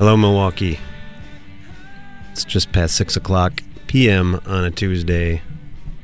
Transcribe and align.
Hello, 0.00 0.16
Milwaukee. 0.16 0.78
It's 2.30 2.44
just 2.44 2.70
past 2.70 2.94
6 2.94 3.16
o'clock 3.16 3.64
p.m. 3.88 4.40
on 4.46 4.62
a 4.64 4.70
Tuesday, 4.70 5.42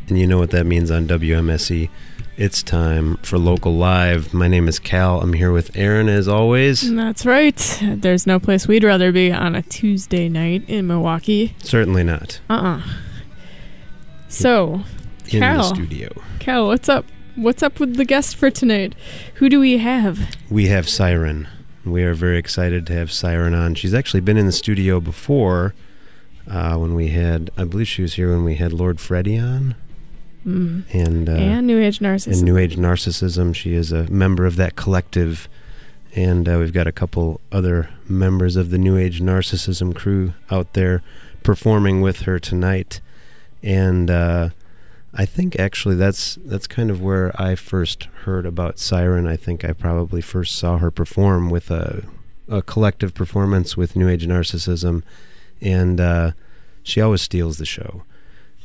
and 0.09 0.19
you 0.19 0.27
know 0.27 0.37
what 0.37 0.51
that 0.51 0.65
means 0.67 0.91
on 0.91 1.07
WMSE. 1.07 1.89
It's 2.37 2.61
time 2.65 3.19
for 3.19 3.39
Local 3.39 3.73
Live. 3.77 4.35
My 4.35 4.49
name 4.49 4.67
is 4.67 4.81
Cal. 4.81 5.21
I'm 5.21 5.33
here 5.33 5.53
with 5.53 5.71
Aaron 5.77 6.09
as 6.09 6.27
always. 6.27 6.93
That's 6.93 7.25
right. 7.25 7.79
There's 7.81 8.27
no 8.27 8.41
place 8.41 8.67
we'd 8.67 8.83
rather 8.83 9.13
be 9.13 9.31
on 9.31 9.55
a 9.55 9.63
Tuesday 9.63 10.29
night 10.29 10.69
in 10.69 10.89
Milwaukee. 10.89 11.55
Certainly 11.63 12.03
not. 12.03 12.41
Uh 12.51 12.55
uh 12.55 12.83
So, 14.27 14.81
In 15.29 15.39
Cal. 15.39 15.59
the 15.59 15.63
studio. 15.73 16.11
Cal, 16.41 16.67
what's 16.67 16.89
up? 16.89 17.05
What's 17.37 17.63
up 17.63 17.79
with 17.79 17.95
the 17.95 18.05
guest 18.05 18.35
for 18.35 18.51
tonight? 18.51 18.97
Who 19.35 19.49
do 19.49 19.61
we 19.61 19.79
have? 19.79 20.35
We 20.51 20.67
have 20.67 20.89
Siren. 20.89 21.47
We 21.85 22.03
are 22.05 22.15
very 22.15 22.39
excited 22.39 22.87
to 22.87 22.95
have 22.95 23.13
Siren 23.13 23.55
on. 23.55 23.75
She's 23.75 23.95
actually 23.95 24.21
been 24.21 24.37
in 24.37 24.47
the 24.47 24.53
studio 24.53 25.01
before 25.01 25.75
uh, 26.49 26.77
when 26.77 26.95
we 26.95 27.09
had, 27.09 27.51
I 27.57 27.65
believe 27.65 27.89
she 27.89 28.03
was 28.03 28.15
here 28.15 28.31
when 28.31 28.45
we 28.45 28.55
had 28.57 28.73
Lorde 28.73 28.99
Fredd33 28.99 29.43
on. 29.43 29.75
Mm. 30.47 30.83
And, 30.93 31.29
uh, 31.29 31.33
and 31.33 31.67
New 31.67 31.81
Age 31.81 32.01
Narcissist. 32.01 32.33
and 32.33 32.43
New 32.43 32.57
Age 32.57 32.77
Narcissism. 32.77 33.55
She 33.55 33.75
is 33.75 33.93
a 33.93 34.11
member 34.11 34.45
of 34.45 34.57
that 34.57 34.77
collective. 34.77 35.49
And 36.15 36.49
uh, 36.49 36.59
we've 36.59 36.73
got 36.73 36.87
a 36.87 36.93
couple 36.93 37.41
other 37.51 37.91
members 38.09 38.57
of 38.57 38.71
the 38.71 38.79
New 38.79 38.97
Age 38.97 39.21
Narcissism 39.21 39.95
crew 39.95 40.35
out 40.51 40.75
there 40.75 41.03
performing 41.43 42.01
with 42.01 42.21
her 42.21 42.39
tonight. 42.39 43.01
And 43.63 44.11
uh, 44.11 44.51
I 45.17 45.27
think 45.27 45.59
actually 45.59 45.95
that's 45.95 46.37
that's 46.45 46.67
kind 46.67 46.91
of 46.91 47.01
where 47.01 47.33
I 47.41 47.55
first 47.55 48.05
heard 48.25 48.47
about 48.47 48.79
Siren. 48.79 49.27
I 49.27 49.37
think 49.37 49.65
I 49.65 49.73
probably 49.73 50.21
first 50.21 50.57
saw 50.57 50.79
her 50.79 50.91
perform 50.91 51.51
with 51.51 51.71
a, 51.71 52.05
a 52.49 52.63
collective 52.63 53.15
performance 53.15 53.77
with 53.77 53.97
New 53.97 54.09
Age 54.09 54.27
Narcissism. 54.27 55.03
And 55.61 56.01
uh, 56.01 56.33
she 56.83 57.01
always 57.01 57.23
steals 57.23 57.59
the 57.59 57.65
show 57.65 58.03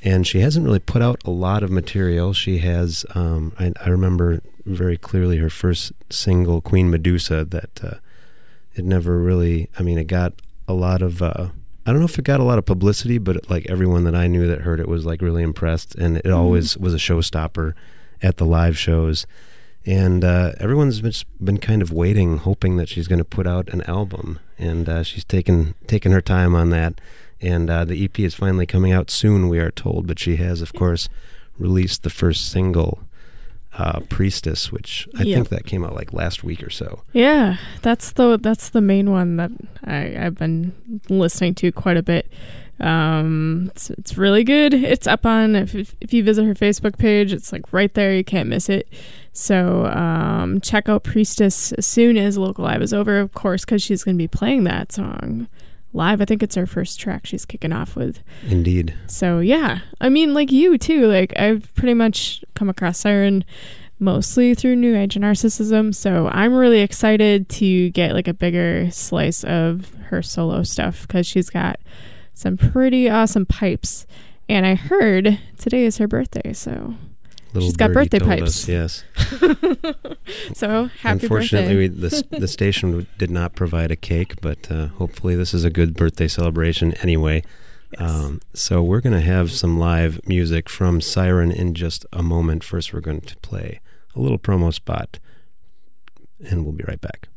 and 0.02 0.26
she 0.26 0.40
hasn't 0.40 0.66
really 0.66 0.80
put 0.80 1.02
out 1.02 1.22
a 1.26 1.30
lot 1.30 1.64
of 1.64 1.72
material. 1.72 2.34
She 2.34 2.60
has, 2.60 3.06
um, 3.16 3.54
I, 3.60 3.74
I 3.84 3.90
remember 3.90 4.42
very 4.66 4.98
clearly 4.98 5.38
her 5.38 5.50
first 5.50 5.92
single, 6.10 6.62
Queen 6.62 6.90
Medusa, 6.90 7.44
that 7.46 7.84
uh, 7.84 7.96
it 8.76 8.86
never 8.86 9.18
really, 9.18 9.70
I 9.78 9.84
mean, 9.84 9.98
it 9.98 10.08
got 10.08 10.34
a 10.68 10.74
lot 10.74 11.02
of, 11.02 11.22
uh, 11.22 11.50
I 11.86 11.92
don't 11.92 12.00
know 12.00 12.06
if 12.06 12.20
it 12.20 12.26
got 12.26 12.40
a 12.40 12.44
lot 12.44 12.60
of 12.60 12.66
publicity, 12.66 13.18
but 13.18 13.50
like 13.50 13.66
everyone 13.70 14.04
that 14.04 14.16
I 14.16 14.28
knew 14.28 14.48
that 14.48 14.62
heard 14.62 14.80
it 14.80 14.88
was 14.88 15.06
like 15.06 15.22
really 15.22 15.44
impressed, 15.44 15.96
and 15.96 16.18
it 16.18 16.30
always 16.30 16.78
was 16.78 16.94
a 16.94 16.98
showstopper 16.98 17.74
at 18.22 18.38
the 18.38 18.46
live 18.46 18.78
shows. 18.78 19.26
And 19.86 20.24
uh, 20.24 20.52
everyone's 20.60 21.02
just 21.02 21.26
been 21.44 21.58
kind 21.58 21.82
of 21.82 21.92
waiting, 21.92 22.38
hoping 22.38 22.76
that 22.78 22.90
she's 22.90 23.08
going 23.08 23.20
to 23.20 23.26
put 23.26 23.48
out 23.48 23.70
an 23.70 23.82
album, 23.84 24.40
and 24.58 24.88
uh, 24.90 25.04
she's 25.04 25.24
taken 25.24 25.74
taken 25.88 26.12
her 26.12 26.22
time 26.22 26.54
on 26.54 26.70
that 26.72 27.00
and 27.42 27.70
uh, 27.70 27.86
the 27.86 28.04
EP 28.04 28.20
is 28.20 28.36
finally 28.36 28.66
coming 28.66 28.92
out 28.92 29.10
soon. 29.10 29.48
We 29.48 29.60
are 29.60 29.72
told, 29.72 30.08
but 30.08 30.20
she 30.20 30.36
has, 30.38 30.62
of 30.62 30.74
course, 30.74 31.08
released 31.58 32.04
the 32.04 32.10
first 32.10 32.50
single, 32.50 33.00
uh, 33.80 34.02
"Priestess," 34.10 34.72
which 34.72 35.08
I 35.18 35.24
Yep. 35.24 35.36
think 35.36 35.50
that 35.50 35.66
came 35.66 35.84
out 35.84 35.96
like 35.96 36.14
last 36.14 36.44
week 36.44 36.62
or 36.62 36.70
so. 36.70 37.02
Yeah, 37.14 37.58
that's 37.82 38.12
the 38.12 38.38
that's 38.38 38.70
the 38.70 38.82
main 38.82 39.10
one 39.10 39.38
that 39.38 39.52
I, 39.86 40.16
I've 40.26 40.36
been 40.36 40.74
listening 41.10 41.56
to 41.56 41.72
quite 41.72 41.98
a 41.98 42.04
bit. 42.04 42.32
Um, 42.82 43.68
it's, 43.72 43.90
it's 43.90 44.18
really 44.18 44.44
good. 44.44 44.74
It's 44.74 45.08
up 45.08 45.26
on 45.26 45.56
if 45.56 45.76
if 45.76 45.96
if 46.02 46.14
you 46.14 46.24
visit 46.24 46.46
her 46.46 46.54
Facebook 46.54 46.98
page, 46.98 47.34
it's 47.34 47.52
like 47.52 47.72
right 47.74 47.94
there. 47.94 48.14
You 48.16 48.24
can't 48.24 48.48
miss 48.50 48.70
it. 48.70 48.88
So 49.34 49.86
um, 49.86 50.60
check 50.62 50.90
out 50.90 51.04
Priestess 51.04 51.72
as 51.74 51.86
soon 51.88 52.18
as 52.18 52.38
Local 52.38 52.66
Live 52.66 52.82
is 52.82 52.94
over, 52.94 53.20
of 53.20 53.34
course, 53.34 53.64
because 53.66 53.82
she's 53.82 54.04
going 54.04 54.16
to 54.16 54.22
be 54.22 54.28
playing 54.28 54.64
that 54.66 54.92
song 54.92 55.48
live. 55.94 56.22
I 56.22 56.26
think 56.26 56.44
it's 56.44 56.56
her 56.56 56.66
first 56.66 57.00
track 57.00 57.26
she's 57.26 57.46
kicking 57.46 57.72
off 57.74 57.96
with. 57.96 58.22
Indeed, 58.48 58.94
So 59.08 59.40
yeah, 59.40 59.80
I 60.00 60.10
mean, 60.10 60.34
like 60.34 60.52
you 60.52 60.78
too. 60.78 61.08
Like 61.08 61.38
I've 61.38 61.74
pretty 61.76 61.94
much 61.94 62.44
come 62.56 62.70
across 62.70 63.00
Siren 63.00 63.44
mostly 64.00 64.56
through 64.56 64.76
New 64.78 64.96
Age 64.96 65.16
Narcissism. 65.16 65.94
So 65.94 66.30
I'm 66.32 66.54
really 66.54 66.80
excited 66.82 67.50
to 67.50 67.90
get 67.92 68.14
like 68.14 68.28
a 68.28 68.34
bigger 68.34 68.90
slice 68.92 69.44
of 69.44 69.94
her 70.10 70.22
solo 70.22 70.64
stuff 70.64 71.02
because 71.08 71.28
she's 71.28 71.50
got 71.50 71.80
some 72.34 72.56
pretty 72.58 73.10
awesome 73.10 73.46
pipes. 73.46 74.08
And 74.48 74.66
I 74.66 74.76
heard 74.76 75.40
today 75.58 75.86
is 75.86 75.98
her 75.98 76.08
birthday, 76.08 76.54
so 76.54 76.96
little 77.54 77.70
She's 77.70 77.78
got 77.78 77.94
birthday 77.94 78.20
pipes. 78.20 78.42
us, 78.42 78.68
yes, 78.68 79.04
so 80.54 80.86
happy 81.02 81.24
unfortunately, 81.24 81.76
we, 81.76 81.88
the 81.88 82.26
the 82.32 82.48
station 82.58 83.08
did 83.18 83.32
not 83.32 83.56
provide 83.56 83.92
a 83.92 83.96
cake, 83.96 84.40
but 84.42 84.72
uh, 84.72 84.88
hopefully, 84.88 85.36
this 85.36 85.54
is 85.54 85.64
a 85.64 85.70
good 85.70 85.96
birthday 85.96 86.28
celebration 86.28 86.94
anyway. 86.96 87.44
Yes. 87.92 88.02
Um, 88.02 88.42
so 88.54 88.84
we're 88.84 89.02
going 89.02 89.20
to 89.20 89.26
have 89.26 89.52
some 89.52 89.80
live 89.80 90.20
music 90.28 90.70
from 90.70 91.02
Siren 91.02 91.52
in 91.52 91.74
just 91.74 92.06
a 92.14 92.22
moment. 92.22 92.64
First, 92.64 92.94
we're 92.94 93.00
going 93.00 93.22
to 93.22 93.38
play 93.38 93.80
a 94.16 94.20
little 94.20 94.38
promo 94.38 94.72
spot, 94.72 95.18
and 96.40 96.64
we'll 96.64 96.74
be 96.74 96.84
right 96.88 97.02
back. 97.02 97.30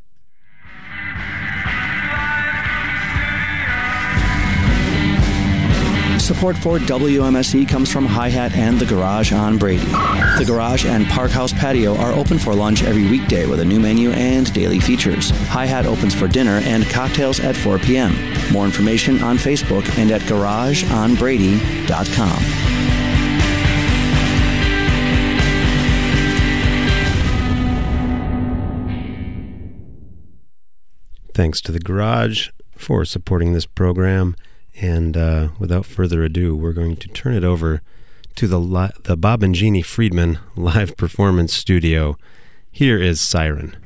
Support 6.32 6.56
for 6.56 6.78
WMSE 6.78 7.68
comes 7.68 7.92
from 7.92 8.06
Hi 8.06 8.30
Hat 8.30 8.56
and 8.56 8.78
The 8.78 8.86
Garage 8.86 9.32
on 9.32 9.58
Brady. 9.58 9.84
The 9.84 10.44
Garage 10.46 10.86
and 10.86 11.06
Park 11.08 11.30
House 11.30 11.52
Patio 11.52 11.94
are 11.96 12.12
open 12.12 12.38
for 12.38 12.54
lunch 12.54 12.84
every 12.84 13.06
weekday 13.06 13.44
with 13.46 13.60
a 13.60 13.64
new 13.66 13.78
menu 13.78 14.12
and 14.12 14.50
daily 14.54 14.80
features. 14.80 15.28
Hi 15.48 15.66
Hat 15.66 15.84
opens 15.84 16.14
for 16.14 16.28
dinner 16.28 16.62
and 16.64 16.86
cocktails 16.86 17.38
at 17.40 17.54
4 17.54 17.78
p.m. 17.80 18.14
More 18.50 18.64
information 18.64 19.22
on 19.22 19.36
Facebook 19.36 19.86
and 19.98 20.10
at 20.10 20.22
garageonbrady.com. 20.22 22.42
Thanks 31.34 31.60
to 31.60 31.72
the 31.72 31.78
Garage 31.78 32.48
for 32.74 33.04
supporting 33.04 33.52
this 33.52 33.66
program. 33.66 34.34
And 34.80 35.16
uh, 35.16 35.48
without 35.58 35.86
further 35.86 36.22
ado, 36.24 36.56
we're 36.56 36.72
going 36.72 36.96
to 36.96 37.08
turn 37.08 37.34
it 37.34 37.44
over 37.44 37.82
to 38.36 38.46
the 38.46 38.58
li- 38.58 38.92
the 39.04 39.16
Bob 39.16 39.42
and 39.42 39.54
Jeannie 39.54 39.82
Friedman 39.82 40.38
live 40.56 40.96
performance 40.96 41.52
studio. 41.52 42.16
Here 42.70 42.98
is 42.98 43.20
Siren. 43.20 43.76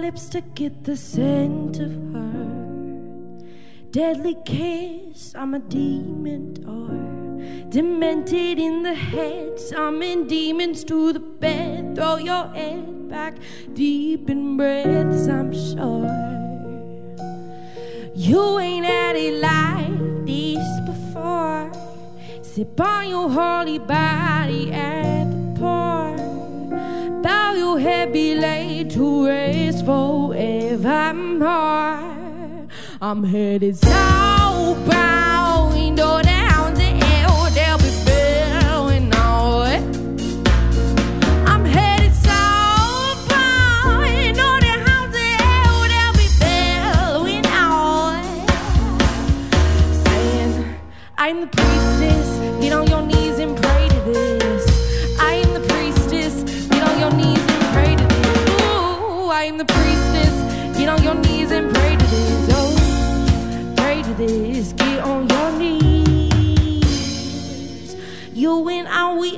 Lips 0.00 0.30
to 0.30 0.40
get 0.40 0.84
the 0.84 0.96
scent 0.96 1.78
of 1.78 1.92
her. 2.14 3.40
Deadly 3.90 4.36
kiss, 4.46 5.34
I'm 5.34 5.52
a 5.52 5.58
demon 5.58 6.64
or 6.66 7.68
demented 7.68 8.58
in 8.58 8.82
the 8.82 8.94
head. 8.94 9.60
Summon 9.60 10.26
demons 10.26 10.84
to 10.84 11.12
the 11.12 11.20
bed. 11.20 11.96
Throw 11.96 12.16
your 12.16 12.46
head 12.54 13.10
back 13.10 13.34
deep 13.74 14.30
in 14.30 14.56
breaths, 14.56 15.28
I'm 15.28 15.52
sure. 15.52 16.08
You 18.14 18.58
ain't 18.58 18.86
had 18.86 19.16
it 19.16 19.34
like 19.34 20.26
this 20.26 20.66
before. 20.86 21.70
Sip 22.42 22.80
on 22.80 23.08
your 23.08 23.28
holy 23.28 23.78
body 23.78 24.70
port. 24.70 25.19
Head, 27.78 28.12
be 28.12 28.34
laid 28.34 28.90
to 28.90 29.26
rest 29.26 29.86
forevermore. 29.86 31.48
I'm 33.00 33.24
headed 33.24 33.76
southbound, 33.76 34.19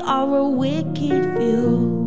are 0.05 0.39
a 0.39 0.49
wicked 0.49 1.37
few. 1.37 2.03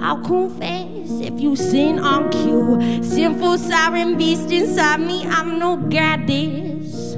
I'll 0.00 0.20
confess 0.22 1.10
if 1.20 1.40
you 1.40 1.56
sin 1.56 1.98
on 1.98 2.30
cue. 2.30 3.02
Sinful 3.02 3.58
siren 3.58 4.16
beast 4.18 4.50
inside 4.50 5.00
me, 5.00 5.26
I'm 5.26 5.58
no 5.58 5.76
goddess. 5.76 7.16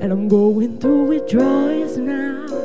And 0.00 0.12
I'm 0.12 0.28
going 0.28 0.78
through 0.78 1.06
withdrawals 1.06 1.96
now. 1.96 2.57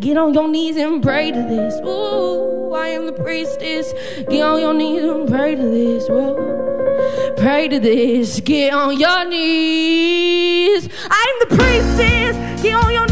Get 0.00 0.16
on 0.16 0.34
your 0.34 0.48
knees 0.48 0.76
and 0.76 1.02
pray 1.02 1.30
to 1.30 1.42
this. 1.42 1.74
Ooh, 1.80 2.72
I 2.72 2.88
am 2.88 3.06
the 3.06 3.12
priestess. 3.12 3.92
Get 4.28 4.42
on 4.42 4.60
your 4.60 4.74
knees 4.74 5.02
and 5.02 5.28
pray 5.28 5.54
to 5.54 5.62
this. 5.62 6.08
Whoa. 6.08 7.34
Pray 7.36 7.68
to 7.68 7.78
this. 7.78 8.40
Get 8.40 8.72
on 8.72 8.98
your 8.98 9.24
knees. 9.28 10.88
I'm 11.10 11.36
the 11.40 11.56
priestess. 11.56 12.62
Get 12.62 12.74
on 12.74 12.92
your 12.92 13.05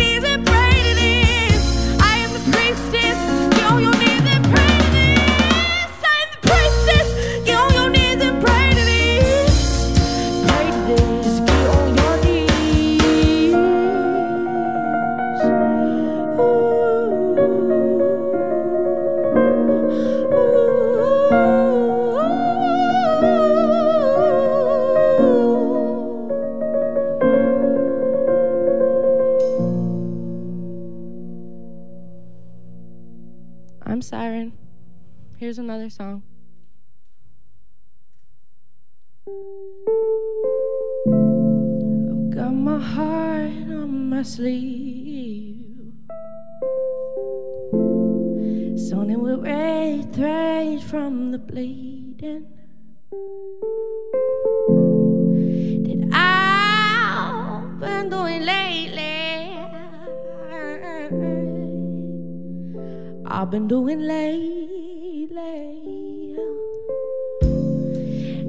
I've 63.44 63.50
been 63.50 63.68
doing 63.68 64.00
lately. 64.00 65.36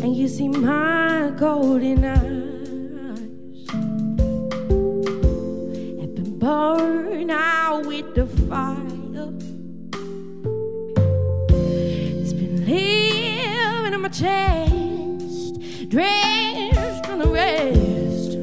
And 0.02 0.16
you 0.16 0.30
see 0.30 0.48
my 0.48 1.34
golden 1.38 2.06
eyes 2.06 3.68
have 6.00 6.16
been 6.16 6.40
burned 6.40 7.30
out 7.30 7.86
with 7.86 8.16
the 8.16 8.25
fire. 8.48 9.34
It's 11.50 12.32
been 12.32 12.66
living 12.66 13.94
in 13.94 14.00
my 14.00 14.08
chest, 14.08 15.90
dressed 15.90 17.06
in 17.10 17.20
the 17.20 17.28
rest. 17.28 18.38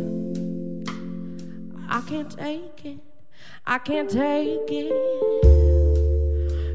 I 1.88 2.02
can't 2.06 2.30
take 2.30 2.85
it. 2.85 2.99
I 3.66 3.78
can't 3.78 4.11
take 4.11 4.71
it. 4.71 5.31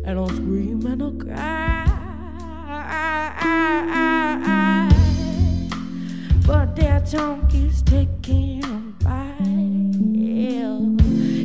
And 0.08 0.18
I'll 0.18 0.30
scream 0.30 0.86
and 0.86 1.04
I'll 1.04 1.12
cry. 1.12 1.84
But 6.46 6.78
their 6.78 7.02
tongue 7.02 7.46
taking 7.84 8.64
a 8.64 9.04
bite. 9.04 9.44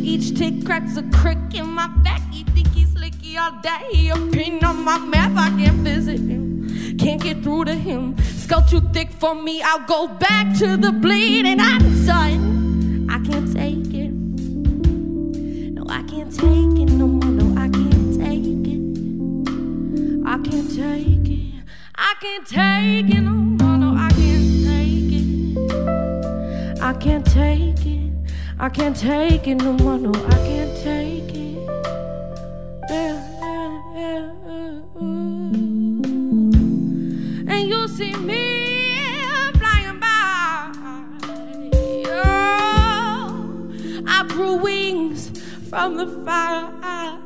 Each 0.04 0.38
tick 0.38 0.64
cracks 0.64 0.97
a 0.97 1.02
crick 1.11 1.38
in 1.54 1.66
my 1.71 1.88
back. 2.04 2.23
He 2.31 2.45
think 2.45 2.69
he's 2.69 2.92
slicky 2.92 3.37
all 3.37 3.61
day. 3.62 4.11
A 4.11 4.16
pin 4.31 4.64
on 4.64 4.85
my 4.85 4.99
map. 4.99 5.33
I 5.37 5.49
can't 5.59 5.78
visit 5.78 6.21
him. 6.21 6.99
Can't 6.99 7.21
get 7.21 7.42
through 7.42 7.64
to 7.64 7.75
him. 7.75 8.16
Skull 8.19 8.62
too 8.62 8.81
thick 8.92 9.11
for 9.11 9.35
me. 9.35 9.61
I'll 9.61 9.85
go 9.87 10.07
back 10.07 10.57
to 10.59 10.76
the 10.76 10.92
bleeding. 10.92 11.59
I'm 11.59 11.97
son. 12.04 13.09
I 13.11 13.19
can't 13.28 13.52
take 13.52 13.92
it. 13.92 14.12
No, 15.73 15.85
I 15.88 16.04
can't 16.04 16.33
take 16.33 16.49
it 16.49 16.72
I 22.05 22.15
can't 22.21 22.45
take 22.45 23.15
it. 23.17 23.21
No, 23.21 23.31
no, 23.31 23.77
no, 23.77 23.95
I 23.97 24.11
can't 24.11 24.65
take 24.67 25.13
it. 25.21 26.83
I 26.83 26.93
can't 26.95 27.25
take 27.25 27.87
it. 27.87 28.13
I 28.59 28.69
can't 28.69 28.97
take 28.97 29.47
it 29.47 29.55
no 29.55 29.73
more. 29.75 29.99
No, 29.99 30.11
I 30.11 30.35
can't 30.49 30.77
take 30.83 31.33
it. 31.33 31.59
Yeah, 32.91 33.15
yeah, 33.41 33.81
yeah, 33.95 35.01
ooh. 35.01 35.53
And 37.49 37.69
you 37.69 37.87
see 37.87 38.17
me 38.17 39.23
flying 39.59 40.01
by. 40.01 40.73
Oh, 42.09 43.71
I 44.09 44.25
grew 44.27 44.57
wings 44.57 45.31
from 45.71 45.97
the 45.99 46.09
fire. 46.25 47.22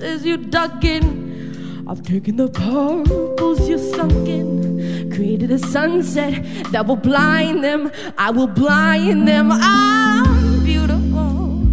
Bruises 0.00 0.24
you 0.24 0.36
dug 0.36 0.84
in. 0.84 1.84
I've 1.88 2.02
taken 2.02 2.36
the 2.36 2.48
purples 2.48 3.68
you 3.68 3.78
sunk 3.78 4.28
in. 4.28 5.10
Created 5.12 5.50
a 5.50 5.58
sunset 5.58 6.44
that 6.72 6.86
will 6.86 6.96
blind 6.96 7.64
them. 7.64 7.90
I 8.16 8.30
will 8.30 8.46
blind 8.46 9.28
them. 9.28 9.50
I'm 9.52 10.64
beautiful. 10.64 11.66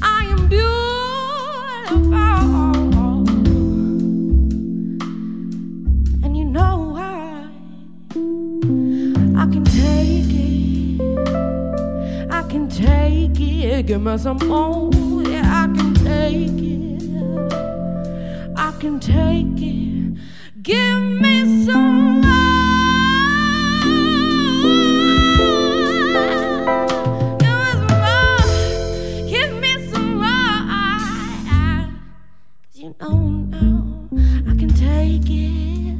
I 0.00 0.24
am 0.24 0.48
beautiful. 0.48 0.74
And 6.24 6.36
you 6.36 6.44
know 6.44 6.92
why? 6.94 7.48
I 9.36 9.46
can 9.52 9.64
take 9.64 10.32
it. 10.32 11.00
I 12.32 12.42
can 12.48 12.68
take 12.68 13.40
it. 13.40 13.86
Give 13.86 14.00
me 14.00 14.18
some 14.18 14.38
more. 14.46 14.90
Yeah, 15.22 15.64
I 15.64 15.66
can 15.76 15.94
take 15.94 16.62
it. 16.62 16.65
Can 18.78 19.00
take 19.00 19.62
it. 19.62 20.18
Give 20.62 21.00
me 21.22 21.64
some 21.64 22.20
more. 22.20 22.36
You 32.74 32.94
know 33.00 33.18
now 33.48 33.82
I 34.46 34.54
can 34.56 34.68
take 34.68 35.30
it. 35.30 35.96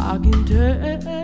I 0.00 0.18
can 0.18 0.44
take 0.46 1.23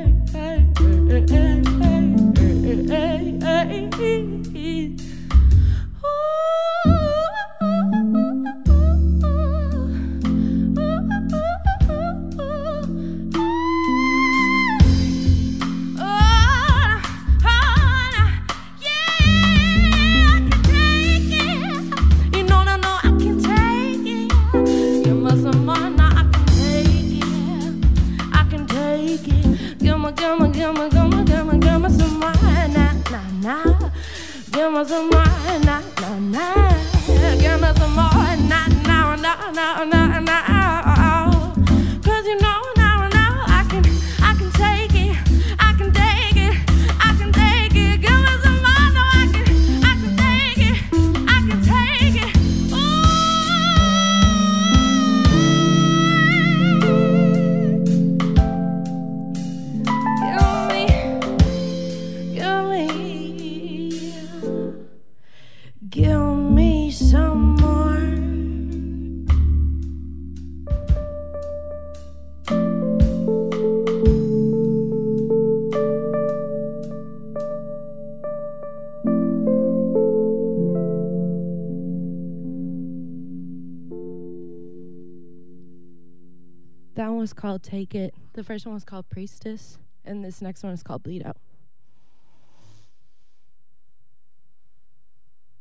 Take 87.63 87.95
It. 87.95 88.15
The 88.33 88.45
first 88.45 88.67
one 88.67 88.75
was 88.75 88.85
called 88.85 89.09
Priestess. 89.11 89.79
And 90.05 90.25
this 90.25 90.41
next 90.41 90.63
one 90.63 90.73
is 90.73 90.83
called 90.83 91.03
Bleed 91.03 91.25
Out. 91.25 91.37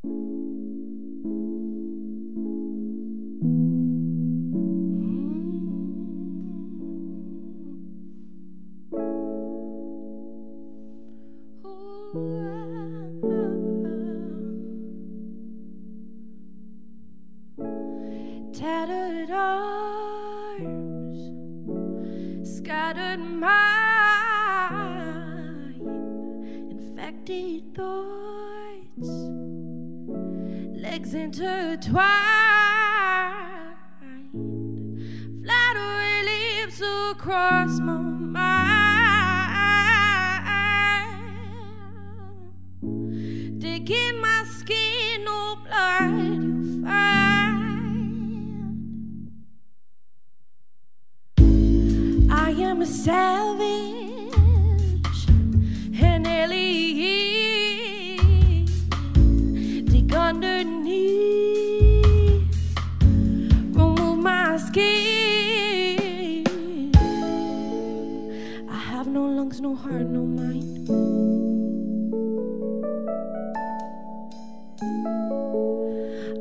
Hmm. 0.02 0.40
Ah, 11.66 11.70
ah, 12.24 13.10
ah. 13.24 13.60
Tattered 18.54 19.32
arms, 19.32 19.99
scattered 22.90 23.20
mind, 23.20 24.66
infected 26.72 27.76
thoughts, 27.76 29.10
legs 30.76 31.14
intertwined, 31.14 32.08
flattery 35.44 36.24
lips 36.24 36.82
across 37.12 37.80
my 37.80 38.19
I 52.80 52.82
am 52.82 52.88
a 52.88 52.94
savage 52.94 53.68
and 56.02 56.26
alien. 56.26 57.06
Dig 59.84 60.14
underneath, 60.14 61.28
remove 63.74 64.20
my 64.20 64.56
skin. 64.56 66.46
I 68.70 68.78
have 68.78 69.08
no 69.08 69.26
lungs, 69.26 69.60
no 69.60 69.76
heart, 69.76 70.08
no 70.08 70.22
mind. 70.22 70.88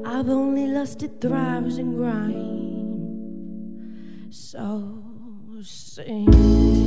I've 0.06 0.28
only 0.28 0.68
lust; 0.68 1.02
lusted, 1.02 1.20
thrives, 1.20 1.78
and 1.78 1.96
grime. 1.96 2.36
So 4.30 4.97
sing 5.98 6.77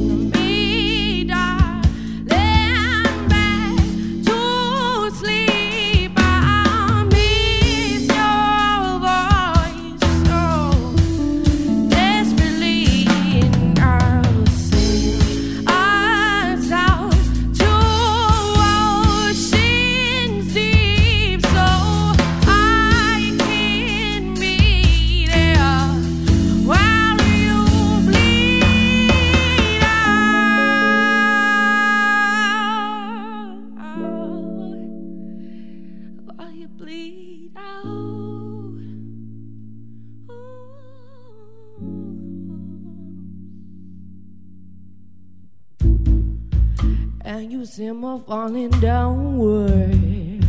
Me 47.78 48.20
falling 48.28 48.70
downward, 48.82 50.44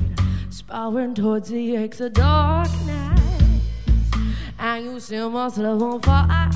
spiraling 0.50 1.14
towards 1.14 1.50
the 1.50 1.76
exit 1.76 2.14
dark 2.14 2.68
night. 2.84 3.60
And 4.58 4.84
you 4.86 4.98
see 4.98 5.20
myself 5.28 5.82
on 5.82 6.00
fire. 6.00 6.50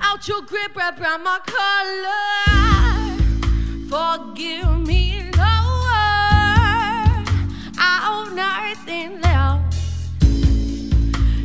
Out 0.00 0.28
your 0.28 0.42
grip, 0.42 0.76
wrap 0.76 1.00
around 1.00 1.24
my 1.24 1.40
collar. 1.44 2.28
Forgive 3.88 4.86
me, 4.86 5.22
Lord. 5.36 5.88
I've 7.80 8.32
nothing 8.32 9.20
left. 9.22 9.74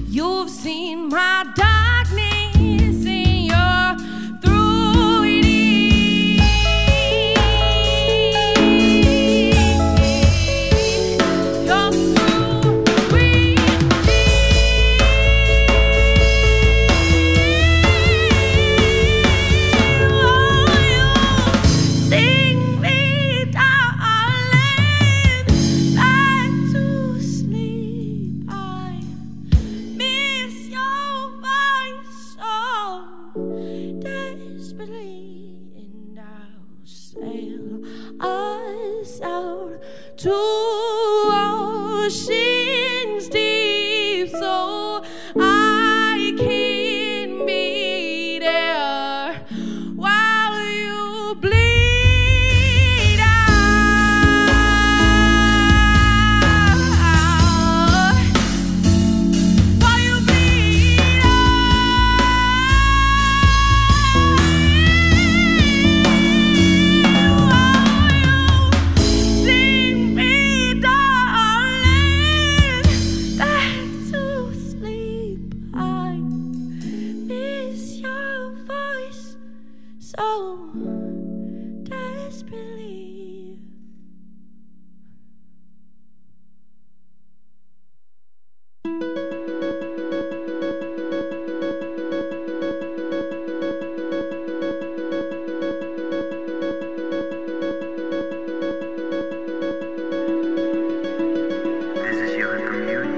You've 0.07 0.51
seen 0.51 1.09
my 1.09 1.45
darkness 1.55 1.72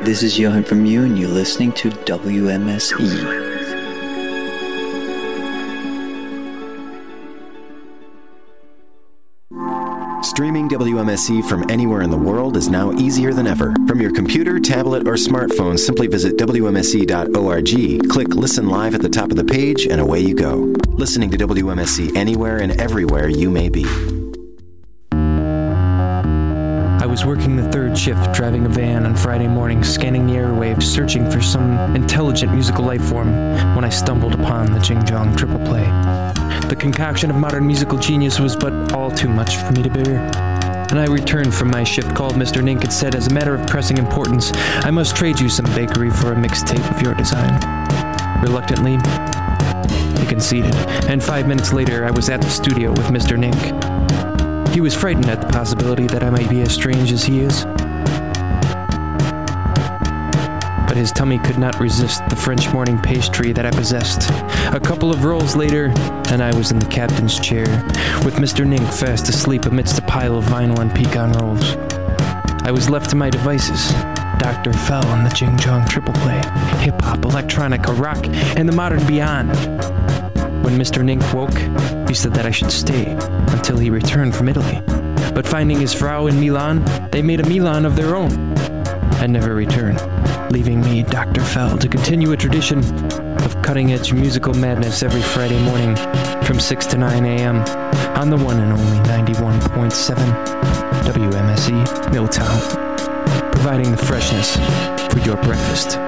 This 0.05 0.21
is 0.21 0.37
Johan 0.37 0.63
from 0.63 0.85
you, 0.85 1.03
and 1.03 1.17
you're 1.17 1.27
listening 1.27 1.71
to 1.73 1.89
WMSE. 1.89 3.43
Streaming 10.23 10.69
WMSE 10.69 11.49
from 11.49 11.67
anywhere 11.71 12.03
in 12.03 12.11
the 12.11 12.17
world 12.17 12.55
is 12.55 12.69
now 12.69 12.91
easier 12.91 13.33
than 13.33 13.47
ever. 13.47 13.73
From 13.87 13.99
your 13.99 14.11
computer, 14.11 14.59
tablet, 14.59 15.07
or 15.07 15.13
smartphone, 15.13 15.79
simply 15.79 16.05
visit 16.05 16.37
WMSE.org, 16.37 18.09
click 18.09 18.27
Listen 18.27 18.69
Live 18.69 18.93
at 18.93 19.01
the 19.01 19.09
top 19.09 19.31
of 19.31 19.37
the 19.37 19.43
page, 19.43 19.87
and 19.87 19.99
away 19.99 20.19
you 20.19 20.35
go. 20.35 20.71
Listening 20.89 21.31
to 21.31 21.37
WMSE 21.39 22.15
anywhere 22.15 22.57
and 22.57 22.79
everywhere 22.79 23.27
you 23.27 23.49
may 23.49 23.69
be. 23.69 24.14
Working 27.25 27.55
the 27.55 27.71
third 27.71 27.97
shift, 27.97 28.33
driving 28.33 28.65
a 28.65 28.69
van 28.69 29.05
on 29.05 29.15
Friday 29.15 29.47
morning, 29.47 29.83
scanning 29.83 30.27
the 30.27 30.33
airwaves, 30.33 30.83
searching 30.83 31.29
for 31.29 31.41
some 31.41 31.95
intelligent 31.95 32.53
musical 32.53 32.85
life 32.85 33.03
form, 33.03 33.33
when 33.75 33.83
I 33.83 33.89
stumbled 33.89 34.35
upon 34.35 34.71
the 34.71 34.79
Jing 34.79 35.03
Jong 35.05 35.35
triple 35.35 35.59
play. 35.59 35.83
The 36.67 36.75
concoction 36.77 37.31
of 37.31 37.35
modern 37.35 37.65
musical 37.65 37.97
genius 37.97 38.39
was 38.39 38.55
but 38.55 38.93
all 38.93 39.09
too 39.09 39.27
much 39.27 39.57
for 39.57 39.71
me 39.71 39.81
to 39.81 39.89
bear. 39.89 40.19
And 40.91 40.99
I 40.99 41.05
returned 41.05 41.53
from 41.53 41.71
my 41.71 41.83
shift, 41.83 42.15
called 42.15 42.33
Mr. 42.33 42.61
Nink, 42.61 42.83
and 42.83 42.93
said, 42.93 43.15
as 43.15 43.27
a 43.27 43.33
matter 43.33 43.55
of 43.55 43.65
pressing 43.65 43.97
importance, 43.97 44.51
I 44.53 44.91
must 44.91 45.15
trade 45.15 45.39
you 45.39 45.49
some 45.49 45.65
bakery 45.73 46.11
for 46.11 46.31
a 46.31 46.35
mixtape 46.35 46.95
of 46.95 47.01
your 47.01 47.15
design. 47.15 47.59
Reluctantly, 48.43 48.97
he 50.19 50.27
conceded, 50.27 50.75
and 51.09 51.23
five 51.23 51.47
minutes 51.47 51.73
later, 51.73 52.05
I 52.05 52.11
was 52.11 52.29
at 52.29 52.41
the 52.41 52.49
studio 52.49 52.91
with 52.91 53.07
Mr. 53.07 53.35
Nink. 53.35 54.24
He 54.75 54.81
was 54.81 54.93
frightened 54.93 55.29
at 55.29 55.39
the 55.39 55.47
possibility 55.47 56.05
that 56.07 56.21
I 56.21 56.29
might 56.29 56.49
be 56.49 56.59
as 56.59 56.73
strange 56.73 57.13
as 57.13 57.23
he 57.23 57.39
is. 57.39 57.63
But 60.85 60.97
his 60.97 61.13
tummy 61.13 61.39
could 61.39 61.57
not 61.57 61.79
resist 61.79 62.27
the 62.27 62.35
French 62.35 62.69
morning 62.73 62.99
pastry 62.99 63.53
that 63.53 63.65
I 63.65 63.71
possessed. 63.71 64.29
A 64.75 64.81
couple 64.83 65.11
of 65.11 65.23
rolls 65.23 65.55
later, 65.55 65.93
and 66.29 66.43
I 66.43 66.53
was 66.57 66.71
in 66.71 66.79
the 66.79 66.88
captain's 66.88 67.39
chair, 67.39 67.63
with 68.25 68.33
Mr. 68.33 68.65
Nink 68.67 68.85
fast 68.93 69.29
asleep 69.29 69.65
amidst 69.65 69.97
a 69.97 70.01
pile 70.01 70.38
of 70.38 70.43
vinyl 70.43 70.79
and 70.79 70.93
pecan 70.93 71.31
rolls. 71.31 71.77
I 72.67 72.71
was 72.71 72.89
left 72.89 73.09
to 73.11 73.15
my 73.15 73.29
devices. 73.29 73.93
Dr. 74.39 74.73
Fell 74.73 75.07
on 75.07 75.23
the 75.23 75.29
Jing 75.29 75.57
Jong 75.57 75.88
triple 75.88 76.13
play, 76.15 76.41
hip 76.83 77.01
hop, 77.01 77.19
electronica, 77.19 77.97
rock, 77.97 78.27
and 78.57 78.67
the 78.67 78.75
modern 78.75 79.07
beyond. 79.07 79.53
When 80.65 80.80
Mr. 80.80 81.04
Nink 81.04 81.21
woke, 81.32 82.10
he 82.10 82.15
said 82.15 82.34
that 82.34 82.47
I 82.47 82.49
should 82.49 82.71
stay 82.71 83.15
until 83.49 83.78
he 83.78 83.91
returned 83.91 84.36
from 84.36 84.49
Italy. 84.49 84.82
But 85.36 85.45
finding 85.45 85.80
his 85.80 85.93
Frau 85.93 86.25
in 86.25 86.39
Milan, 86.39 86.84
they 87.12 87.21
made 87.21 87.39
a 87.39 87.47
Milan 87.47 87.86
of 87.86 87.95
their 87.95 88.15
own 88.15 88.32
and 89.21 89.32
never 89.32 89.54
returned, 89.54 90.01
leaving 90.51 90.82
me, 90.82 91.04
Dr. 91.04 91.41
Fell, 91.41 91.78
to 91.78 91.88
continue 91.88 92.32
a 92.32 92.36
tradition 92.38 92.80
of 93.43 93.62
cutting 93.62 93.93
edge 93.93 94.12
musical 94.12 94.56
madness 94.56 95.04
every 95.04 95.21
Friday 95.21 95.63
morning 95.65 95.95
from 96.43 96.60
6 96.60 96.86
to 96.88 96.97
9 96.97 97.25
a.m. 97.25 97.58
on 98.17 98.32
the 98.32 98.38
one 98.38 98.60
and 98.60 98.73
only 98.73 98.97
91.7 99.08 100.15
WMSE 101.04 102.12
Milltown, 102.12 102.60
providing 103.51 103.91
the 103.91 103.97
freshness 103.97 104.56
for 105.13 105.19
your 105.19 105.38
breakfast. 105.43 105.99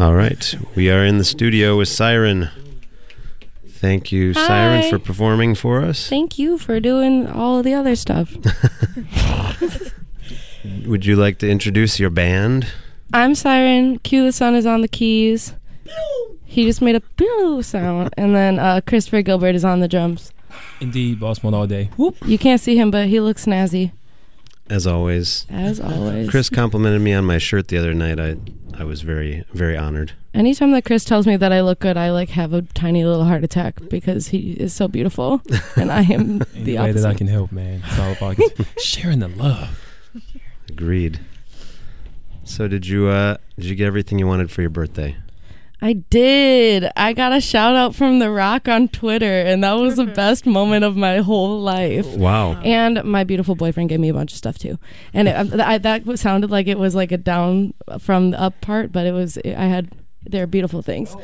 All 0.00 0.14
right, 0.14 0.54
we 0.74 0.90
are 0.90 1.04
in 1.04 1.18
the 1.18 1.24
studio 1.24 1.76
with 1.76 1.88
Siren. 1.88 2.48
Thank 3.68 4.10
you, 4.10 4.32
Siren, 4.32 4.88
for 4.88 4.98
performing 4.98 5.54
for 5.54 5.82
us. 5.82 6.08
Thank 6.08 6.38
you 6.38 6.56
for 6.56 6.80
doing 6.80 7.26
all 7.26 7.58
of 7.58 7.66
the 7.66 7.74
other 7.74 7.94
stuff. 7.94 8.34
Would 10.86 11.04
you 11.04 11.16
like 11.16 11.36
to 11.40 11.50
introduce 11.50 12.00
your 12.00 12.08
band? 12.08 12.72
I'm 13.12 13.34
Siren. 13.34 13.98
Q 13.98 14.24
the 14.24 14.32
Sun 14.32 14.54
is 14.54 14.64
on 14.64 14.80
the 14.80 14.88
keys. 14.88 15.52
He 16.46 16.64
just 16.64 16.80
made 16.80 16.96
a 16.96 17.02
boo 17.18 17.62
sound, 17.62 18.14
and 18.16 18.34
then 18.34 18.58
uh, 18.58 18.80
Christopher 18.86 19.20
Gilbert 19.20 19.54
is 19.54 19.66
on 19.66 19.80
the 19.80 19.88
drums. 19.88 20.32
Indeed, 20.80 21.20
boss 21.20 21.42
mode 21.42 21.52
all 21.52 21.66
day. 21.66 21.90
Whoop. 21.98 22.16
You 22.24 22.38
can't 22.38 22.62
see 22.62 22.74
him, 22.74 22.90
but 22.90 23.08
he 23.08 23.20
looks 23.20 23.44
snazzy 23.44 23.92
As 24.70 24.86
always, 24.86 25.46
as 25.50 25.80
always. 25.80 26.30
Chris 26.30 26.48
complimented 26.48 27.02
me 27.02 27.12
on 27.12 27.24
my 27.24 27.38
shirt 27.38 27.68
the 27.68 27.76
other 27.76 27.92
night. 27.92 28.20
I 28.20 28.36
I 28.78 28.84
was 28.84 29.02
very 29.02 29.44
very 29.52 29.76
honored. 29.76 30.12
Anytime 30.32 30.70
that 30.72 30.84
Chris 30.84 31.04
tells 31.04 31.26
me 31.26 31.36
that 31.36 31.52
I 31.52 31.60
look 31.60 31.80
good, 31.80 31.96
I 31.96 32.12
like 32.12 32.30
have 32.30 32.52
a 32.52 32.62
tiny 32.62 33.04
little 33.04 33.24
heart 33.24 33.42
attack 33.42 33.80
because 33.90 34.28
he 34.28 34.52
is 34.52 34.72
so 34.72 34.86
beautiful, 34.86 35.42
and 35.76 35.90
I 35.90 36.02
am 36.02 36.42
Any 36.54 36.64
the 36.64 36.78
way 36.78 36.92
that 36.92 37.04
I 37.04 37.14
can 37.14 37.26
help, 37.26 37.50
man. 37.50 37.82
It's 37.84 37.98
all 37.98 38.12
about 38.12 38.36
sharing 38.78 39.18
the 39.18 39.28
love. 39.28 39.84
Agreed. 40.68 41.18
So 42.44 42.68
did 42.68 42.86
you 42.86 43.08
uh 43.08 43.38
did 43.56 43.66
you 43.66 43.74
get 43.74 43.86
everything 43.86 44.20
you 44.20 44.26
wanted 44.28 44.52
for 44.52 44.60
your 44.60 44.70
birthday? 44.70 45.16
I 45.82 45.94
did. 45.94 46.90
I 46.94 47.12
got 47.14 47.32
a 47.32 47.40
shout 47.40 47.74
out 47.74 47.94
from 47.94 48.18
The 48.18 48.30
Rock 48.30 48.68
on 48.68 48.88
Twitter, 48.88 49.40
and 49.40 49.64
that 49.64 49.72
was 49.72 49.96
the 49.96 50.04
best 50.22 50.44
moment 50.46 50.84
of 50.84 50.96
my 50.96 51.18
whole 51.18 51.58
life. 51.60 52.06
Wow. 52.06 52.60
And 52.60 53.02
my 53.04 53.24
beautiful 53.24 53.54
boyfriend 53.54 53.88
gave 53.88 53.98
me 54.00 54.08
a 54.10 54.14
bunch 54.14 54.32
of 54.32 54.38
stuff 54.38 54.58
too, 54.58 54.78
and 55.14 55.26
it, 55.28 55.58
I, 55.60 55.78
that 55.78 56.18
sounded 56.18 56.50
like 56.50 56.66
it 56.66 56.78
was 56.78 56.94
like 56.94 57.12
a 57.12 57.16
down 57.16 57.72
from 57.98 58.32
the 58.32 58.40
up 58.40 58.60
part, 58.60 58.92
but 58.92 59.06
it 59.06 59.12
was. 59.12 59.38
I 59.44 59.64
had 59.66 59.90
they're 60.26 60.46
beautiful 60.46 60.82
things. 60.82 61.16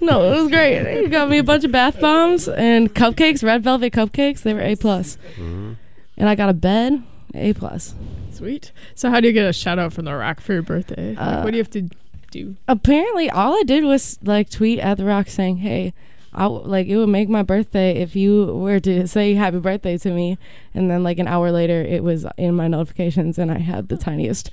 No, 0.00 0.32
it 0.32 0.40
was 0.42 0.48
great. 0.48 1.02
He 1.02 1.08
got 1.08 1.28
me 1.28 1.38
a 1.38 1.42
bunch 1.42 1.64
of 1.64 1.72
bath 1.72 1.98
bombs 2.00 2.48
and 2.48 2.94
cupcakes, 2.94 3.42
red 3.42 3.64
velvet 3.64 3.92
cupcakes. 3.92 4.42
They 4.42 4.54
were 4.54 4.60
a 4.62 4.76
plus, 4.76 5.18
Mhm. 5.36 5.76
and 6.16 6.28
I 6.28 6.36
got 6.36 6.50
a 6.50 6.54
bed 6.54 7.02
A 7.34 7.52
plus. 7.52 7.96
Sweet. 8.30 8.70
So 8.94 9.10
how 9.10 9.18
do 9.20 9.26
you 9.26 9.32
get 9.32 9.48
a 9.48 9.52
shout 9.52 9.78
out 9.80 9.92
from 9.92 10.04
The 10.04 10.14
Rock 10.14 10.40
for 10.40 10.52
your 10.52 10.62
birthday? 10.62 11.16
Like, 11.16 11.18
Uh, 11.18 11.42
what 11.42 11.50
do 11.50 11.56
you 11.56 11.62
have 11.62 11.70
to 11.70 11.88
do? 12.34 12.56
Apparently, 12.68 13.30
all 13.30 13.54
I 13.58 13.62
did 13.64 13.84
was 13.84 14.18
like 14.22 14.50
tweet 14.50 14.78
at 14.80 14.96
the 14.98 15.04
Rock 15.04 15.28
saying, 15.28 15.58
"Hey." 15.58 15.94
I 16.36 16.42
w- 16.42 16.66
like 16.66 16.88
it 16.88 16.96
would 16.96 17.10
make 17.10 17.28
my 17.28 17.44
birthday 17.44 17.92
if 18.02 18.16
you 18.16 18.46
were 18.46 18.80
to 18.80 19.06
say 19.06 19.34
happy 19.34 19.60
birthday 19.60 19.96
to 19.98 20.10
me. 20.10 20.36
And 20.74 20.90
then 20.90 21.04
like 21.04 21.20
an 21.20 21.28
hour 21.28 21.52
later 21.52 21.80
it 21.80 22.02
was 22.02 22.26
in 22.36 22.56
my 22.56 22.66
notifications 22.66 23.38
and 23.38 23.52
I 23.52 23.58
had 23.58 23.86
the 23.88 23.96
tiniest 23.96 24.50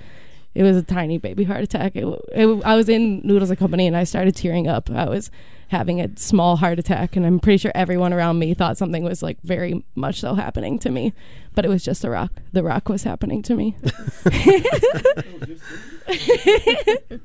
it 0.54 0.62
was 0.62 0.78
a 0.78 0.84
tiny 0.84 1.18
baby 1.18 1.44
heart 1.46 1.64
attack. 1.64 1.96
It, 1.96 2.06
it, 2.34 2.42
w- 2.42 2.62
I 2.64 2.76
was 2.76 2.88
in 2.90 3.22
Noodles 3.24 3.50
and 3.50 3.58
Company 3.58 3.88
and 3.88 3.98
I 3.98 4.04
started 4.04 4.36
tearing 4.36 4.68
up. 4.68 4.92
I 4.92 5.10
was 5.10 5.32
having 5.70 6.02
a 6.02 6.10
small 6.18 6.58
heart 6.58 6.78
attack 6.78 7.16
and 7.16 7.26
I'm 7.26 7.40
pretty 7.40 7.58
sure 7.58 7.72
everyone 7.74 8.14
around 8.14 8.38
me 8.38 8.54
thought 8.54 8.78
something 8.78 9.04
was 9.04 9.24
like 9.24 9.42
very 9.42 9.84
much 9.96 10.20
so 10.20 10.36
happening 10.36 10.78
to 10.80 10.92
me. 10.92 11.14
But 11.56 11.66
it 11.66 11.70
was 11.70 11.84
just 11.84 12.02
the 12.02 12.10
rock. 12.12 12.32
The 12.52 12.64
rock 12.64 12.90
was 12.90 13.04
happening 13.04 13.42
to 13.44 13.56
me 13.56 13.76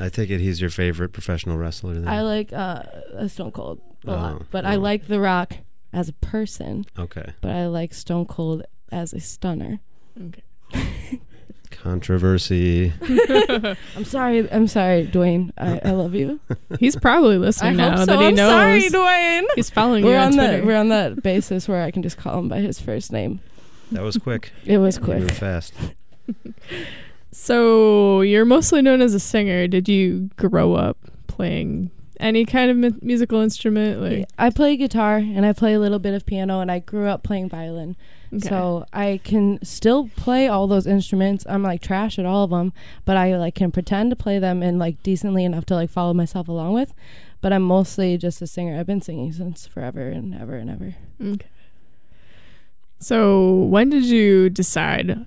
I 0.00 0.08
take 0.08 0.30
it 0.30 0.40
he's 0.40 0.60
your 0.60 0.70
favorite 0.70 1.10
professional 1.12 1.56
wrestler. 1.56 1.94
Then. 1.94 2.08
I 2.08 2.22
like 2.22 2.52
uh, 2.52 2.82
Stone 3.28 3.52
Cold 3.52 3.80
a 4.06 4.10
Oh, 4.10 4.12
lot, 4.14 4.42
but 4.50 4.64
I 4.64 4.76
oh. 4.76 4.80
like 4.80 5.06
The 5.06 5.20
Rock 5.20 5.54
as 5.92 6.08
a 6.08 6.12
person, 6.14 6.84
okay. 6.98 7.32
but 7.40 7.50
I 7.52 7.66
like 7.66 7.94
Stone 7.94 8.26
Cold 8.26 8.64
as 8.92 9.12
a 9.12 9.20
stunner. 9.20 9.80
Okay. 10.20 10.42
Controversy. 11.70 12.92
I'm 13.96 14.04
sorry, 14.04 14.50
I'm 14.50 14.66
sorry, 14.68 15.06
Dwayne. 15.06 15.50
I, 15.58 15.80
I 15.84 15.90
love 15.90 16.14
you. 16.14 16.40
He's 16.78 16.96
probably 16.96 17.34
I 17.34 17.38
listening 17.38 17.76
now 17.76 17.90
hope 17.90 17.98
so. 18.00 18.06
that 18.06 18.18
he 18.20 18.26
I'm 18.28 18.34
knows. 18.34 18.50
sorry, 18.50 18.82
Dwayne. 18.90 19.44
He's 19.54 19.70
following 19.70 20.04
We're 20.04 20.12
you 20.12 20.18
on, 20.18 20.26
on 20.26 20.32
Twitter. 20.34 20.56
that. 20.58 20.66
We're 20.66 20.76
on 20.76 20.88
that 20.90 21.22
basis 21.22 21.68
where 21.68 21.82
I 21.82 21.90
can 21.90 22.02
just 22.02 22.16
call 22.16 22.38
him 22.38 22.48
by 22.48 22.60
his 22.60 22.80
first 22.80 23.12
name. 23.12 23.40
That 23.92 24.02
was 24.02 24.16
quick. 24.16 24.52
It 24.64 24.78
was 24.78 24.96
You 24.98 25.02
moved 25.02 25.26
quick. 25.28 25.38
fast. 25.38 25.74
So 27.36 28.20
you're 28.20 28.44
mostly 28.44 28.80
known 28.80 29.02
as 29.02 29.12
a 29.12 29.18
singer. 29.18 29.66
Did 29.66 29.88
you 29.88 30.30
grow 30.36 30.74
up 30.74 30.96
playing 31.26 31.90
any 32.20 32.44
kind 32.44 32.70
of 32.70 32.76
mu- 32.76 32.98
musical 33.02 33.40
instrument? 33.40 34.00
Like, 34.00 34.28
I 34.38 34.50
play 34.50 34.76
guitar 34.76 35.16
and 35.16 35.44
I 35.44 35.52
play 35.52 35.74
a 35.74 35.80
little 35.80 35.98
bit 35.98 36.14
of 36.14 36.24
piano, 36.24 36.60
and 36.60 36.70
I 36.70 36.78
grew 36.78 37.08
up 37.08 37.24
playing 37.24 37.48
violin. 37.48 37.96
okay. 38.32 38.48
So 38.48 38.86
I 38.92 39.20
can 39.24 39.58
still 39.64 40.10
play 40.14 40.46
all 40.46 40.68
those 40.68 40.86
instruments. 40.86 41.44
I'm 41.48 41.64
like 41.64 41.82
trash 41.82 42.20
at 42.20 42.24
all 42.24 42.44
of 42.44 42.50
them, 42.50 42.72
but 43.04 43.16
I 43.16 43.36
like 43.36 43.56
can 43.56 43.72
pretend 43.72 44.10
to 44.10 44.16
play 44.16 44.38
them 44.38 44.62
and 44.62 44.78
like 44.78 45.02
decently 45.02 45.44
enough 45.44 45.66
to 45.66 45.74
like 45.74 45.90
follow 45.90 46.14
myself 46.14 46.46
along 46.46 46.74
with. 46.74 46.94
But 47.40 47.52
I'm 47.52 47.62
mostly 47.62 48.16
just 48.16 48.40
a 48.42 48.46
singer. 48.46 48.78
I've 48.78 48.86
been 48.86 49.02
singing 49.02 49.32
since 49.32 49.66
forever 49.66 50.08
and 50.08 50.36
ever 50.36 50.54
and 50.54 50.70
ever. 50.70 50.94
Okay. 51.20 51.48
So 53.00 53.50
when 53.50 53.90
did 53.90 54.04
you 54.04 54.48
decide 54.50 55.26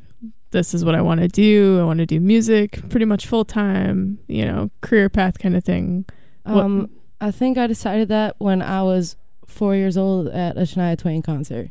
this 0.51 0.73
is 0.73 0.83
what 0.85 0.95
I 0.95 1.01
want 1.01 1.19
to 1.21 1.27
do? 1.27 1.79
I 1.79 1.83
want 1.83 1.99
to 1.99 2.05
do 2.05 2.19
music 2.19 2.87
pretty 2.89 3.05
much 3.05 3.25
full 3.27 3.45
time, 3.45 4.19
you 4.27 4.45
know, 4.45 4.69
career 4.81 5.09
path 5.09 5.39
kind 5.39 5.55
of 5.55 5.63
thing. 5.63 6.05
What- 6.43 6.63
Um, 6.65 6.89
I 7.19 7.31
think 7.31 7.57
I 7.57 7.65
decided 7.67 8.09
that 8.09 8.35
when 8.37 8.61
I 8.61 8.83
was 8.83 9.15
four 9.45 9.75
years 9.75 9.97
old 9.97 10.27
at 10.27 10.55
a 10.57 10.61
Shania 10.61 10.97
Twain 10.97 11.21
concert. 11.21 11.69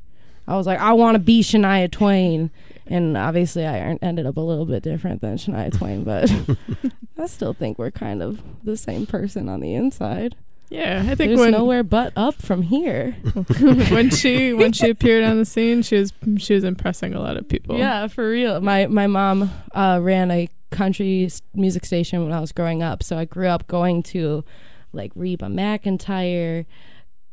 I 0.48 0.56
was 0.56 0.66
like, 0.66 0.78
I 0.80 0.92
want 0.92 1.14
to 1.16 1.18
be 1.18 1.40
Shania 1.42 1.90
Twain, 1.90 2.50
and 2.86 3.16
obviously 3.16 3.66
I 3.66 3.98
ended 4.02 4.26
up 4.26 4.36
a 4.36 4.40
little 4.40 4.64
bit 4.66 4.82
different 4.82 5.20
than 5.20 5.36
Shania 5.36 5.76
Twain, 5.76 6.04
but 6.04 6.32
I 7.18 7.26
still 7.26 7.52
think 7.52 7.78
we're 7.78 7.90
kind 7.90 8.22
of 8.22 8.42
the 8.64 8.76
same 8.76 9.06
person 9.06 9.48
on 9.48 9.60
the 9.60 9.74
inside. 9.74 10.36
Yeah, 10.68 11.02
I 11.04 11.14
think 11.14 11.30
There's 11.30 11.38
when 11.38 11.52
nowhere 11.52 11.84
but 11.84 12.12
up 12.16 12.34
from 12.34 12.62
here. 12.62 13.12
when 13.60 14.10
she 14.10 14.52
when 14.52 14.72
she 14.72 14.90
appeared 14.90 15.24
on 15.24 15.38
the 15.38 15.44
scene, 15.44 15.82
she 15.82 15.96
was 15.96 16.12
she 16.38 16.54
was 16.54 16.64
impressing 16.64 17.14
a 17.14 17.20
lot 17.20 17.36
of 17.36 17.48
people. 17.48 17.78
Yeah, 17.78 18.08
for 18.08 18.28
real. 18.28 18.60
My 18.60 18.86
my 18.86 19.06
mom 19.06 19.50
uh, 19.74 20.00
ran 20.02 20.30
a 20.30 20.48
country 20.70 21.30
music 21.54 21.84
station 21.84 22.24
when 22.24 22.32
I 22.32 22.40
was 22.40 22.52
growing 22.52 22.82
up, 22.82 23.02
so 23.02 23.16
I 23.16 23.24
grew 23.24 23.46
up 23.46 23.68
going 23.68 24.02
to 24.04 24.44
like 24.92 25.12
Reba 25.14 25.46
McEntire, 25.46 26.66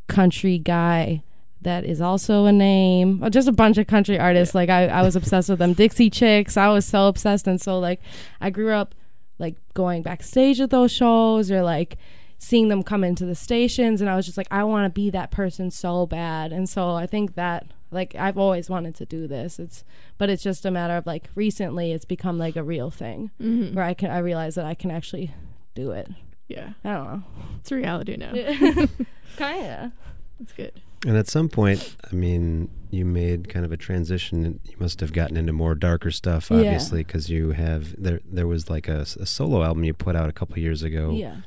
country 0.07 0.59
guy. 0.59 1.23
That 1.61 1.85
is 1.85 2.01
also 2.01 2.45
a 2.45 2.51
name. 2.51 3.23
Uh, 3.23 3.29
Just 3.29 3.47
a 3.47 3.53
bunch 3.53 3.77
of 3.77 3.87
country 3.87 4.19
artists. 4.19 4.53
Like 4.53 4.69
I, 4.69 4.87
I 4.87 5.01
was 5.01 5.15
obsessed 5.15 5.49
with 5.49 5.59
them. 5.59 5.73
Dixie 5.81 6.09
Chicks. 6.09 6.57
I 6.57 6.67
was 6.67 6.85
so 6.85 7.07
obsessed, 7.07 7.47
and 7.47 7.59
so 7.59 7.79
like 7.79 8.01
I 8.41 8.49
grew 8.49 8.73
up 8.73 8.93
like 9.39 9.55
going 9.73 10.03
backstage 10.03 10.61
at 10.61 10.69
those 10.69 10.91
shows 10.91 11.49
or 11.49 11.63
like 11.63 11.97
seeing 12.43 12.67
them 12.67 12.83
come 12.83 13.03
into 13.03 13.25
the 13.25 13.35
stations 13.35 14.01
and 14.01 14.09
I 14.09 14.15
was 14.15 14.25
just 14.25 14.37
like 14.37 14.47
I 14.51 14.63
want 14.63 14.85
to 14.85 14.89
be 14.89 15.09
that 15.11 15.31
person 15.31 15.71
so 15.71 16.05
bad 16.05 16.51
and 16.51 16.67
so 16.69 16.91
I 16.91 17.05
think 17.07 17.35
that 17.35 17.65
like 17.89 18.15
I've 18.15 18.37
always 18.37 18.69
wanted 18.69 18.95
to 18.95 19.05
do 19.05 19.27
this 19.27 19.59
it's 19.59 19.83
but 20.17 20.29
it's 20.29 20.43
just 20.43 20.65
a 20.65 20.71
matter 20.71 20.97
of 20.97 21.05
like 21.05 21.29
recently 21.35 21.91
it's 21.91 22.05
become 22.05 22.37
like 22.37 22.55
a 22.55 22.63
real 22.63 22.91
thing 22.91 23.31
Mhm. 23.41 23.73
where 23.73 23.85
I 23.85 23.93
can 23.93 24.11
I 24.11 24.17
realize 24.19 24.55
that 24.55 24.65
I 24.65 24.73
can 24.73 24.91
actually 24.91 25.31
do 25.75 25.91
it 25.91 26.09
yeah, 26.49 26.73
I 26.83 26.91
don't 26.93 27.05
know 27.05 27.23
it's 27.59 27.71
reality 27.71 28.17
now. 28.17 28.33
kinda 29.37 29.91
That's 30.39 30.53
good. 30.53 30.81
And 31.05 31.17
at 31.17 31.27
some 31.27 31.49
point, 31.49 31.97
I 32.09 32.15
mean, 32.15 32.69
you 32.89 33.03
made 33.05 33.49
kind 33.49 33.65
of 33.65 33.71
a 33.73 33.77
transition. 33.77 34.45
and 34.45 34.59
You 34.63 34.75
must 34.79 35.01
have 35.01 35.11
gotten 35.11 35.35
into 35.35 35.51
more 35.51 35.75
darker 35.75 36.11
stuff, 36.11 36.49
obviously, 36.49 37.03
because 37.03 37.29
you 37.29 37.51
have 37.51 37.93
there. 38.01 38.21
There 38.25 38.47
was 38.47 38.69
like 38.69 38.87
a 38.87 39.05
solo 39.05 39.63
album 39.63 39.83
you 39.83 39.93
put 39.93 40.15
out 40.15 40.29
a 40.29 40.31
couple 40.31 40.57
years 40.59 40.81
ago, 40.81 41.11
yeah 41.11 41.37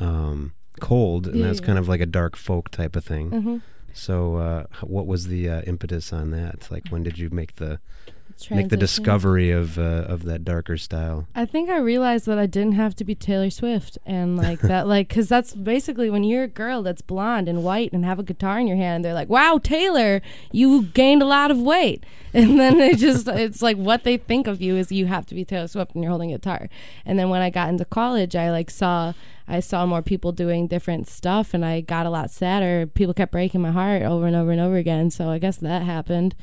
um, 0.00 0.52
"Cold," 0.80 1.26
and 1.26 1.36
Yeah, 1.36 1.46
that's 1.46 1.60
yeah. 1.60 1.66
kind 1.66 1.78
of 1.78 1.88
like 1.88 2.00
a 2.00 2.06
dark 2.06 2.36
folk 2.36 2.70
type 2.70 2.96
of 2.96 3.04
thing. 3.04 3.30
mm-hmm. 3.30 3.56
So, 3.92 4.36
uh, 4.36 4.64
what 4.82 5.06
was 5.06 5.28
the 5.28 5.48
uh, 5.48 5.62
impetus 5.62 6.12
on 6.12 6.32
that? 6.32 6.68
Like, 6.70 6.88
when 6.88 7.04
did 7.04 7.16
you 7.16 7.30
make 7.30 7.56
the 7.56 7.78
make 8.50 8.68
the 8.68 8.76
discovery 8.76 9.50
of 9.50 9.78
uh, 9.78 10.04
of 10.08 10.24
that 10.24 10.44
darker 10.44 10.76
style? 10.76 11.26
I 11.34 11.44
think 11.44 11.70
I 11.70 11.78
realized 11.78 12.26
that 12.26 12.38
I 12.38 12.46
didn't 12.46 12.72
have 12.72 12.94
to 12.96 13.04
be 13.04 13.14
Taylor 13.14 13.50
Swift 13.50 13.98
and 14.04 14.36
like 14.36 14.60
that, 14.60 14.86
like, 14.94 15.08
because 15.08 15.28
that's 15.28 15.54
basically 15.54 16.10
when 16.10 16.24
you're 16.24 16.44
a 16.44 16.48
girl 16.48 16.82
that's 16.82 17.02
blonde 17.02 17.48
and 17.48 17.64
white 17.64 17.92
and 17.92 18.04
have 18.04 18.18
a 18.18 18.22
guitar 18.22 18.58
in 18.58 18.66
your 18.66 18.76
hand, 18.76 19.04
they're 19.04 19.14
like, 19.14 19.28
wow, 19.28 19.58
Taylor, 19.62 20.20
you 20.52 20.84
gained 20.84 21.22
a 21.22 21.26
lot 21.26 21.50
of 21.50 21.58
weight. 21.58 22.04
And 22.34 22.58
then 22.58 22.80
it 22.80 22.98
just, 22.98 23.28
it's 23.28 23.62
like 23.62 23.76
what 23.76 24.02
they 24.02 24.16
think 24.16 24.48
of 24.48 24.60
you 24.60 24.76
is 24.76 24.90
you 24.90 25.06
have 25.06 25.24
to 25.26 25.36
be 25.36 25.44
Taylor 25.44 25.68
Swift 25.68 25.94
and 25.94 26.02
you're 26.02 26.10
holding 26.10 26.32
a 26.32 26.36
guitar. 26.36 26.68
And 27.06 27.16
then 27.16 27.28
when 27.28 27.40
I 27.40 27.48
got 27.48 27.68
into 27.68 27.84
college, 27.84 28.34
I 28.34 28.50
like 28.50 28.70
saw, 28.70 29.12
I 29.46 29.60
saw 29.60 29.86
more 29.86 30.02
people 30.02 30.32
doing 30.32 30.66
different 30.66 31.06
stuff 31.06 31.54
and 31.54 31.64
I 31.64 31.80
got 31.80 32.06
a 32.06 32.10
lot 32.10 32.32
sadder. 32.32 32.88
People 32.88 33.14
kept 33.14 33.30
breaking 33.30 33.60
my 33.60 33.70
heart 33.70 34.02
over 34.02 34.26
and 34.26 34.34
over 34.34 34.50
and 34.50 34.60
over 34.60 34.74
again. 34.74 35.10
So 35.10 35.28
I 35.30 35.38
guess 35.38 35.58
that 35.58 35.82
happened. 35.82 36.34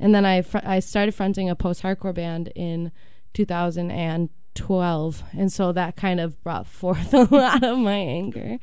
And 0.00 0.14
then 0.14 0.24
I, 0.24 0.42
fr- 0.42 0.58
I 0.64 0.80
started 0.80 1.12
fronting 1.14 1.48
a 1.50 1.56
post 1.56 1.82
hardcore 1.82 2.14
band 2.14 2.52
in 2.54 2.92
2012 3.34 5.22
and 5.32 5.52
so 5.52 5.72
that 5.72 5.96
kind 5.96 6.20
of 6.20 6.42
brought 6.42 6.66
forth 6.80 7.14
a 7.14 7.22
lot 7.34 7.62
of 7.62 7.78
my 7.78 7.96
anger 7.96 8.58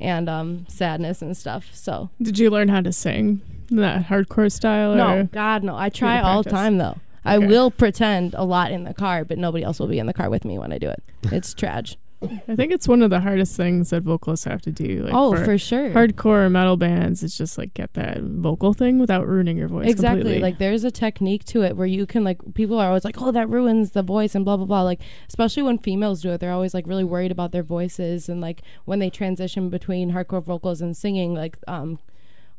and 0.00 0.28
um 0.28 0.66
sadness 0.68 1.22
and 1.22 1.36
stuff. 1.36 1.70
So 1.72 2.10
Did 2.20 2.38
you 2.38 2.50
learn 2.50 2.68
how 2.68 2.80
to 2.80 2.92
sing 2.92 3.40
that 3.70 4.06
hardcore 4.06 4.50
style? 4.52 4.94
no 4.94 5.28
god 5.32 5.62
no. 5.62 5.76
I 5.76 5.88
try 5.88 6.20
all 6.20 6.42
the 6.42 6.50
time 6.50 6.78
though. 6.78 6.96
I 7.24 7.36
will 7.38 7.70
pretend 7.70 8.34
a 8.34 8.44
lot 8.44 8.70
in 8.72 8.84
the 8.84 8.94
car 8.94 9.24
but 9.24 9.38
nobody 9.38 9.64
else 9.64 9.78
will 9.78 9.88
be 9.88 9.98
in 9.98 10.06
the 10.06 10.14
car 10.14 10.30
with 10.30 10.44
me 10.44 10.58
when 10.58 10.72
i 10.72 10.78
do 10.78 10.88
it. 10.88 11.02
It's 11.24 11.54
trage 11.54 11.96
I 12.20 12.56
think 12.56 12.72
it's 12.72 12.88
one 12.88 13.02
of 13.02 13.10
the 13.10 13.20
hardest 13.20 13.56
things 13.56 13.90
that 13.90 14.02
vocalists 14.02 14.44
have 14.44 14.60
to 14.62 14.72
do. 14.72 15.04
Like 15.04 15.14
oh 15.14 15.36
for, 15.36 15.44
for, 15.44 15.58
sure 15.58 15.90
hardcore 15.90 16.50
metal 16.50 16.76
bands, 16.76 17.22
it's 17.22 17.38
just 17.38 17.56
like 17.56 17.74
get 17.74 17.94
that 17.94 18.20
vocal 18.20 18.72
thing 18.72 18.98
without 18.98 19.26
ruining 19.26 19.56
your 19.56 19.68
voice. 19.68 19.86
exactly 19.88 20.20
completely. 20.20 20.42
like 20.42 20.58
there's 20.58 20.82
a 20.82 20.90
technique 20.90 21.44
to 21.44 21.62
it 21.62 21.76
where 21.76 21.86
you 21.86 22.06
can 22.06 22.24
like 22.24 22.38
people 22.54 22.78
are 22.78 22.88
always 22.88 23.04
like 23.04 23.20
oh 23.22 23.30
that 23.30 23.48
ruins 23.48 23.92
the 23.92 24.02
voice 24.02 24.34
and 24.34 24.44
blah 24.44 24.56
blah 24.56 24.66
blah 24.66 24.82
like 24.82 25.00
especially 25.28 25.62
when 25.62 25.78
females 25.78 26.20
do 26.20 26.30
it 26.30 26.38
they're 26.38 26.52
always 26.52 26.74
like 26.74 26.86
really 26.86 27.04
worried 27.04 27.30
about 27.30 27.52
their 27.52 27.62
voices 27.62 28.28
and 28.28 28.40
like 28.40 28.62
when 28.84 28.98
they 28.98 29.10
transition 29.10 29.70
between 29.70 30.12
hardcore 30.12 30.42
vocals 30.42 30.80
and 30.80 30.96
singing 30.96 31.34
like 31.34 31.58
um 31.68 31.98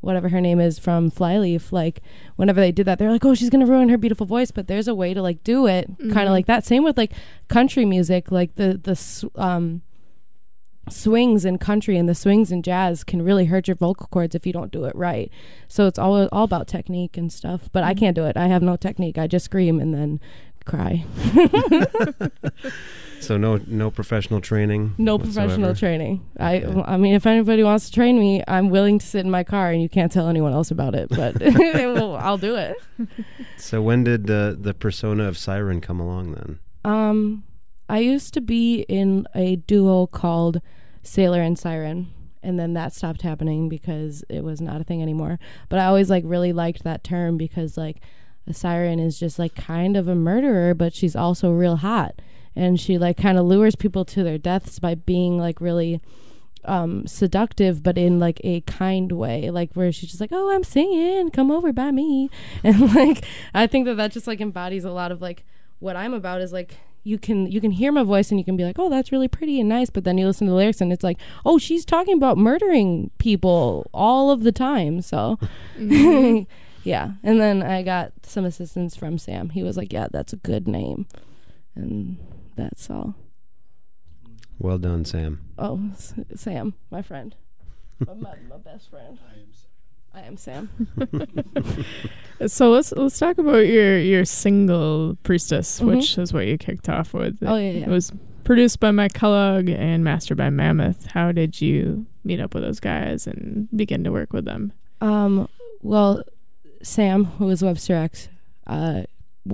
whatever 0.00 0.28
her 0.30 0.40
name 0.40 0.58
is 0.60 0.78
from 0.78 1.10
Flyleaf 1.10 1.72
like 1.72 2.00
whenever 2.36 2.60
they 2.60 2.72
did 2.72 2.86
that 2.86 2.98
they're 2.98 3.10
like 3.12 3.24
oh 3.24 3.34
she's 3.34 3.50
gonna 3.50 3.66
ruin 3.66 3.88
her 3.88 3.98
beautiful 3.98 4.26
voice 4.26 4.50
but 4.50 4.66
there's 4.68 4.88
a 4.88 4.94
way 4.94 5.12
to 5.14 5.20
like 5.22 5.42
do 5.44 5.66
it 5.66 5.86
kind 5.98 6.12
Mhm. 6.12 6.26
of 6.26 6.30
like 6.30 6.46
that 6.46 6.64
same 6.64 6.82
with 6.84 6.96
like 6.96 7.12
country 7.48 7.84
music 7.84 8.30
like 8.30 8.54
the 8.56 8.78
the 8.82 9.30
um 9.40 9.82
swings 10.88 11.44
in 11.44 11.56
country 11.58 11.96
and 11.96 12.08
the 12.08 12.14
swings 12.14 12.50
in 12.50 12.62
jazz 12.62 13.04
can 13.04 13.22
really 13.22 13.44
hurt 13.44 13.68
your 13.68 13.76
vocal 13.76 14.08
cords 14.10 14.34
if 14.34 14.44
you 14.46 14.52
don't 14.52 14.72
do 14.72 14.84
it 14.86 14.96
right. 14.96 15.30
So 15.68 15.86
it's 15.86 15.98
all 16.00 16.26
all 16.32 16.44
about 16.44 16.66
technique 16.66 17.16
and 17.16 17.32
stuff. 17.32 17.68
But 17.70 17.84
I 17.84 17.94
Mhm. 17.94 17.98
can't 17.98 18.16
do 18.16 18.24
it. 18.24 18.36
I 18.36 18.48
have 18.48 18.62
no 18.62 18.74
technique. 18.76 19.16
I 19.16 19.28
just 19.28 19.44
scream 19.44 19.78
and 19.78 19.94
then 19.94 20.18
cry. 20.64 21.04
So, 23.20 23.36
no 23.36 23.60
no 23.66 23.90
professional 23.90 24.40
training. 24.40 24.94
No 24.98 25.16
whatsoever? 25.16 25.46
professional 25.48 25.74
training. 25.74 26.26
I 26.38 26.60
Okay. 26.60 26.82
I 26.86 26.96
mean 26.96 27.14
if 27.14 27.26
anybody 27.26 27.62
wants 27.62 27.86
to 27.86 27.92
train 27.92 28.18
me, 28.18 28.42
I'm 28.48 28.70
willing 28.70 28.98
to 28.98 29.06
sit 29.06 29.20
in 29.24 29.30
my 29.30 29.44
car 29.44 29.70
and 29.70 29.82
you 29.82 29.88
can't 29.88 30.10
tell 30.10 30.28
anyone 30.28 30.52
else 30.52 30.70
about 30.70 30.94
it, 30.94 31.08
but 31.10 31.40
well, 31.40 32.16
I'll 32.16 32.38
do 32.38 32.56
it. 32.56 32.76
So, 33.56 33.82
when 33.82 34.04
did 34.04 34.26
the 34.26 34.56
the 34.58 34.74
persona 34.74 35.24
of 35.24 35.36
Siren 35.36 35.80
come 35.80 36.00
along 36.00 36.32
then? 36.32 36.58
Um 36.84 37.44
I 37.88 37.98
used 37.98 38.34
to 38.34 38.40
be 38.40 38.82
in 38.88 39.26
a 39.34 39.56
duo 39.56 40.06
called 40.06 40.60
Sailor 41.02 41.42
and 41.42 41.58
Siren 41.58 42.08
and 42.42 42.58
then 42.58 42.74
that 42.74 42.94
stopped 42.94 43.22
happening 43.22 43.68
because 43.68 44.24
it 44.28 44.42
was 44.42 44.60
not 44.60 44.80
a 44.80 44.84
thing 44.84 45.02
anymore. 45.02 45.38
But 45.68 45.78
I 45.78 45.86
always 45.86 46.08
like 46.10 46.24
really 46.26 46.52
liked 46.52 46.84
that 46.84 47.04
term 47.04 47.36
because 47.36 47.76
like 47.76 48.00
a 48.46 48.54
siren 48.54 48.98
is 48.98 49.18
just 49.18 49.38
like 49.38 49.54
kind 49.54 49.96
of 49.96 50.08
a 50.08 50.14
murderer, 50.14 50.74
but 50.74 50.94
she's 50.94 51.14
also 51.14 51.50
real 51.50 51.76
hot. 51.76 52.20
And 52.56 52.80
she 52.80 52.98
like 52.98 53.16
kind 53.16 53.38
of 53.38 53.46
lures 53.46 53.76
people 53.76 54.04
to 54.06 54.22
their 54.22 54.38
deaths 54.38 54.78
by 54.78 54.94
being 54.94 55.38
like 55.38 55.60
really 55.60 56.00
um 56.66 57.06
seductive 57.06 57.82
but 57.82 57.96
in 57.96 58.18
like 58.18 58.38
a 58.44 58.60
kind 58.62 59.12
way 59.12 59.50
like 59.50 59.72
where 59.72 59.90
she's 59.90 60.10
just 60.10 60.20
like 60.20 60.28
oh 60.30 60.54
i'm 60.54 60.62
singing 60.62 61.30
come 61.30 61.50
over 61.50 61.72
by 61.72 61.90
me. 61.90 62.28
And 62.62 62.94
like 62.94 63.24
i 63.54 63.66
think 63.66 63.86
that 63.86 63.96
that 63.96 64.12
just 64.12 64.26
like 64.26 64.42
embodies 64.42 64.84
a 64.84 64.90
lot 64.90 65.10
of 65.10 65.22
like 65.22 65.46
what 65.78 65.96
i'm 65.96 66.12
about 66.12 66.42
is 66.42 66.52
like 66.52 66.76
you 67.02 67.18
can 67.18 67.50
you 67.50 67.60
can 67.60 67.70
hear 67.70 67.92
my 67.92 68.02
voice 68.02 68.30
and 68.30 68.38
you 68.38 68.44
can 68.44 68.56
be 68.56 68.64
like 68.64 68.78
oh 68.78 68.88
that's 68.88 69.12
really 69.12 69.28
pretty 69.28 69.60
and 69.60 69.68
nice. 69.68 69.90
But 69.90 70.04
then 70.04 70.18
you 70.18 70.26
listen 70.26 70.46
to 70.46 70.50
the 70.50 70.56
lyrics 70.56 70.80
and 70.80 70.92
it's 70.92 71.04
like 71.04 71.18
oh 71.44 71.58
she's 71.58 71.84
talking 71.84 72.16
about 72.16 72.38
murdering 72.38 73.10
people 73.18 73.88
all 73.92 74.30
of 74.30 74.42
the 74.42 74.52
time. 74.52 75.00
So 75.00 75.38
yeah. 75.78 77.12
And 77.22 77.40
then 77.40 77.62
i 77.62 77.82
got 77.82 78.12
some 78.22 78.44
assistance 78.44 78.96
from 78.96 79.18
sam. 79.18 79.50
He 79.50 79.62
was 79.62 79.76
like 79.76 79.92
yeah 79.92 80.08
that's 80.10 80.32
a 80.32 80.36
good 80.36 80.68
name. 80.68 81.06
And 81.74 82.18
that's 82.56 82.88
all 82.90 83.14
Well 84.58 84.78
done, 84.78 85.04
Sam. 85.04 85.40
Oh, 85.58 85.80
S- 85.92 86.14
Sam, 86.34 86.74
my 86.90 87.02
friend, 87.02 87.34
my, 88.06 88.14
my, 88.14 88.34
my 88.48 88.56
best 88.58 88.90
friend. 88.90 89.18
I 90.12 90.22
am 90.22 90.36
Sam. 90.36 90.68
So 92.46 92.70
let's 92.70 92.90
let's 92.92 93.18
talk 93.18 93.36
about 93.36 93.66
your 93.66 93.98
your 93.98 94.24
single 94.24 95.16
priestess, 95.24 95.78
Mhm. 95.80 95.86
which 95.88 96.16
is 96.16 96.32
what 96.32 96.46
you 96.46 96.56
kicked 96.56 96.88
off 96.88 97.12
with. 97.12 97.36
Oh 97.42 97.56
yeah, 97.56 97.70
yeah. 97.72 97.82
It 97.84 97.88
was 97.88 98.12
produced 98.44 98.80
by 98.80 98.90
Mike 98.92 99.12
Kellogg 99.12 99.68
and 99.68 100.02
mastered 100.02 100.38
by 100.38 100.48
Mammoth. 100.48 101.04
How 101.06 101.32
did 101.32 101.60
you 101.60 102.06
meet 102.24 102.40
up 102.40 102.54
with 102.54 102.62
those 102.62 102.80
guys 102.80 103.26
and 103.26 103.68
begin 103.76 104.04
to 104.04 104.10
work 104.10 104.32
with 104.32 104.46
them? 104.46 104.72
Um, 105.02 105.48
well, 105.82 106.22
Sam, 106.82 107.26
who 107.26 107.50
is 107.50 107.62
Webster 107.62 107.94
X, 107.94 108.30
uh, 108.66 109.02
w- 109.02 109.06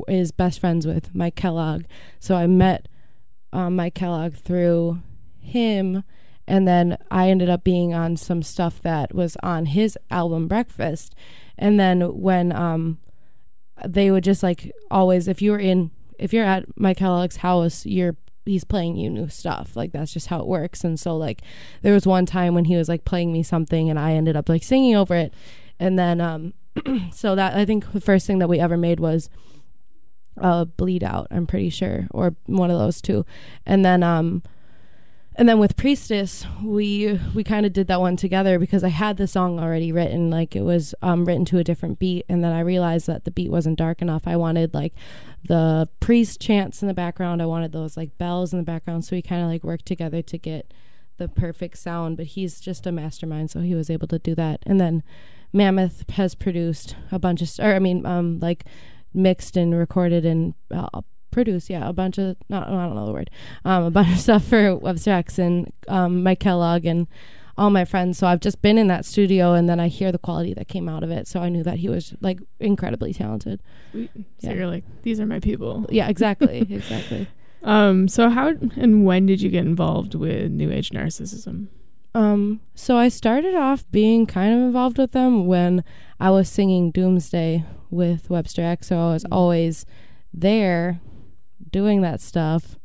is 0.08 0.32
best 0.32 0.60
friends 0.60 0.86
with 0.86 1.14
Mike 1.14 1.36
Kellogg. 1.36 1.84
So 2.18 2.34
I 2.34 2.46
met 2.46 2.88
um, 3.52 3.76
Mike 3.76 3.94
Kellogg 3.94 4.34
through 4.34 5.00
him, 5.38 6.04
and 6.46 6.66
then 6.66 6.98
I 7.10 7.28
ended 7.28 7.48
up 7.48 7.64
being 7.64 7.94
on 7.94 8.16
some 8.16 8.42
stuff 8.42 8.80
that 8.82 9.14
was 9.14 9.36
on 9.42 9.66
his 9.66 9.98
album 10.10 10.48
Breakfast. 10.48 11.14
And 11.58 11.78
then 11.80 12.00
when 12.20 12.52
um, 12.52 12.98
they 13.84 14.10
would 14.10 14.24
just 14.24 14.42
like 14.42 14.70
always, 14.90 15.28
if 15.28 15.40
you 15.40 15.52
were 15.52 15.58
in, 15.58 15.90
if 16.18 16.32
you're 16.32 16.44
at 16.44 16.64
Mike 16.76 16.98
Kellogg's 16.98 17.36
house, 17.38 17.86
you're 17.86 18.16
he's 18.46 18.64
playing 18.64 18.96
you 18.96 19.10
new 19.10 19.28
stuff 19.28 19.74
like 19.74 19.90
that's 19.92 20.12
just 20.12 20.28
how 20.28 20.38
it 20.38 20.46
works 20.46 20.84
and 20.84 21.00
so 21.00 21.16
like 21.16 21.42
there 21.82 21.92
was 21.92 22.06
one 22.06 22.24
time 22.24 22.54
when 22.54 22.66
he 22.66 22.76
was 22.76 22.88
like 22.88 23.04
playing 23.04 23.32
me 23.32 23.42
something 23.42 23.90
and 23.90 23.98
i 23.98 24.12
ended 24.12 24.36
up 24.36 24.48
like 24.48 24.62
singing 24.62 24.94
over 24.94 25.16
it 25.16 25.34
and 25.80 25.98
then 25.98 26.20
um 26.20 26.54
so 27.12 27.34
that 27.34 27.54
i 27.56 27.64
think 27.64 27.92
the 27.92 28.00
first 28.00 28.24
thing 28.24 28.38
that 28.38 28.48
we 28.48 28.60
ever 28.60 28.76
made 28.76 29.00
was 29.00 29.28
uh 30.40 30.64
bleed 30.64 31.02
out 31.02 31.26
i'm 31.30 31.46
pretty 31.46 31.70
sure 31.70 32.06
or 32.10 32.34
one 32.46 32.70
of 32.70 32.78
those 32.78 33.00
two. 33.00 33.24
And 33.64 33.84
then 33.84 34.02
um 34.02 34.42
and 35.38 35.48
then 35.48 35.58
with 35.58 35.76
priestess 35.76 36.46
we 36.62 37.20
we 37.34 37.44
kind 37.44 37.66
of 37.66 37.72
did 37.72 37.86
that 37.88 38.00
one 38.00 38.16
together 38.16 38.58
because 38.58 38.82
i 38.82 38.88
had 38.88 39.16
the 39.18 39.26
song 39.26 39.58
already 39.58 39.92
written 39.92 40.30
like 40.30 40.56
it 40.56 40.62
was 40.62 40.94
um 41.02 41.24
written 41.26 41.44
to 41.44 41.58
a 41.58 41.64
different 41.64 41.98
beat 41.98 42.24
and 42.28 42.42
then 42.42 42.52
i 42.52 42.60
realized 42.60 43.06
that 43.06 43.24
the 43.24 43.30
beat 43.30 43.50
wasn't 43.50 43.78
dark 43.78 44.00
enough. 44.00 44.26
I 44.26 44.36
wanted 44.36 44.72
like 44.74 44.94
the 45.46 45.88
priest 46.00 46.40
chants 46.40 46.82
in 46.82 46.88
the 46.88 46.94
background 46.94 47.42
i 47.42 47.46
wanted 47.46 47.72
those 47.72 47.96
like 47.96 48.16
bells 48.18 48.52
in 48.52 48.58
the 48.58 48.64
background 48.64 49.04
so 49.04 49.14
we 49.14 49.22
kind 49.22 49.42
of 49.42 49.48
like 49.48 49.62
worked 49.62 49.86
together 49.86 50.22
to 50.22 50.38
get 50.38 50.72
the 51.18 51.28
perfect 51.28 51.78
sound 51.78 52.16
but 52.16 52.26
he's 52.26 52.60
just 52.60 52.86
a 52.86 52.92
mastermind 52.92 53.50
so 53.50 53.60
he 53.60 53.74
was 53.74 53.90
able 53.90 54.08
to 54.08 54.18
do 54.18 54.34
that. 54.34 54.60
And 54.66 54.80
then 54.80 55.02
mammoth 55.52 56.08
has 56.10 56.34
produced 56.34 56.96
a 57.12 57.18
bunch 57.18 57.40
of 57.40 57.50
or 57.64 57.74
i 57.74 57.78
mean 57.78 58.04
um 58.04 58.38
like 58.40 58.64
mixed 59.16 59.56
and 59.56 59.74
recorded 59.76 60.24
and 60.26 60.54
uh, 60.70 61.00
produced 61.30 61.68
yeah 61.68 61.88
a 61.88 61.92
bunch 61.92 62.16
of 62.18 62.36
not 62.48 62.66
i 62.68 62.70
don't 62.70 62.94
know 62.94 63.04
the 63.06 63.12
word 63.12 63.30
um 63.64 63.82
a 63.84 63.90
bunch 63.90 64.08
of 64.12 64.18
stuff 64.26 64.44
for 64.44 64.76
webster 64.76 65.10
x 65.10 65.38
and 65.38 65.70
um 65.88 66.22
mike 66.22 66.40
kellogg 66.40 66.84
and 66.86 67.06
all 67.58 67.68
my 67.70 67.84
friends 67.84 68.16
so 68.18 68.26
i've 68.26 68.40
just 68.40 68.62
been 68.62 68.78
in 68.78 68.86
that 68.86 69.04
studio 69.04 69.52
and 69.52 69.68
then 69.68 69.78
i 69.80 69.88
hear 69.88 70.10
the 70.12 70.18
quality 70.18 70.54
that 70.54 70.68
came 70.68 70.88
out 70.88 71.02
of 71.02 71.10
it 71.10 71.26
so 71.26 71.40
i 71.40 71.48
knew 71.48 71.62
that 71.62 71.78
he 71.78 71.88
was 71.88 72.14
like 72.20 72.38
incredibly 72.60 73.12
talented 73.12 73.60
So 73.92 74.08
Yeah. 74.40 74.52
you're 74.52 74.66
like, 74.66 74.84
these 75.02 75.18
are 75.20 75.26
my 75.26 75.40
people. 75.40 75.86
yeah 75.90 76.08
exactly 76.08 76.58
exactly 76.70 77.26
Um, 77.62 78.06
so 78.08 78.30
how 78.30 78.48
and 78.76 79.04
when 79.04 79.26
did 79.26 79.40
you 79.42 79.50
get 79.50 79.64
involved 79.66 80.14
with 80.14 80.52
New 80.52 80.70
Age 80.70 80.90
narcissism? 80.90 81.66
Um, 82.16 82.60
so 82.74 82.96
I 82.96 83.08
started 83.08 83.54
off 83.54 83.84
being 83.90 84.24
kind 84.24 84.54
of 84.54 84.60
involved 84.60 84.96
with 84.96 85.12
them 85.12 85.46
when 85.46 85.84
I 86.18 86.30
was 86.30 86.48
singing 86.48 86.90
Doomsday 86.90 87.66
with 87.90 88.30
Webster 88.30 88.62
X. 88.62 88.86
So 88.86 88.96
I 88.96 89.12
was 89.12 89.26
always 89.30 89.84
there 90.32 91.02
doing 91.70 92.00
that 92.00 92.22
stuff. 92.22 92.78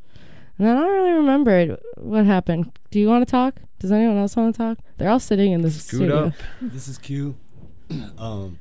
And 0.57 0.67
then 0.67 0.75
I 0.75 0.81
don't 0.81 0.91
really 0.91 1.11
remember 1.13 1.77
what 1.95 2.25
happened. 2.25 2.77
Do 2.89 2.99
you 2.99 3.07
want 3.07 3.25
to 3.25 3.31
talk? 3.31 3.61
Does 3.79 3.93
anyone 3.93 4.17
else 4.17 4.35
want 4.35 4.53
to 4.53 4.57
talk? 4.57 4.79
They're 4.97 5.09
all 5.09 5.19
sitting 5.21 5.53
in 5.53 5.61
this 5.61 5.81
Scoot 5.81 5.99
studio. 5.99 6.25
up. 6.25 6.33
this 6.61 6.89
is 6.89 6.97
Q. 6.97 7.37
um, 8.17 8.59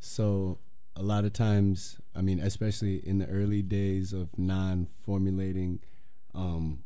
so 0.00 0.58
a 0.96 1.02
lot 1.04 1.24
of 1.24 1.32
times, 1.32 1.98
I 2.12 2.22
mean, 2.22 2.40
especially 2.40 3.06
in 3.06 3.18
the 3.18 3.28
early 3.28 3.62
days 3.62 4.12
of 4.12 4.36
non-formulating, 4.36 5.78
um, 6.34 6.82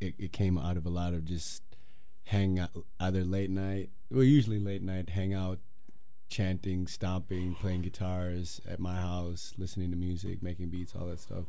it, 0.00 0.14
it 0.20 0.32
came 0.32 0.56
out 0.56 0.76
of 0.76 0.86
a 0.86 0.90
lot 0.90 1.14
of 1.14 1.24
just 1.24 1.62
hang 2.28 2.58
out, 2.58 2.70
either 3.00 3.24
late 3.24 3.50
night, 3.50 3.88
well, 4.10 4.22
usually 4.22 4.58
late 4.58 4.82
night, 4.82 5.10
hang 5.10 5.32
out, 5.32 5.58
chanting, 6.28 6.86
stomping, 6.86 7.54
playing 7.54 7.80
guitars 7.80 8.60
at 8.68 8.78
my 8.78 8.96
house, 8.96 9.54
listening 9.56 9.90
to 9.90 9.96
music, 9.96 10.42
making 10.42 10.68
beats, 10.68 10.94
all 10.94 11.06
that 11.06 11.20
stuff. 11.20 11.44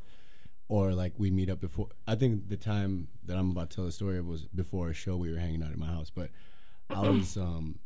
Or 0.69 0.93
like 0.93 1.13
we 1.17 1.31
meet 1.31 1.49
up 1.49 1.59
before. 1.59 1.89
I 2.07 2.15
think 2.15 2.47
the 2.47 2.55
time 2.55 3.09
that 3.25 3.37
I'm 3.37 3.51
about 3.51 3.71
to 3.71 3.75
tell 3.75 3.85
the 3.85 3.91
story 3.91 4.19
of 4.19 4.27
was 4.27 4.43
before 4.45 4.89
a 4.89 4.93
show. 4.93 5.17
We 5.17 5.31
were 5.33 5.39
hanging 5.39 5.63
out 5.63 5.71
at 5.71 5.77
my 5.77 5.87
house, 5.87 6.11
but 6.13 6.29
I 6.89 7.01
was 7.09 7.35
um, 7.35 7.79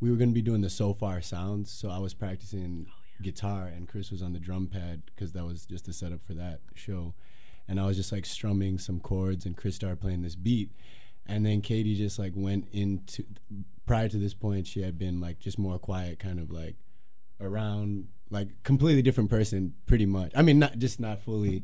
we 0.00 0.10
were 0.10 0.16
gonna 0.16 0.30
be 0.32 0.40
doing 0.40 0.62
the 0.62 0.70
Sofar 0.70 1.20
Sounds, 1.20 1.70
so 1.70 1.90
I 1.90 1.98
was 1.98 2.14
practicing 2.14 2.86
guitar, 3.20 3.66
and 3.66 3.88
Chris 3.88 4.10
was 4.10 4.22
on 4.22 4.32
the 4.32 4.38
drum 4.38 4.68
pad 4.68 5.02
because 5.06 5.32
that 5.32 5.44
was 5.44 5.66
just 5.66 5.86
the 5.86 5.92
setup 5.92 6.22
for 6.22 6.34
that 6.34 6.60
show, 6.74 7.14
and 7.68 7.80
I 7.80 7.86
was 7.86 7.96
just 7.96 8.12
like 8.12 8.24
strumming 8.24 8.78
some 8.78 9.00
chords, 9.00 9.44
and 9.44 9.56
Chris 9.56 9.74
started 9.74 10.00
playing 10.00 10.22
this 10.22 10.36
beat, 10.36 10.70
and 11.26 11.44
then 11.44 11.60
Katie 11.60 11.96
just 11.96 12.18
like 12.18 12.32
went 12.34 12.68
into. 12.72 13.24
Prior 13.86 14.08
to 14.08 14.18
this 14.18 14.34
point, 14.34 14.68
she 14.68 14.82
had 14.82 14.98
been 14.98 15.20
like 15.20 15.40
just 15.40 15.58
more 15.58 15.78
quiet, 15.78 16.20
kind 16.20 16.38
of 16.38 16.50
like 16.50 16.76
around, 17.40 18.06
like 18.30 18.62
completely 18.62 19.02
different 19.02 19.30
person, 19.30 19.74
pretty 19.86 20.06
much. 20.06 20.30
I 20.36 20.42
mean, 20.42 20.60
not 20.60 20.78
just 20.78 21.00
not 21.00 21.22
fully 21.22 21.62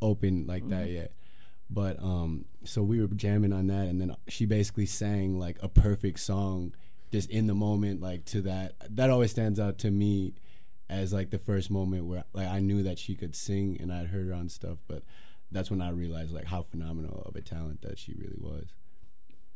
open 0.00 0.46
like 0.46 0.68
that 0.68 0.88
yet 0.88 1.12
but 1.70 2.00
um 2.02 2.44
so 2.64 2.82
we 2.82 3.00
were 3.00 3.06
jamming 3.08 3.52
on 3.52 3.66
that 3.66 3.86
and 3.86 4.00
then 4.00 4.14
she 4.26 4.46
basically 4.46 4.86
sang 4.86 5.38
like 5.38 5.58
a 5.62 5.68
perfect 5.68 6.20
song 6.20 6.74
just 7.12 7.30
in 7.30 7.46
the 7.46 7.54
moment 7.54 8.00
like 8.00 8.24
to 8.24 8.40
that 8.40 8.74
that 8.88 9.10
always 9.10 9.30
stands 9.30 9.60
out 9.60 9.78
to 9.78 9.90
me 9.90 10.34
as 10.88 11.12
like 11.12 11.30
the 11.30 11.38
first 11.38 11.70
moment 11.70 12.04
where 12.06 12.24
like 12.32 12.48
I 12.48 12.60
knew 12.60 12.82
that 12.82 12.98
she 12.98 13.14
could 13.14 13.36
sing 13.36 13.76
and 13.80 13.92
I'd 13.92 14.06
heard 14.06 14.28
her 14.28 14.34
on 14.34 14.48
stuff 14.48 14.78
but 14.86 15.02
that's 15.50 15.70
when 15.70 15.82
I 15.82 15.90
realized 15.90 16.32
like 16.32 16.46
how 16.46 16.62
phenomenal 16.62 17.22
of 17.26 17.36
a 17.36 17.42
talent 17.42 17.82
that 17.82 17.98
she 17.98 18.14
really 18.14 18.38
was 18.38 18.68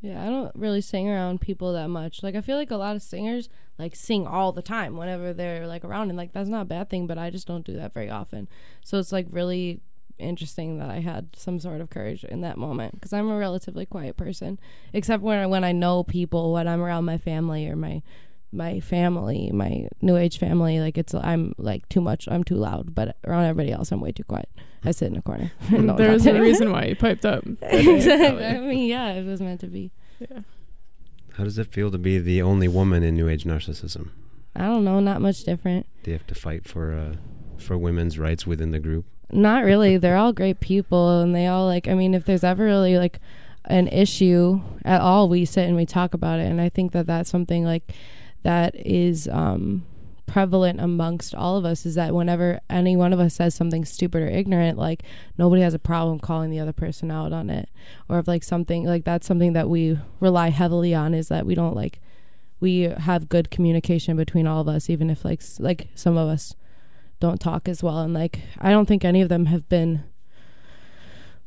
Yeah, 0.02 0.20
I 0.20 0.26
don't 0.26 0.54
really 0.56 0.80
sing 0.80 1.08
around 1.08 1.40
people 1.40 1.72
that 1.74 1.86
much. 1.86 2.24
Like 2.24 2.34
I 2.34 2.40
feel 2.40 2.56
like 2.56 2.72
a 2.72 2.76
lot 2.76 2.96
of 2.96 3.02
singers 3.02 3.48
like 3.78 3.94
sing 3.94 4.26
all 4.26 4.50
the 4.50 4.60
time 4.60 4.96
whenever 4.96 5.32
they're 5.32 5.66
like 5.66 5.84
around 5.84 6.08
and 6.10 6.18
like 6.18 6.32
that's 6.32 6.48
not 6.48 6.62
a 6.62 6.66
bad 6.66 6.90
thing, 6.90 7.06
but 7.06 7.18
I 7.18 7.30
just 7.30 7.46
don't 7.46 7.64
do 7.64 7.76
that 7.76 7.94
very 7.94 8.10
often. 8.10 8.48
So 8.84 8.98
it's 8.98 9.12
like 9.12 9.28
really 9.30 9.80
interesting 10.18 10.78
that 10.78 10.90
I 10.90 10.98
had 10.98 11.28
some 11.36 11.60
sort 11.60 11.80
of 11.80 11.88
courage 11.88 12.24
in 12.24 12.40
that 12.40 12.58
moment 12.58 12.94
because 12.94 13.12
I'm 13.12 13.30
a 13.30 13.38
relatively 13.38 13.86
quiet 13.86 14.16
person 14.16 14.58
except 14.92 15.22
when 15.22 15.38
I, 15.38 15.46
when 15.46 15.62
I 15.62 15.70
know 15.70 16.02
people, 16.02 16.52
when 16.52 16.66
I'm 16.66 16.82
around 16.82 17.04
my 17.04 17.16
family 17.16 17.68
or 17.68 17.76
my 17.76 18.02
my 18.52 18.80
family, 18.80 19.50
my 19.52 19.88
new 20.00 20.16
age 20.16 20.38
family, 20.38 20.78
like 20.80 20.98
it's 20.98 21.14
I'm 21.14 21.54
like 21.58 21.88
too 21.88 22.00
much, 22.00 22.28
I'm 22.30 22.44
too 22.44 22.56
loud, 22.56 22.94
but 22.94 23.16
around 23.26 23.44
everybody 23.44 23.72
else 23.72 23.90
I'm 23.90 24.00
way 24.00 24.12
too 24.12 24.24
quiet. 24.24 24.48
I 24.84 24.90
sit 24.90 25.10
in 25.10 25.16
a 25.16 25.22
corner. 25.22 25.52
No 25.70 25.94
one 25.94 25.96
There's 25.96 26.24
talks 26.24 26.36
a 26.36 26.40
reason 26.40 26.72
why 26.72 26.86
you 26.86 26.96
piped 26.96 27.24
up. 27.24 27.44
exactly. 27.62 28.44
I 28.44 28.58
mean, 28.58 28.88
yeah, 28.88 29.12
it 29.12 29.24
was 29.24 29.40
meant 29.40 29.60
to 29.60 29.68
be. 29.68 29.90
Yeah. 30.18 30.40
How 31.34 31.44
does 31.44 31.56
it 31.56 31.68
feel 31.68 31.90
to 31.90 31.98
be 31.98 32.18
the 32.18 32.42
only 32.42 32.68
woman 32.68 33.02
in 33.02 33.14
New 33.14 33.28
Age 33.28 33.44
narcissism? 33.44 34.10
I 34.54 34.66
don't 34.66 34.84
know, 34.84 35.00
not 35.00 35.22
much 35.22 35.44
different. 35.44 35.86
Do 36.02 36.10
you 36.10 36.18
have 36.18 36.26
to 36.26 36.34
fight 36.34 36.68
for 36.68 36.92
uh, 36.92 37.16
for 37.56 37.78
women's 37.78 38.18
rights 38.18 38.46
within 38.46 38.70
the 38.70 38.78
group? 38.78 39.06
Not 39.30 39.64
really. 39.64 39.96
They're 39.96 40.16
all 40.16 40.34
great 40.34 40.60
people, 40.60 41.20
and 41.20 41.34
they 41.34 41.46
all 41.46 41.64
like. 41.64 41.88
I 41.88 41.94
mean, 41.94 42.12
if 42.12 42.26
there's 42.26 42.44
ever 42.44 42.64
really 42.64 42.98
like 42.98 43.18
an 43.64 43.88
issue 43.88 44.60
at 44.84 45.00
all, 45.00 45.28
we 45.28 45.46
sit 45.46 45.66
and 45.66 45.76
we 45.76 45.86
talk 45.86 46.12
about 46.12 46.38
it, 46.38 46.50
and 46.50 46.60
I 46.60 46.68
think 46.68 46.92
that 46.92 47.06
that's 47.06 47.30
something 47.30 47.64
like 47.64 47.94
that 48.42 48.74
is 48.74 49.28
um, 49.28 49.84
prevalent 50.26 50.80
amongst 50.80 51.34
all 51.34 51.56
of 51.56 51.64
us. 51.64 51.84
Is 51.86 51.94
that 51.94 52.14
whenever 52.14 52.60
any 52.70 52.96
one 52.96 53.12
of 53.12 53.20
us 53.20 53.34
says 53.34 53.54
something 53.54 53.84
stupid 53.84 54.22
or 54.22 54.28
ignorant, 54.28 54.78
like 54.78 55.02
nobody 55.38 55.62
has 55.62 55.74
a 55.74 55.78
problem 55.78 56.18
calling 56.18 56.50
the 56.50 56.60
other 56.60 56.72
person 56.72 57.10
out 57.10 57.32
on 57.32 57.50
it, 57.50 57.68
or 58.08 58.18
if 58.18 58.28
like 58.28 58.42
something 58.42 58.84
like 58.84 59.04
that's 59.04 59.26
something 59.26 59.52
that 59.52 59.68
we 59.68 59.98
rely 60.20 60.50
heavily 60.50 60.94
on 60.94 61.14
is 61.14 61.28
that 61.28 61.46
we 61.46 61.54
don't 61.54 61.76
like 61.76 62.00
we 62.60 62.82
have 62.82 63.28
good 63.28 63.50
communication 63.50 64.16
between 64.16 64.46
all 64.46 64.60
of 64.60 64.68
us, 64.68 64.88
even 64.88 65.10
if 65.10 65.24
like 65.24 65.42
like 65.58 65.88
some 65.94 66.16
of 66.16 66.28
us 66.28 66.54
don't 67.20 67.40
talk 67.40 67.68
as 67.68 67.84
well 67.84 68.00
and 68.00 68.12
like 68.12 68.40
I 68.58 68.70
don't 68.70 68.86
think 68.86 69.04
any 69.04 69.22
of 69.22 69.28
them 69.28 69.46
have 69.46 69.68
been 69.68 70.02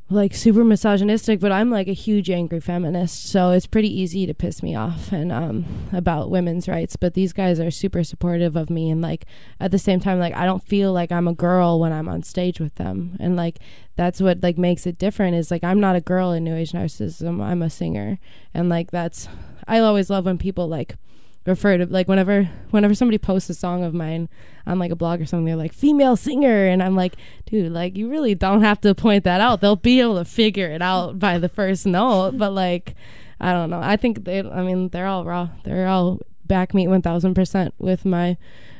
like 0.08 0.36
super 0.36 0.64
misogynistic, 0.64 1.40
but 1.40 1.52
I'm 1.52 1.72
like 1.72 1.88
a 1.88 1.94
huge 1.94 2.30
angry 2.30 2.60
feminist, 2.60 3.28
so 3.28 3.50
it's 3.52 3.66
pretty 3.66 3.90
easy 3.90 4.28
to 4.28 4.36
piss 4.36 4.62
me 4.62 4.76
off 4.76 5.12
and 5.12 5.32
um 5.32 5.66
about 5.92 6.30
women's 6.30 6.68
rights. 6.68 6.96
But 6.96 7.16
these 7.16 7.34
guys 7.34 7.60
are 7.60 7.72
super 7.72 8.04
supportive 8.04 8.56
of 8.56 8.70
me 8.70 8.92
and 8.92 9.02
like 9.02 9.26
at 9.60 9.72
the 9.72 9.80
same 9.80 10.00
time 10.00 10.20
like 10.20 10.36
I 10.36 10.46
don't 10.46 10.64
feel 10.64 10.94
like 10.94 11.12
I'm 11.12 11.28
a 11.28 11.34
girl 11.34 11.80
when 11.80 11.92
I'm 11.92 12.08
on 12.08 12.22
stage 12.22 12.60
with 12.60 12.76
them. 12.76 13.18
And 13.20 13.36
like 13.36 13.60
that's 13.96 14.22
what 14.22 14.44
like 14.44 14.60
makes 14.60 14.86
it 14.86 15.00
different 15.00 15.38
is 15.38 15.50
like 15.50 15.64
I'm 15.64 15.80
not 15.80 15.96
a 15.96 16.02
girl 16.02 16.32
in 16.32 16.44
New 16.44 16.56
Age 16.56 16.74
narcissism. 16.74 17.42
I'm 17.42 17.64
a 17.64 17.70
singer. 17.70 18.20
And 18.54 18.70
like 18.70 18.92
that's 18.92 19.28
I 19.68 19.80
always 19.80 20.12
love 20.12 20.26
when 20.26 20.38
people 20.38 20.68
like 20.68 20.98
refer 21.46 21.78
to 21.78 21.86
like 21.86 22.08
whenever 22.08 22.50
whenever 22.72 22.96
somebody 22.96 23.18
posts 23.18 23.50
a 23.50 23.54
song 23.54 23.84
of 23.84 23.94
mine 23.94 24.28
on 24.66 24.80
like 24.80 24.92
a 24.92 24.96
blog 24.96 25.22
or 25.22 25.26
something 25.26 25.46
they're 25.46 25.56
like 25.56 25.74
female 25.74 26.16
singer 26.16 26.66
and 26.66 26.82
i'm 26.82 26.96
like 26.96 27.16
dude 27.46 27.72
like 27.72 27.96
you 27.96 28.10
really 28.10 28.34
don't 28.34 28.62
have 28.62 28.82
to 28.82 28.96
point 28.96 29.24
that 29.24 29.40
out 29.40 29.62
they'll 29.62 29.76
be 29.76 30.02
able 30.02 30.18
to 30.18 30.26
figure 30.26 30.68
it 30.68 30.82
out 30.82 31.20
by 31.20 31.38
the 31.38 31.50
first 31.50 31.86
note 31.86 32.32
but 32.36 32.52
like 32.52 32.96
i 33.40 33.54
don't 33.54 33.70
know 33.70 33.80
i 33.82 33.96
think 33.96 34.26
they 34.26 34.40
i 34.40 34.64
mean 34.64 34.90
they're 34.90 35.06
all 35.08 35.24
raw 35.24 35.48
they're 35.64 35.88
all 35.88 36.20
back 36.46 36.74
me 36.74 36.86
1000% 36.86 37.72
with 37.78 38.06
my 38.06 38.38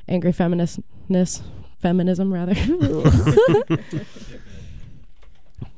angry 0.08 0.32
feministness 0.32 1.44
feminism 1.80 2.34
rather 2.34 2.54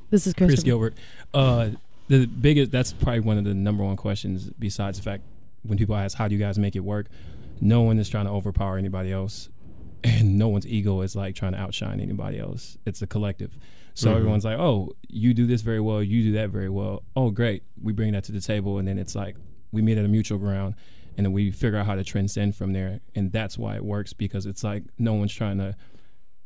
this 0.10 0.26
is 0.26 0.34
Chris 0.34 0.50
Chris 0.50 0.64
Gilbert. 0.64 0.94
Uh, 1.34 1.70
the 2.08 2.26
biggest. 2.26 2.72
That's 2.72 2.94
probably 2.94 3.20
one 3.22 3.38
of 3.38 3.44
the 3.44 3.54
number 3.54 3.84
one 3.84 3.96
questions. 3.98 4.50
Besides 4.58 4.98
the 4.98 5.04
fact, 5.04 5.24
when 5.64 5.78
people 5.78 5.96
ask, 5.96 6.18
"How 6.18 6.28
do 6.28 6.36
you 6.36 6.40
guys 6.40 6.58
make 6.58 6.76
it 6.76 6.84
work?" 6.84 7.08
No 7.60 7.82
one 7.82 7.98
is 8.00 8.10
trying 8.10 8.26
to 8.26 8.32
overpower 8.32 8.78
anybody 8.78 9.12
else, 9.12 9.50
and 10.04 10.38
no 10.38 10.48
one's 10.48 10.68
ego 10.68 11.02
is 11.02 11.16
like 11.16 11.36
trying 11.36 11.54
to 11.54 11.60
outshine 11.60 12.00
anybody 12.00 12.40
else. 12.40 12.78
It's 12.86 13.02
a 13.02 13.08
collective. 13.08 13.58
So 13.94 14.12
Mhm. 14.12 14.16
everyone's 14.18 14.46
like, 14.46 14.60
"Oh, 14.60 14.94
you 15.10 15.34
do 15.34 15.48
this 15.48 15.62
very 15.64 15.80
well. 15.80 16.04
You 16.04 16.22
do 16.24 16.32
that 16.34 16.52
very 16.52 16.70
well. 16.70 17.04
Oh, 17.16 17.32
great. 17.32 17.64
We 17.82 17.94
bring 17.94 18.14
that 18.14 18.24
to 18.26 18.32
the 18.32 18.42
table, 18.42 18.78
and 18.78 18.88
then 18.88 19.00
it's 19.00 19.16
like 19.16 19.36
we 19.72 19.82
meet 19.82 19.98
at 19.98 20.06
a 20.06 20.08
mutual 20.08 20.38
ground." 20.38 20.76
And 21.18 21.26
then 21.26 21.34
we 21.34 21.50
figure 21.50 21.80
out 21.80 21.88
how 21.88 21.96
to 21.96 22.04
transcend 22.04 22.54
from 22.56 22.74
there, 22.74 23.00
and 23.16 23.32
that's 23.32 23.58
why 23.58 23.76
it 23.76 23.84
works 23.84 24.14
because 24.14 24.46
it's 24.46 24.64
like 24.64 24.84
no 25.00 25.16
one's 25.16 25.34
trying 25.34 25.58
to 25.58 25.76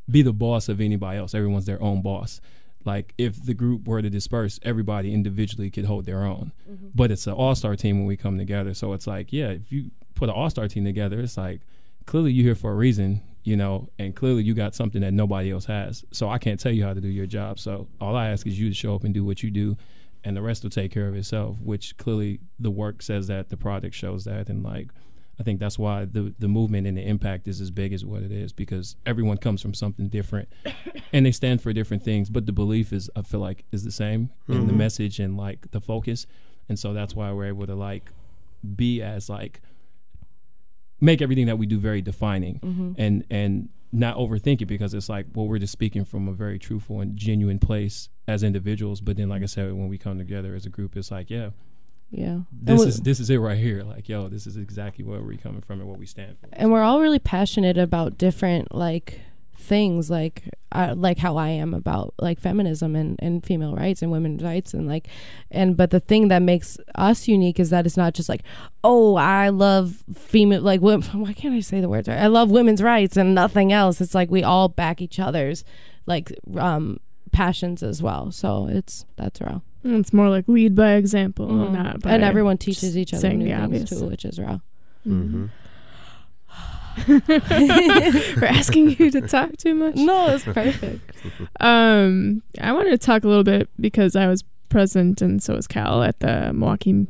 be 0.09 0.21
the 0.21 0.31
boss 0.31 0.69
of 0.69 0.79
anybody 0.79 1.17
else. 1.17 1.35
Everyone's 1.35 1.65
their 1.65 1.81
own 1.83 2.01
boss. 2.01 2.39
Like 2.85 3.13
if 3.17 3.43
the 3.43 3.53
group 3.53 3.87
were 3.87 4.01
to 4.01 4.09
disperse, 4.09 4.59
everybody 4.63 5.13
individually 5.13 5.69
could 5.69 5.85
hold 5.85 6.05
their 6.05 6.23
own. 6.23 6.51
Mm-hmm. 6.69 6.87
But 6.95 7.11
it's 7.11 7.27
an 7.27 7.33
all 7.33 7.55
star 7.55 7.75
team 7.75 7.99
when 7.99 8.07
we 8.07 8.17
come 8.17 8.37
together. 8.37 8.73
So 8.73 8.93
it's 8.93 9.07
like, 9.07 9.31
yeah, 9.31 9.49
if 9.49 9.71
you 9.71 9.91
put 10.15 10.29
an 10.29 10.35
all 10.35 10.49
star 10.49 10.67
team 10.67 10.85
together, 10.85 11.19
it's 11.19 11.37
like 11.37 11.61
clearly 12.05 12.31
you're 12.31 12.45
here 12.45 12.55
for 12.55 12.71
a 12.71 12.75
reason, 12.75 13.21
you 13.43 13.55
know, 13.55 13.89
and 13.99 14.15
clearly 14.15 14.43
you 14.43 14.53
got 14.53 14.75
something 14.75 15.01
that 15.01 15.13
nobody 15.13 15.51
else 15.51 15.65
has. 15.65 16.03
So 16.11 16.29
I 16.29 16.37
can't 16.37 16.59
tell 16.59 16.71
you 16.71 16.83
how 16.83 16.93
to 16.93 17.01
do 17.01 17.07
your 17.07 17.27
job. 17.27 17.59
So 17.59 17.87
all 17.99 18.15
I 18.15 18.29
ask 18.29 18.47
is 18.47 18.59
you 18.59 18.69
to 18.69 18.75
show 18.75 18.95
up 18.95 19.03
and 19.03 19.13
do 19.13 19.23
what 19.23 19.43
you 19.43 19.51
do 19.51 19.77
and 20.23 20.37
the 20.37 20.41
rest 20.41 20.63
will 20.63 20.69
take 20.69 20.91
care 20.91 21.07
of 21.07 21.15
itself, 21.15 21.57
which 21.61 21.97
clearly 21.97 22.39
the 22.59 22.71
work 22.71 23.01
says 23.01 23.27
that, 23.27 23.49
the 23.49 23.57
product 23.57 23.95
shows 23.95 24.23
that 24.25 24.49
and 24.49 24.63
like 24.63 24.89
I 25.41 25.43
think 25.43 25.59
that's 25.59 25.79
why 25.79 26.05
the 26.05 26.35
the 26.37 26.47
movement 26.47 26.85
and 26.85 26.95
the 26.95 27.01
impact 27.01 27.47
is 27.47 27.59
as 27.61 27.71
big 27.71 27.93
as 27.93 28.05
what 28.05 28.21
it 28.21 28.31
is 28.31 28.53
because 28.53 28.95
everyone 29.07 29.37
comes 29.37 29.59
from 29.59 29.73
something 29.73 30.07
different, 30.07 30.47
and 31.13 31.25
they 31.25 31.31
stand 31.31 31.63
for 31.63 31.73
different 31.73 32.03
things. 32.03 32.29
But 32.29 32.45
the 32.45 32.51
belief 32.51 32.93
is, 32.93 33.09
I 33.15 33.23
feel 33.23 33.39
like, 33.39 33.65
is 33.71 33.83
the 33.83 33.91
same, 33.91 34.29
in 34.47 34.67
the 34.67 34.73
Mhm. 34.73 34.77
message 34.77 35.19
and 35.19 35.35
like 35.35 35.71
the 35.71 35.81
focus, 35.81 36.27
and 36.69 36.77
so 36.77 36.93
that's 36.93 37.15
why 37.15 37.31
we're 37.31 37.47
able 37.47 37.65
to 37.65 37.73
like 37.73 38.11
be 38.75 39.01
as 39.01 39.29
like 39.29 39.61
make 40.99 41.21
everything 41.23 41.47
that 41.47 41.57
we 41.57 41.65
do 41.65 41.79
very 41.79 42.03
defining, 42.03 42.59
Mhm. 42.59 42.95
and 42.99 43.25
and 43.31 43.69
not 43.91 44.15
overthink 44.17 44.61
it 44.61 44.67
because 44.67 44.93
it's 44.93 45.09
like 45.09 45.25
well 45.33 45.47
we're 45.47 45.57
just 45.59 45.73
speaking 45.73 46.05
from 46.05 46.27
a 46.27 46.33
very 46.33 46.59
truthful 46.59 47.01
and 47.01 47.17
genuine 47.17 47.57
place 47.57 48.09
as 48.27 48.43
individuals. 48.43 49.01
But 49.01 49.17
then, 49.17 49.27
like 49.27 49.41
I 49.41 49.47
said, 49.47 49.73
when 49.73 49.87
we 49.87 49.97
come 49.97 50.19
together 50.19 50.53
as 50.53 50.67
a 50.67 50.69
group, 50.69 50.95
it's 50.95 51.09
like 51.09 51.31
yeah, 51.31 51.49
yeah. 52.11 52.39
This 52.51 52.79
we- 52.81 52.87
is 52.87 53.01
this 53.01 53.19
is 53.19 53.29
it 53.29 53.37
right 53.37 53.57
here. 53.57 53.83
Like, 53.83 54.07
yo, 54.09 54.27
this 54.27 54.45
is 54.45 54.57
exactly 54.57 55.03
where 55.03 55.21
we're 55.21 55.37
coming 55.37 55.61
from 55.61 55.79
and 55.79 55.89
what 55.89 55.97
we 55.97 56.05
stand 56.05 56.37
for. 56.39 56.49
and 56.53 56.71
we're 56.71 56.83
all 56.83 57.01
really 57.01 57.19
passionate 57.19 57.77
about 57.77 58.17
different 58.17 58.75
like 58.75 59.21
things 59.57 60.09
like 60.09 60.43
uh, 60.71 60.93
like 60.97 61.19
how 61.19 61.37
I 61.37 61.49
am 61.49 61.73
about 61.73 62.13
like 62.19 62.39
feminism 62.39 62.95
and, 62.95 63.17
and 63.19 63.45
female 63.45 63.75
rights 63.75 64.01
and 64.01 64.11
women's 64.11 64.43
rights 64.43 64.73
and 64.73 64.87
like 64.87 65.07
and 65.51 65.77
but 65.77 65.91
the 65.91 65.99
thing 65.99 66.29
that 66.29 66.41
makes 66.41 66.77
us 66.95 67.27
unique 67.27 67.59
is 67.59 67.69
that 67.69 67.85
it's 67.85 67.95
not 67.95 68.13
just 68.13 68.27
like 68.27 68.41
oh 68.83 69.15
I 69.15 69.49
love 69.49 70.03
female 70.13 70.61
like 70.61 70.81
why 70.81 71.33
can't 71.33 71.53
I 71.53 71.59
say 71.59 71.79
the 71.79 71.89
words 71.89 72.07
right? 72.07 72.17
I 72.17 72.27
love 72.27 72.49
women's 72.51 72.81
rights 72.81 73.15
and 73.15 73.35
nothing 73.35 73.71
else. 73.71 74.01
It's 74.01 74.15
like 74.15 74.31
we 74.31 74.43
all 74.43 74.67
back 74.67 75.01
each 75.01 75.19
other's 75.19 75.63
like 76.07 76.33
um 76.57 76.99
passions 77.31 77.83
as 77.83 78.01
well. 78.01 78.31
So 78.31 78.67
it's 78.67 79.05
that's 79.15 79.39
raw 79.39 79.61
It's 79.83 80.13
more 80.13 80.29
like 80.29 80.47
lead 80.47 80.75
by 80.75 80.93
example, 80.93 81.47
Mhm. 81.47 81.71
not 81.73 81.99
by 82.01 82.11
and 82.11 82.23
everyone 82.23 82.57
teaches 82.57 82.95
each 82.97 83.13
other 83.13 83.21
saying 83.21 83.39
new 83.39 83.45
the 83.45 83.51
things 83.51 83.63
obvious. 83.63 83.89
too 83.89 84.07
which 84.07 84.25
is 84.25 84.39
raw 84.39 84.59
Mm-hmm. 85.07 85.45
We're 87.07 88.45
asking 88.47 88.91
you 88.99 89.09
to 89.11 89.21
talk 89.21 89.55
too 89.57 89.73
much. 89.73 89.95
no 89.95 90.27
it's 90.27 90.43
perfect 90.43 91.01
Um, 91.59 92.43
I 92.59 92.71
wanted 92.73 92.91
to 92.91 92.97
talk 92.97 93.23
a 93.23 93.27
little 93.27 93.43
bit 93.45 93.69
because 93.79 94.15
I 94.15 94.27
was 94.27 94.43
present 94.69 95.21
and 95.21 95.41
so 95.41 95.55
was 95.55 95.67
Cal 95.67 96.03
at 96.03 96.19
the 96.19 96.51
Milwaukee 96.53 97.07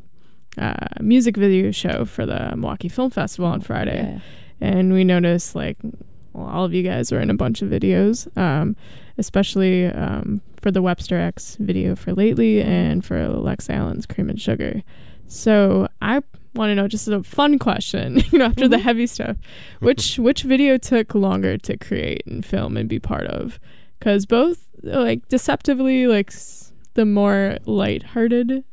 uh, 0.58 0.88
music 1.00 1.36
video 1.38 1.72
show 1.72 2.06
for 2.06 2.26
the 2.26 2.52
Milwaukee 2.56 2.90
Film 2.90 3.10
Festival 3.10 3.50
on 3.50 3.62
Friday, 3.62 4.20
yeah. 4.62 4.68
and 4.68 4.92
we 4.94 5.04
noticed 5.04 5.56
like 5.56 5.78
well, 6.34 6.48
all 6.48 6.66
of 6.66 6.74
you 6.74 6.84
guys 6.84 7.12
were 7.12 7.20
in 7.20 7.30
a 7.30 7.34
bunch 7.36 7.62
of 7.62 7.70
videos, 7.70 8.26
um, 8.38 8.76
especially 9.18 9.86
um, 9.88 10.42
for 10.62 10.72
the 10.72 10.82
Webster 10.82 11.18
X 11.20 11.58
video 11.60 11.96
for 11.96 12.14
lately 12.14 12.62
and 12.62 13.04
for 13.04 13.28
Lex 13.28 13.70
Allen's 13.70 14.06
Cream 14.06 14.30
and 14.30 14.40
Sugar. 14.40 14.82
So 15.28 15.88
I 16.02 16.22
want 16.54 16.70
to 16.72 16.76
know 16.76 16.88
just 16.88 17.08
a 17.08 17.24
fun 17.24 17.58
question, 17.60 18.22
you 18.32 18.40
know, 18.40 18.46
after 18.46 18.68
the 18.68 18.78
Mhm. 18.78 18.82
heavy 18.82 19.08
stuff, 19.08 19.38
which 19.80 20.20
which 20.28 20.44
video 20.44 20.78
took 20.78 21.16
longer 21.16 21.58
to 21.58 21.78
create 21.78 22.24
and 22.26 22.46
film 22.46 22.78
and 22.78 22.88
be 22.90 23.00
part 23.00 23.26
of? 23.28 23.60
Because 24.00 24.26
both 24.26 24.68
like 24.84 25.28
deceptively 25.30 26.08
like 26.08 26.34
the 26.96 27.06
more 27.06 27.58
lighthearted 27.66 28.64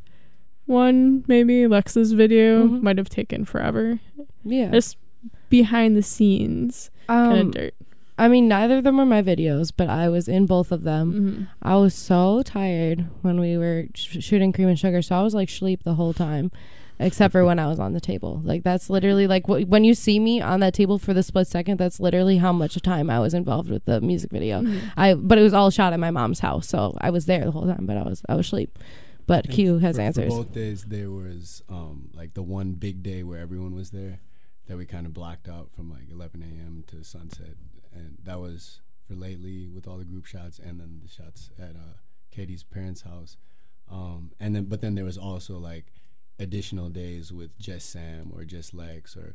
one, 0.66 1.24
maybe 1.28 1.66
Lex's 1.66 2.12
video 2.12 2.66
Mhm. 2.68 2.82
might 2.82 2.98
have 2.98 3.08
taken 3.08 3.44
forever. 3.44 4.00
yeah 4.44 4.70
Just 4.70 4.96
behind 5.50 5.96
the 5.96 6.02
scenes 6.02 6.90
kind 7.08 7.32
um, 7.32 7.38
of 7.48 7.50
dirt. 7.52 7.74
I 8.20 8.26
mean, 8.26 8.48
neither 8.48 8.78
of 8.78 8.84
them 8.84 8.96
were 8.96 9.06
my 9.06 9.22
videos, 9.22 9.72
but 9.74 9.88
I 9.88 10.08
was 10.08 10.26
in 10.26 10.46
both 10.46 10.72
of 10.72 10.82
them. 10.82 11.12
Mhm. 11.12 11.48
I 11.62 11.76
was 11.76 11.94
so 11.94 12.42
tired 12.42 13.06
when 13.22 13.38
we 13.38 13.56
were 13.56 13.86
sh- 13.94 14.18
shooting 14.20 14.52
Cream 14.52 14.68
and 14.68 14.78
Sugar, 14.78 15.02
so 15.02 15.16
I 15.16 15.22
was 15.22 15.34
like 15.34 15.48
sleep 15.48 15.84
the 15.84 15.94
whole 15.94 16.12
time, 16.12 16.50
except 16.98 17.30
for 17.30 17.44
when 17.44 17.60
I 17.60 17.68
was 17.68 17.78
on 17.78 17.92
the 17.92 18.00
table. 18.00 18.40
Like 18.44 18.64
that's 18.64 18.90
literally 18.90 19.28
like 19.28 19.46
wh- 19.46 19.68
when 19.70 19.84
you 19.84 19.94
see 19.94 20.18
me 20.18 20.40
on 20.40 20.58
that 20.60 20.74
table 20.74 20.98
for 20.98 21.14
the 21.14 21.22
split 21.22 21.46
second. 21.46 21.78
That's 21.78 22.00
literally 22.00 22.38
how 22.38 22.52
much 22.52 22.74
time 22.82 23.08
I 23.08 23.20
was 23.20 23.34
involved 23.34 23.70
with 23.70 23.84
the 23.84 24.00
music 24.00 24.32
video. 24.32 24.62
Mhm. 24.62 24.80
I 24.96 25.14
but 25.14 25.38
it 25.38 25.42
was 25.42 25.54
all 25.54 25.70
shot 25.70 25.92
at 25.92 26.00
my 26.00 26.10
mom's 26.10 26.40
house, 26.40 26.66
so 26.68 26.96
I 27.00 27.10
was 27.10 27.26
there 27.26 27.44
the 27.44 27.52
whole 27.52 27.66
time, 27.66 27.86
but 27.86 27.96
I 27.96 28.02
was 28.02 28.22
I 28.28 28.34
was 28.34 28.48
sleep. 28.48 28.76
But 29.28 29.44
And 29.44 29.54
Q 29.54 29.78
has 29.78 29.94
for, 29.96 30.02
answers. 30.02 30.32
For 30.32 30.42
both 30.42 30.54
days, 30.54 30.86
there 30.86 31.10
was 31.10 31.62
um, 31.68 32.08
like 32.14 32.34
the 32.34 32.42
one 32.42 32.72
big 32.72 33.02
day 33.02 33.22
where 33.22 33.38
everyone 33.38 33.74
was 33.74 33.90
there 33.90 34.20
that 34.68 34.76
we 34.76 34.86
kind 34.86 35.06
of 35.06 35.12
blocked 35.12 35.48
out 35.48 35.70
from 35.74 35.90
like 35.90 36.10
11 36.10 36.42
a.m. 36.42 36.84
to 36.88 37.02
sunset, 37.02 37.56
and 37.92 38.18
that 38.22 38.38
was 38.38 38.80
for 39.06 39.14
lately 39.14 39.66
with 39.66 39.88
all 39.88 39.96
the 39.96 40.04
group 40.04 40.26
shots 40.26 40.58
and 40.58 40.78
then 40.78 41.00
the 41.02 41.08
shots 41.08 41.50
at 41.58 41.70
uh, 41.70 41.96
Katie's 42.30 42.62
parents' 42.62 43.02
house. 43.02 43.36
Um, 43.90 44.32
and 44.38 44.54
then, 44.54 44.64
but 44.66 44.82
then 44.82 44.94
there 44.94 45.04
was 45.04 45.16
also 45.16 45.58
like 45.58 45.86
additional 46.38 46.90
days 46.90 47.32
with 47.32 47.58
just 47.58 47.90
Sam 47.90 48.30
or 48.34 48.44
just 48.44 48.74
Lex 48.74 49.16
or 49.16 49.34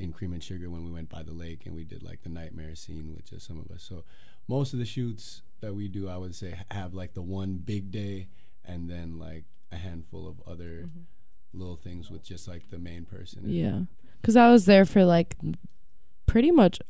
in 0.00 0.12
Cream 0.12 0.32
and 0.32 0.42
Sugar 0.42 0.68
when 0.68 0.84
we 0.84 0.90
went 0.90 1.08
by 1.08 1.22
the 1.22 1.32
lake 1.32 1.64
and 1.64 1.74
we 1.74 1.84
did 1.84 2.02
like 2.02 2.22
the 2.22 2.28
nightmare 2.28 2.74
scene 2.74 3.14
with 3.14 3.30
just 3.30 3.46
some 3.46 3.60
of 3.60 3.70
us. 3.70 3.84
So 3.84 4.02
most 4.48 4.72
of 4.72 4.80
the 4.80 4.84
shoots 4.84 5.42
that 5.60 5.74
we 5.74 5.86
do, 5.86 6.08
I 6.08 6.16
would 6.16 6.34
say, 6.34 6.58
have 6.72 6.92
like 6.92 7.14
the 7.14 7.22
one 7.22 7.58
big 7.64 7.92
day 7.92 8.26
and 8.64 8.90
then 8.90 9.18
like 9.18 9.44
a 9.70 9.76
handful 9.76 10.26
of 10.26 10.40
other 10.50 10.90
little 11.52 11.76
things 11.76 12.10
with 12.10 12.24
just 12.24 12.48
like 12.48 12.70
the 12.70 12.78
main 12.78 13.04
person. 13.04 13.42
Yeah, 13.46 13.82
because 14.20 14.36
I 14.36 14.50
was 14.50 14.66
there 14.66 14.84
for 14.84 15.04
like 15.04 15.36
pretty 16.26 16.50
much 16.50 16.80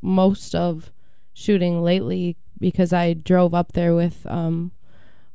most 0.00 0.54
of 0.54 0.92
shooting 1.32 1.82
lately 1.82 2.36
because 2.58 2.92
I 2.92 3.14
drove 3.14 3.54
up 3.54 3.72
there 3.72 3.94
with 3.94 4.26
um 4.26 4.72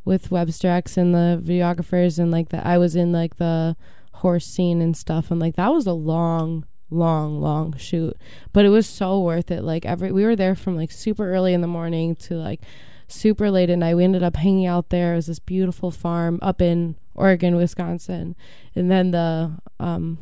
with 0.06 0.32
Webster 0.32 0.70
X 0.70 0.98
and 0.98 1.14
the 1.14 1.42
videographers 1.44 2.18
and 2.18 2.32
like 2.32 2.50
that 2.50 2.66
I 2.66 2.78
was 2.78 2.96
in 2.96 3.12
like 3.12 3.36
the 3.36 3.76
horse 4.14 4.46
scene 4.46 4.82
and 4.82 4.96
stuff 4.96 5.30
and 5.30 5.40
like 5.40 5.56
that 5.56 5.72
was 5.72 5.86
a 5.86 5.94
long 5.94 6.66
long 6.90 7.40
long 7.42 7.76
shoot. 7.78 8.18
But 8.54 8.66
it 8.66 8.70
was 8.70 8.88
so 8.88 9.20
worth 9.20 9.52
it. 9.52 9.64
Like 9.64 9.86
every 9.86 10.12
we 10.12 10.24
were 10.24 10.36
there 10.36 10.56
from 10.56 10.76
like 10.76 10.92
super 10.92 11.32
early 11.32 11.54
in 11.54 11.62
the 11.62 11.68
morning 11.68 12.16
to 12.16 12.36
like 12.36 12.62
super 13.08 13.52
late 13.52 13.70
at 13.70 13.78
night. 13.78 13.96
We 13.96 14.04
ended 14.04 14.24
up 14.24 14.36
hanging 14.36 14.66
out 14.66 14.90
there. 14.90 15.14
It 15.14 15.18
was 15.18 15.28
this 15.28 15.40
beautiful 15.40 15.92
farm 15.92 16.40
up 16.42 16.62
in 16.62 16.96
Oregon 17.16 17.56
Wisconsin. 17.56 18.36
And 18.76 18.90
then 18.90 19.12
the 19.12 19.60
um 19.80 20.18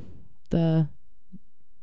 the 0.50 0.88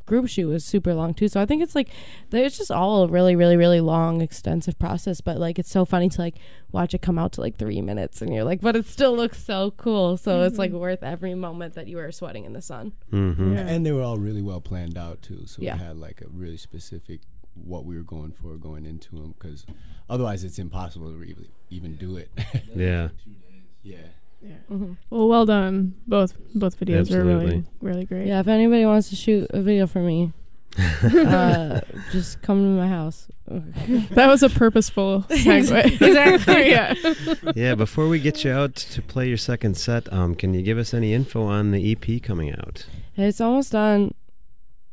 group 0.07 0.29
shoot 0.29 0.47
was 0.47 0.65
super 0.65 0.93
long 0.93 1.15
too. 1.15 1.29
So 1.29 1.41
I 1.41 1.47
think 1.47 1.63
it's 1.63 1.75
like 1.75 1.89
it's 2.31 2.59
just 2.59 2.71
all 2.71 3.05
a 3.05 3.09
really, 3.09 3.35
really, 3.37 3.57
really 3.57 3.81
long, 3.81 4.21
extensive 4.21 4.79
process. 4.79 5.21
But 5.21 5.39
like 5.39 5.59
it's 5.59 5.71
so 5.71 5.85
funny 5.85 6.09
to 6.11 6.21
like 6.21 6.37
watch 6.73 6.95
it 6.95 7.01
come 7.03 7.19
out 7.19 7.33
to 7.33 7.41
like 7.41 7.57
three 7.57 7.81
minutes, 7.81 8.21
and 8.21 8.33
you're 8.35 8.45
like, 8.45 8.61
but 8.61 8.77
it 8.77 8.87
still 8.87 9.17
looks 9.17 9.43
so 9.43 9.71
cool. 9.77 10.17
So 10.17 10.43
it's 10.43 10.59
like 10.59 10.73
worth 10.73 11.03
every 11.03 11.35
moment 11.35 11.75
that 11.75 11.89
you 11.89 11.97
were 11.97 12.13
sweating 12.13 12.45
in 12.45 12.53
the 12.53 12.63
sun. 12.63 12.93
Mm-hmm. 13.13 13.55
Yeah. 13.55 13.61
And 13.61 13.87
they 13.87 13.93
were 13.93 14.03
all 14.03 14.19
really 14.19 14.43
well 14.43 14.61
planned 14.61 14.99
out 14.99 15.23
too. 15.23 15.47
So 15.47 15.63
Yeah. 15.63 15.77
we 15.77 15.83
had 15.83 15.97
like 15.97 16.21
a 16.21 16.29
really 16.29 16.59
specific 16.59 17.21
what 17.55 17.85
we 17.85 17.97
were 17.97 18.03
going 18.03 18.33
for 18.33 18.57
going 18.57 18.85
into 18.85 19.15
them 19.15 19.33
because 19.39 19.65
otherwise 20.11 20.43
it's 20.43 20.59
impossible 20.59 21.09
to 21.13 21.17
really 21.17 21.51
even 21.71 21.95
do 21.95 22.17
it. 22.17 22.29
Yeah. 22.75 23.09
yeah. 23.83 23.99
Well, 25.11 25.29
well 25.29 25.47
done. 25.47 25.95
Both 26.07 26.35
both 26.55 26.79
videos 26.79 27.11
were 27.11 27.25
really 27.25 27.65
really 27.81 28.05
great. 28.05 28.27
Yeah, 28.27 28.41
if 28.41 28.49
anybody 28.49 28.85
wants 28.87 29.09
to 29.11 29.17
shoot 29.17 29.47
a 29.51 29.61
video 29.61 29.87
for 29.87 30.01
me, 30.01 30.33
uh, 31.03 31.81
just 32.11 32.43
come 32.43 32.59
to 32.59 32.81
my 32.83 32.89
house. 32.89 33.29
That 34.11 34.27
was 34.29 34.43
a 34.43 34.49
purposeful 34.49 35.23
segue. 35.29 36.01
Exactly. 36.01 36.71
yeah. 36.71 36.95
yeah. 37.55 37.75
Before 37.75 38.09
we 38.09 38.19
get 38.19 38.43
you 38.43 38.51
out 38.53 38.75
to 38.75 39.03
play 39.03 39.29
your 39.29 39.37
second 39.37 39.77
set, 39.77 40.11
um, 40.13 40.35
can 40.35 40.55
you 40.55 40.63
give 40.63 40.79
us 40.79 40.95
any 40.95 41.13
info 41.13 41.43
on 41.45 41.71
the 41.71 41.93
EP 41.93 42.23
coming 42.23 42.53
out? 42.53 42.87
It's 43.17 43.41
almost 43.41 43.73
done. 43.73 44.15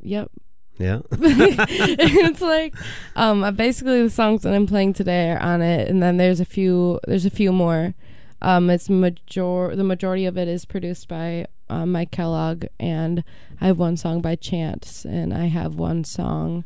Yep. 0.01 0.31
Yeah. 0.77 0.99
it's 1.11 2.41
like 2.41 2.73
um 3.15 3.55
basically 3.55 4.01
the 4.01 4.09
songs 4.09 4.41
that 4.41 4.53
I'm 4.53 4.65
playing 4.65 4.93
today 4.93 5.29
are 5.31 5.39
on 5.39 5.61
it 5.61 5.87
and 5.87 6.01
then 6.01 6.17
there's 6.17 6.39
a 6.39 6.45
few 6.45 6.99
there's 7.07 7.25
a 7.25 7.29
few 7.29 7.51
more. 7.51 7.93
Um 8.41 8.69
it's 8.69 8.89
major 8.89 9.75
the 9.75 9.83
majority 9.83 10.25
of 10.25 10.37
it 10.37 10.47
is 10.47 10.65
produced 10.65 11.07
by 11.07 11.45
uh, 11.69 11.85
Mike 11.85 12.11
Kellogg 12.11 12.65
and 12.79 13.23
I 13.61 13.67
have 13.67 13.79
one 13.79 13.95
song 13.97 14.21
by 14.21 14.35
Chance 14.35 15.05
and 15.05 15.33
I 15.33 15.45
have 15.45 15.75
one 15.75 16.03
song 16.03 16.65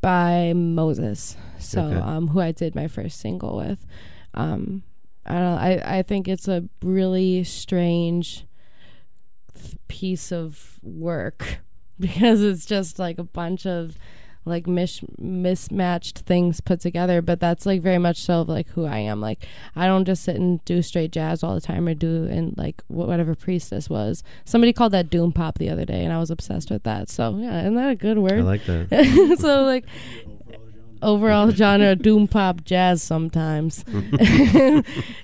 by 0.00 0.52
Moses. 0.54 1.36
So 1.58 1.82
Okay. 1.84 1.96
um 1.96 2.28
who 2.28 2.40
I 2.40 2.52
did 2.52 2.74
my 2.74 2.88
first 2.88 3.18
single 3.20 3.56
with. 3.56 3.86
Um 4.34 4.82
I 5.24 5.34
don't 5.34 5.42
know, 5.42 5.56
I 5.56 5.98
I 5.98 6.02
think 6.02 6.26
it's 6.28 6.48
a 6.48 6.64
really 6.82 7.44
strange 7.44 8.44
th- 9.54 9.76
piece 9.88 10.32
of 10.32 10.80
work 10.82 11.58
because 12.00 12.42
it's 12.42 12.66
just 12.66 12.98
like 12.98 13.18
a 13.18 13.24
bunch 13.24 13.64
of 13.66 13.96
like 14.44 14.66
mish- 14.66 15.04
mismatched 15.18 16.20
things 16.20 16.60
put 16.60 16.80
together 16.80 17.22
but 17.22 17.38
that's 17.38 17.64
like 17.64 17.80
very 17.80 17.98
much 17.98 18.20
so 18.20 18.40
of 18.40 18.48
like 18.48 18.68
who 18.70 18.84
i 18.84 18.98
am. 18.98 19.20
Like 19.20 19.46
i 19.76 19.86
don't 19.86 20.04
just 20.04 20.24
sit 20.24 20.36
and 20.36 20.64
do 20.64 20.82
straight 20.82 21.12
jazz 21.12 21.42
all 21.42 21.54
the 21.54 21.60
time 21.60 21.86
or 21.86 21.94
do 21.94 22.26
and 22.30 22.56
like 22.56 22.82
whatever 22.88 23.34
priestess 23.34 23.88
was. 23.88 24.22
Somebody 24.44 24.72
called 24.72 24.92
that 24.92 25.10
doom 25.10 25.32
pop 25.32 25.58
the 25.58 25.70
other 25.70 25.84
day 25.84 26.04
and 26.04 26.12
i 26.12 26.18
was 26.18 26.30
obsessed 26.30 26.70
with 26.70 26.82
that. 26.84 27.08
So 27.08 27.36
yeah 27.38 27.60
isn't 27.60 27.74
that 27.76 27.90
a 27.90 27.94
good 27.94 28.18
word? 28.18 28.40
I 28.40 28.42
like 28.42 28.64
that. 28.64 29.36
so 29.40 29.62
like 29.62 29.84
overall 31.02 31.50
genre 31.50 31.94
doom 32.06 32.26
pop 32.26 32.64
jazz 32.64 33.02
sometimes. 33.02 33.84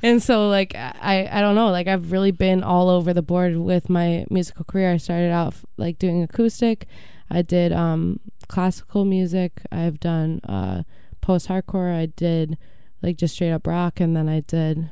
And 0.02 0.22
so 0.22 0.48
like 0.48 0.74
i 0.74 1.28
i 1.30 1.40
don't 1.40 1.54
know. 1.56 1.70
Like 1.70 1.88
i've 1.88 2.12
really 2.12 2.30
been 2.30 2.62
all 2.62 2.88
over 2.88 3.12
the 3.12 3.22
board 3.22 3.56
with 3.56 3.90
my 3.90 4.26
musical 4.30 4.64
career. 4.64 4.92
I 4.92 4.96
started 4.98 5.32
out 5.32 5.54
like 5.76 5.98
doing 5.98 6.22
acoustic. 6.22 6.86
I 7.30 7.42
did 7.42 7.72
um 7.72 8.20
classical 8.48 9.04
music 9.04 9.62
i've 9.70 10.00
done 10.00 10.40
uh 10.48 10.82
post 11.20 11.48
hardcore 11.48 11.94
i 11.94 12.06
did 12.06 12.56
like 13.02 13.16
just 13.16 13.34
straight 13.34 13.52
up 13.52 13.66
rock 13.66 14.00
and 14.00 14.16
then 14.16 14.28
i 14.28 14.40
did 14.40 14.90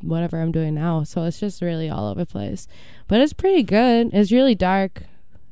whatever 0.00 0.40
i'm 0.40 0.52
doing 0.52 0.74
now 0.74 1.02
so 1.02 1.22
it's 1.24 1.40
just 1.40 1.62
really 1.62 1.88
all 1.88 2.08
over 2.08 2.20
the 2.20 2.26
place 2.26 2.66
but 3.08 3.20
it's 3.20 3.32
pretty 3.32 3.62
good 3.62 4.10
it's 4.12 4.32
really 4.32 4.54
dark 4.54 5.02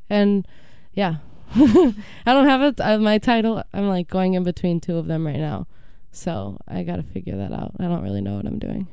and 0.09 0.47
yeah 0.93 1.17
I 1.57 1.95
don't 2.27 2.49
have 2.49 2.63
it. 2.63 2.81
Uh, 2.81 2.99
my 2.99 3.19
title. 3.19 3.63
I'm 3.73 3.89
like 3.89 4.09
going 4.09 4.35
in 4.35 4.43
between 4.43 4.81
two 4.81 4.97
of 4.97 5.07
them 5.07 5.25
right 5.25 5.37
now, 5.37 5.69
so 6.11 6.59
I 6.67 6.83
got 6.83 6.97
to 6.97 7.05
figure 7.05 7.37
that 7.37 7.53
out. 7.53 7.73
I 7.79 7.85
don't 7.85 8.03
really 8.03 8.21
know 8.21 8.35
what 8.35 8.47
I'm 8.47 8.59
doing. 8.59 8.89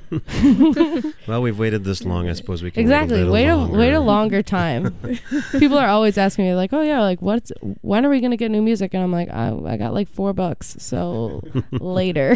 Well, 1.26 1.42
we've 1.42 1.58
waited 1.58 1.84
this 1.84 2.04
long. 2.04 2.28
I 2.28 2.32
suppose 2.32 2.62
we 2.62 2.70
can 2.70 2.80
Exactly. 2.80 3.24
Wait 3.24 3.30
Wait 3.30 3.46
a, 3.46 3.54
a 3.54 3.66
wait 3.68 3.92
a 3.92 4.00
longer. 4.00 4.38
longer 4.38 4.42
time. 4.42 4.94
People 5.58 5.78
are 5.78 5.86
always 5.88 6.18
asking 6.18 6.44
me 6.46 6.54
like, 6.54 6.72
"Oh 6.72 6.82
yeah, 6.82 7.00
like 7.00 7.22
what's 7.22 7.52
when 7.82 8.04
are 8.04 8.08
we 8.10 8.20
gonna 8.20 8.36
get 8.36 8.50
new 8.50 8.62
music?" 8.62 8.94
And 8.94 9.02
I'm 9.02 9.12
like, 9.12 9.28
"I, 9.30 9.48
I 9.66 9.76
got 9.76 9.94
like 9.94 10.08
four 10.08 10.32
bucks, 10.32 10.76
so 10.78 11.42
later." 11.72 12.34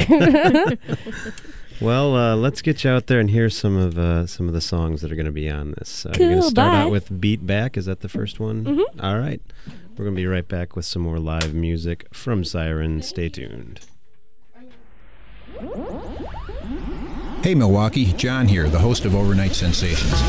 Well, 1.80 2.16
uh, 2.16 2.36
let's 2.36 2.62
get 2.62 2.84
you 2.84 2.90
out 2.90 3.06
there 3.06 3.20
and 3.20 3.30
hear 3.30 3.50
some 3.50 3.76
of 3.76 3.98
uh, 3.98 4.26
some 4.26 4.48
of 4.48 4.54
the 4.54 4.60
songs 4.62 5.02
that 5.02 5.12
are 5.12 5.16
going 5.16 5.26
to 5.26 5.32
be 5.32 5.50
on 5.50 5.72
this. 5.72 6.06
Uh, 6.06 6.10
you're 6.18 6.28
going 6.28 6.36
to 6.36 6.40
Cool, 6.42 6.50
start 6.50 6.72
bye. 6.72 6.80
out 6.82 6.90
with 6.90 7.20
"Beat 7.20 7.46
Back." 7.46 7.76
Is 7.76 7.84
that 7.86 8.00
the 8.00 8.08
first 8.08 8.40
one? 8.40 8.64
Mhm. 8.64 8.84
All 9.02 9.18
right. 9.18 9.40
We're 9.96 10.04
going 10.04 10.14
to 10.14 10.20
be 10.20 10.26
right 10.26 10.46
back 10.46 10.76
with 10.76 10.84
some 10.84 11.02
more 11.02 11.18
live 11.18 11.54
music 11.54 12.06
from 12.14 12.44
Siren. 12.44 13.00
Stay 13.02 13.28
tuned. 13.30 13.80
Hey 17.46 17.54
Milwaukee, 17.54 18.06
John 18.14 18.48
here, 18.48 18.68
the 18.68 18.80
host 18.80 19.04
of 19.04 19.14
Overnight 19.14 19.54
Sensations. 19.54 20.20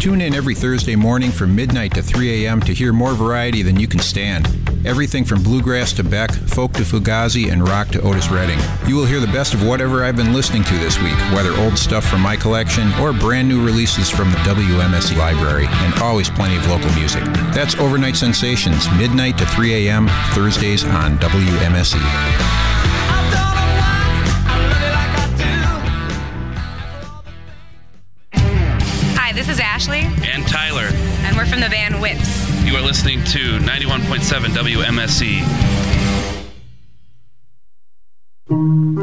Tune 0.00 0.20
in 0.20 0.36
every 0.36 0.54
Thursday 0.54 0.94
morning 0.94 1.32
from 1.32 1.56
midnight 1.56 1.94
to 1.94 2.00
3 2.00 2.44
a.m. 2.44 2.60
to 2.60 2.72
hear 2.72 2.92
more 2.92 3.12
variety 3.14 3.62
than 3.62 3.80
you 3.80 3.88
can 3.88 3.98
stand. 3.98 4.46
Everything 4.86 5.24
from 5.24 5.42
bluegrass 5.42 5.92
to 5.94 6.04
Beck, 6.04 6.30
folk 6.30 6.74
to 6.74 6.84
Fugazi, 6.84 7.50
and 7.50 7.66
rock 7.66 7.88
to 7.88 8.00
Otis 8.02 8.30
Redding. 8.30 8.60
You 8.86 8.94
will 8.94 9.04
hear 9.04 9.18
the 9.18 9.26
best 9.26 9.52
of 9.52 9.66
whatever 9.66 10.04
I've 10.04 10.14
been 10.14 10.32
listening 10.32 10.62
to 10.62 10.74
this 10.78 10.96
week, 11.02 11.18
whether 11.34 11.50
old 11.56 11.76
stuff 11.76 12.06
from 12.06 12.20
my 12.20 12.36
collection 12.36 12.92
or 13.00 13.12
brand 13.12 13.48
new 13.48 13.66
releases 13.66 14.08
from 14.08 14.30
the 14.30 14.36
WMSE 14.36 15.16
library, 15.16 15.66
and 15.68 15.94
always 15.94 16.30
plenty 16.30 16.56
of 16.56 16.68
local 16.68 16.92
music. 16.92 17.24
That's 17.52 17.74
Overnight 17.74 18.14
Sensations, 18.14 18.86
midnight 18.92 19.38
to 19.38 19.46
3 19.46 19.88
a.m., 19.88 20.06
Thursdays 20.34 20.84
on 20.84 21.18
WMSE. 21.18 22.75
Listening 32.96 33.24
to 33.24 33.58
91.7 33.58 34.46
WMSE. 34.56 35.42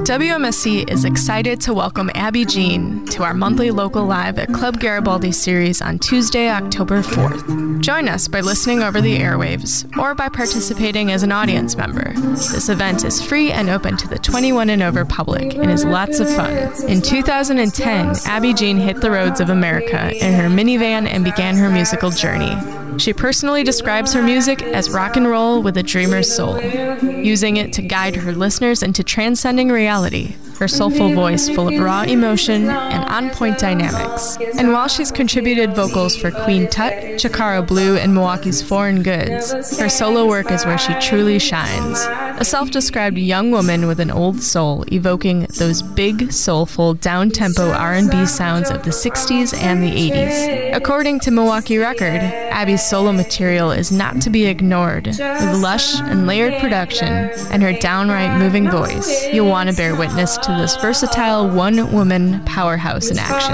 WMSC 0.04 0.90
is 0.90 1.06
excited 1.06 1.62
to 1.62 1.76
welcome 1.76 2.10
Abby 2.16 2.44
Jeanne 2.44 3.06
to 3.10 3.22
our 3.22 3.36
monthly 3.36 3.70
local 3.70 4.04
live 4.04 4.40
at 4.40 4.52
Club 4.52 4.80
Garibaldi 4.80 5.32
series 5.32 5.80
on 5.80 6.00
Tuesday, 6.00 6.50
October 6.50 7.04
4th. 7.04 7.82
Join 7.82 8.10
us 8.10 8.28
by 8.28 8.42
listening 8.42 8.82
over 8.82 9.00
the 9.00 9.20
airwaves 9.20 9.88
or 9.96 10.16
by 10.16 10.28
participating 10.28 11.12
as 11.12 11.22
an 11.22 11.32
audience 11.32 11.78
member. 11.78 12.14
This 12.16 12.70
event 12.70 13.06
is 13.06 13.22
free 13.22 13.52
and 13.52 13.70
open 13.70 13.96
to 13.98 14.08
the 14.08 14.18
21 14.18 14.72
and 14.72 14.82
over 14.82 15.06
public 15.06 15.54
and 15.54 15.70
is 15.70 15.86
lots 15.86 16.20
of 16.20 16.28
fun. 16.34 16.52
In 16.90 17.04
2010, 17.04 18.16
Abby 18.26 18.56
Jeanne 18.56 18.78
hit 18.78 19.02
the 19.02 19.12
roads 19.12 19.40
of 19.40 19.52
America 19.52 20.12
in 20.16 20.34
her 20.34 20.50
minivan 20.50 21.08
and 21.08 21.24
began 21.24 21.56
her 21.58 21.70
musical 21.70 22.10
journey. 22.10 22.58
She 22.98 23.14
personally 23.14 23.64
describes 23.64 24.14
her 24.14 24.22
music 24.22 24.62
as 24.62 24.90
rock 24.90 25.16
and 25.16 25.28
roll 25.28 25.62
with 25.62 25.78
a 25.78 25.84
dreamer's 25.84 26.34
soul, 26.34 26.62
using 26.62 27.58
it 27.58 27.74
to 27.74 27.82
guide 27.82 28.16
her 28.16 28.34
listeners 28.34 28.84
into 28.84 29.04
transcending 29.04 29.70
reality. 29.70 30.36
Her 30.64 30.70
soulful 30.70 31.08
mm-hmm. 31.08 31.16
voice, 31.16 31.50
full 31.50 31.68
of 31.68 31.78
raw 31.78 32.04
emotion 32.04 32.70
and 32.70 33.04
on 33.10 33.32
point 33.32 33.58
dynamics. 33.58 34.38
And 34.58 34.72
while 34.72 34.88
she's 34.88 35.12
contributed 35.12 35.76
vocals 35.76 36.16
for 36.16 36.32
Queen 36.32 36.70
Tut, 36.70 36.94
Chikara 37.20 37.68
Blue, 37.68 37.98
and 37.98 38.14
Milwaukee's 38.14 38.62
Foreign 38.62 39.04
Goods, 39.04 39.78
her 39.78 39.90
solo 39.90 40.26
work 40.26 40.52
is 40.52 40.66
where 40.66 40.78
she 40.78 40.94
truly 41.02 41.38
shines. 41.38 42.00
A 42.40 42.46
self 42.46 42.72
described 42.72 43.18
young 43.18 43.52
woman 43.52 43.88
with 43.88 44.00
an 44.00 44.10
old 44.10 44.42
soul, 44.42 44.86
evoking 44.90 45.48
those 45.58 45.82
big, 45.82 46.32
soulful, 46.32 46.94
down 46.94 47.30
tempo 47.30 47.70
R&B 47.72 48.26
sounds 48.26 48.72
of 48.72 48.84
the 48.84 48.92
60s 48.92 49.54
and 49.54 49.84
the 49.84 49.92
80s. 49.92 50.76
According 50.76 51.20
to 51.22 51.32
Milwaukee 51.32 51.78
Record, 51.78 52.22
Abby's 52.22 52.88
solo 52.88 53.12
material 53.12 53.72
is 53.72 53.92
not 53.92 54.22
to 54.22 54.30
be 54.30 54.46
ignored. 54.46 55.08
With 55.08 55.62
lush 55.62 56.00
and 56.00 56.26
layered 56.26 56.62
production 56.62 57.08
and 57.52 57.62
her 57.62 57.74
downright 57.74 58.40
moving 58.40 58.72
voice, 58.72 59.28
you'll 59.28 59.50
want 59.50 59.70
to 59.70 59.76
bear 59.76 59.96
witness 59.96 60.38
to 60.38 60.53
this 60.58 60.76
versatile 60.78 61.50
one 61.50 61.92
woman 61.94 62.44
powerhouse 62.46 63.10
in 63.10 63.18
action. 63.20 63.54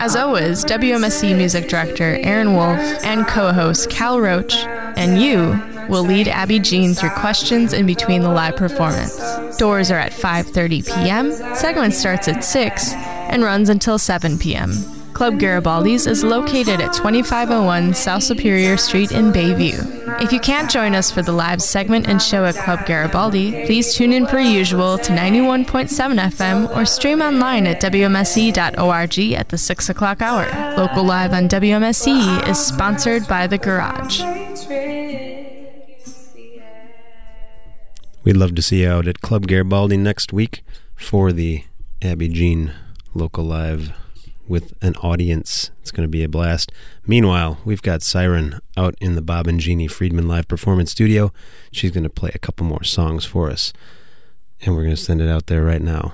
As 0.00 0.14
always, 0.14 0.64
WMSE 0.64 1.36
music 1.36 1.68
director 1.68 2.18
Erin 2.22 2.54
Wolf 2.54 2.78
and 3.04 3.26
co 3.26 3.52
host 3.52 3.90
Cal 3.90 4.20
Roach 4.20 4.54
and 4.96 5.20
you 5.20 5.60
will 5.88 6.02
lead 6.02 6.28
Abby 6.28 6.58
Jeanne 6.58 6.94
through 6.94 7.10
questions 7.10 7.72
in 7.72 7.86
between 7.86 8.22
the 8.22 8.28
live 8.28 8.56
performance. 8.56 9.16
Doors 9.56 9.90
are 9.90 9.98
at 9.98 10.12
5:30 10.12 10.86
p.m. 10.86 11.32
Segment 11.54 11.94
starts 11.94 12.28
at 12.28 12.44
6 12.44 12.92
and 12.94 13.42
runs 13.42 13.68
until 13.68 13.98
7 13.98 14.38
p.m. 14.38 14.72
Club 15.18 15.40
Garibaldi's 15.40 16.06
is 16.06 16.22
located 16.22 16.80
at 16.80 16.92
2501 16.92 17.92
South 17.92 18.22
Superior 18.22 18.76
Street 18.76 19.10
in 19.10 19.32
Bayview. 19.32 20.22
If 20.22 20.30
you 20.30 20.38
can't 20.38 20.70
join 20.70 20.94
us 20.94 21.10
for 21.10 21.22
the 21.22 21.32
live 21.32 21.60
segment 21.60 22.06
and 22.06 22.22
show 22.22 22.44
at 22.44 22.54
Club 22.54 22.86
Garibaldi, 22.86 23.66
please 23.66 23.94
tune 23.94 24.12
in 24.12 24.28
per 24.28 24.38
usual 24.38 24.96
to 24.98 25.10
91.7 25.10 25.90
FM 25.90 26.76
or 26.76 26.84
stream 26.84 27.20
online 27.20 27.66
at 27.66 27.82
WMSE.org 27.82 29.18
at 29.32 29.48
the 29.48 29.58
6 29.58 29.88
o'clock 29.88 30.22
hour. 30.22 30.46
Local 30.76 31.02
Live 31.02 31.32
on 31.32 31.48
WMSE 31.48 32.48
is 32.48 32.64
sponsored 32.64 33.26
by 33.26 33.48
The 33.48 33.58
Garage. 33.58 34.20
We'd 38.22 38.36
love 38.36 38.54
to 38.54 38.62
see 38.62 38.82
you 38.82 38.88
out 38.88 39.08
at 39.08 39.20
Club 39.20 39.48
Garibaldi 39.48 39.96
next 39.96 40.32
week 40.32 40.62
for 40.94 41.32
the 41.32 41.64
Abby 42.00 42.28
Jeanne 42.28 42.72
local 43.14 43.42
live 43.42 43.92
with 44.48 44.72
an 44.82 44.96
audience. 44.96 45.70
It's 45.80 45.90
going 45.90 46.06
to 46.06 46.10
be 46.10 46.24
a 46.24 46.28
blast. 46.28 46.72
Meanwhile, 47.06 47.58
we've 47.64 47.82
got 47.82 48.02
Siren 48.02 48.60
out 48.76 48.94
in 49.00 49.14
the 49.14 49.22
Bob 49.22 49.46
and 49.46 49.60
Jeannie 49.60 49.86
Friedman 49.86 50.28
live 50.28 50.48
performance 50.48 50.90
studio. 50.90 51.32
She's 51.70 51.90
going 51.90 52.04
to 52.04 52.10
play 52.10 52.30
a 52.34 52.38
couple 52.38 52.66
more 52.66 52.84
songs 52.84 53.24
for 53.24 53.50
us, 53.50 53.72
and 54.60 54.74
we're 54.74 54.84
going 54.84 54.96
to 54.96 55.00
send 55.02 55.20
it 55.20 55.28
out 55.28 55.46
there 55.46 55.64
right 55.64 55.82
now. 55.82 56.12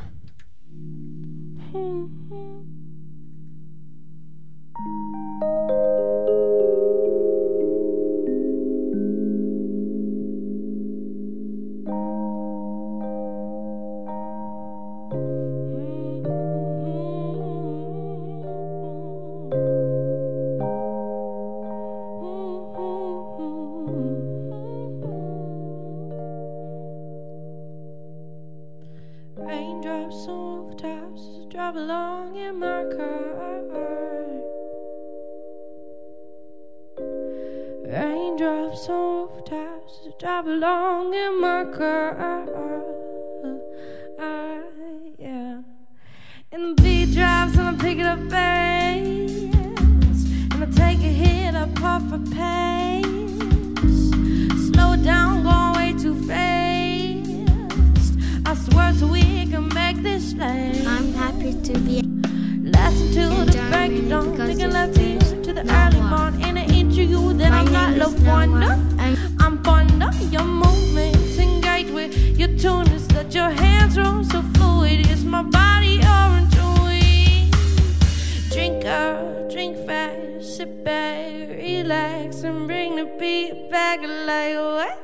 And 82.44 82.66
bring 82.66 82.96
the 82.96 83.06
beat 83.18 83.70
back 83.70 84.00
like 84.00 84.56
what? 84.56 84.98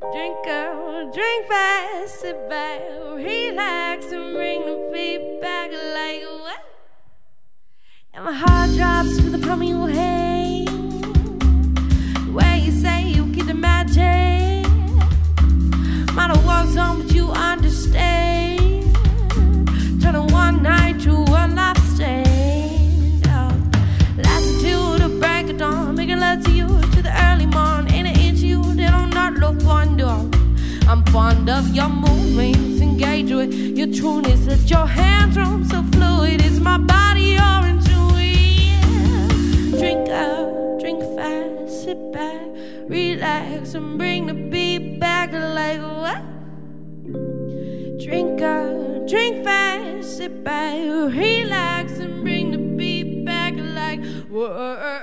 Drink 0.12 0.46
up, 0.48 1.12
drink 1.14 1.46
fast, 1.46 2.20
sit 2.20 2.48
back, 2.48 2.80
relax, 3.14 4.06
and 4.06 4.34
bring 4.34 4.60
the 4.66 4.90
beat 4.92 5.40
back 5.40 5.70
like 5.70 6.24
what? 6.40 6.64
And 8.14 8.24
my 8.24 8.32
heart 8.32 8.70
drops 8.76 9.16
to 9.18 9.30
the 9.30 9.38
palm 9.38 9.62
of 9.62 9.68
your 9.68 9.88
hand. 9.88 10.68
Where 12.34 12.56
you 12.56 12.72
say 12.72 13.08
you 13.08 13.32
keep 13.32 13.46
the 13.46 13.54
magic. 13.54 14.66
Matter 16.14 16.38
what's 16.40 16.76
on, 16.76 17.02
but 17.02 17.12
you 17.14 17.30
understand. 17.30 18.94
Turn 20.02 20.16
a 20.16 20.24
one 20.24 20.62
night 20.62 21.00
to 21.02 21.12
a 21.12 21.46
nightstand. 21.46 21.71
Early 27.32 27.46
morn. 27.46 27.90
Ain't 27.90 28.08
an 28.08 28.18
inch 28.18 28.40
you 28.40 28.62
that 28.74 28.92
I'm 28.92 29.10
not 29.10 29.34
love 29.34 29.64
wonder. 29.64 30.14
I'm 30.88 31.02
fond 31.06 31.48
of 31.48 31.68
your 31.74 31.88
movements, 31.88 32.80
engage 32.80 33.30
with 33.30 33.52
your 33.78 33.86
trueness. 33.86 34.46
Let 34.46 34.68
your 34.68 34.86
hands 34.86 35.36
roam 35.36 35.64
so 35.64 35.82
fluid. 35.92 36.44
Is 36.44 36.60
my 36.60 36.78
body 36.78 37.38
orange 37.38 37.84
sweet? 37.84 38.80
Drink 39.78 40.08
up, 40.10 40.80
drink 40.80 41.00
fast, 41.16 41.84
sit 41.84 42.12
back, 42.12 42.40
relax, 42.88 43.74
and 43.74 43.96
bring 43.96 44.26
the 44.26 44.34
beat 44.34 45.00
back 45.00 45.32
like 45.32 45.80
what? 45.80 46.22
Drink 48.04 48.42
up, 48.42 49.08
drink 49.08 49.44
fast, 49.44 50.18
sit 50.18 50.44
back, 50.44 50.76
relax, 51.14 51.92
and 51.98 52.22
bring 52.22 52.50
the 52.50 52.58
beat 52.58 53.24
back 53.24 53.54
like 53.56 54.04
what? 54.28 55.02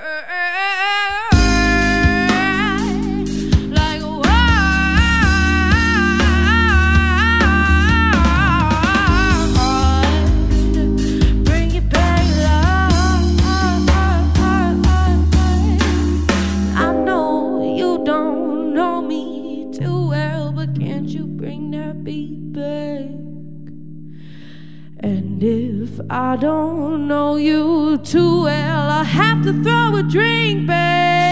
And 25.40 25.88
if 25.88 26.00
I 26.10 26.36
don't 26.36 27.08
know 27.08 27.36
you 27.36 27.96
too 27.98 28.42
well, 28.42 28.90
I 28.90 29.04
have 29.04 29.42
to 29.44 29.62
throw 29.62 29.96
a 29.96 30.02
drink 30.02 30.66
back. 30.66 31.29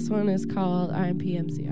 Last 0.00 0.10
one 0.10 0.30
is 0.30 0.46
called 0.46 0.90
RMPMCR. 0.92 1.68
My 1.68 1.69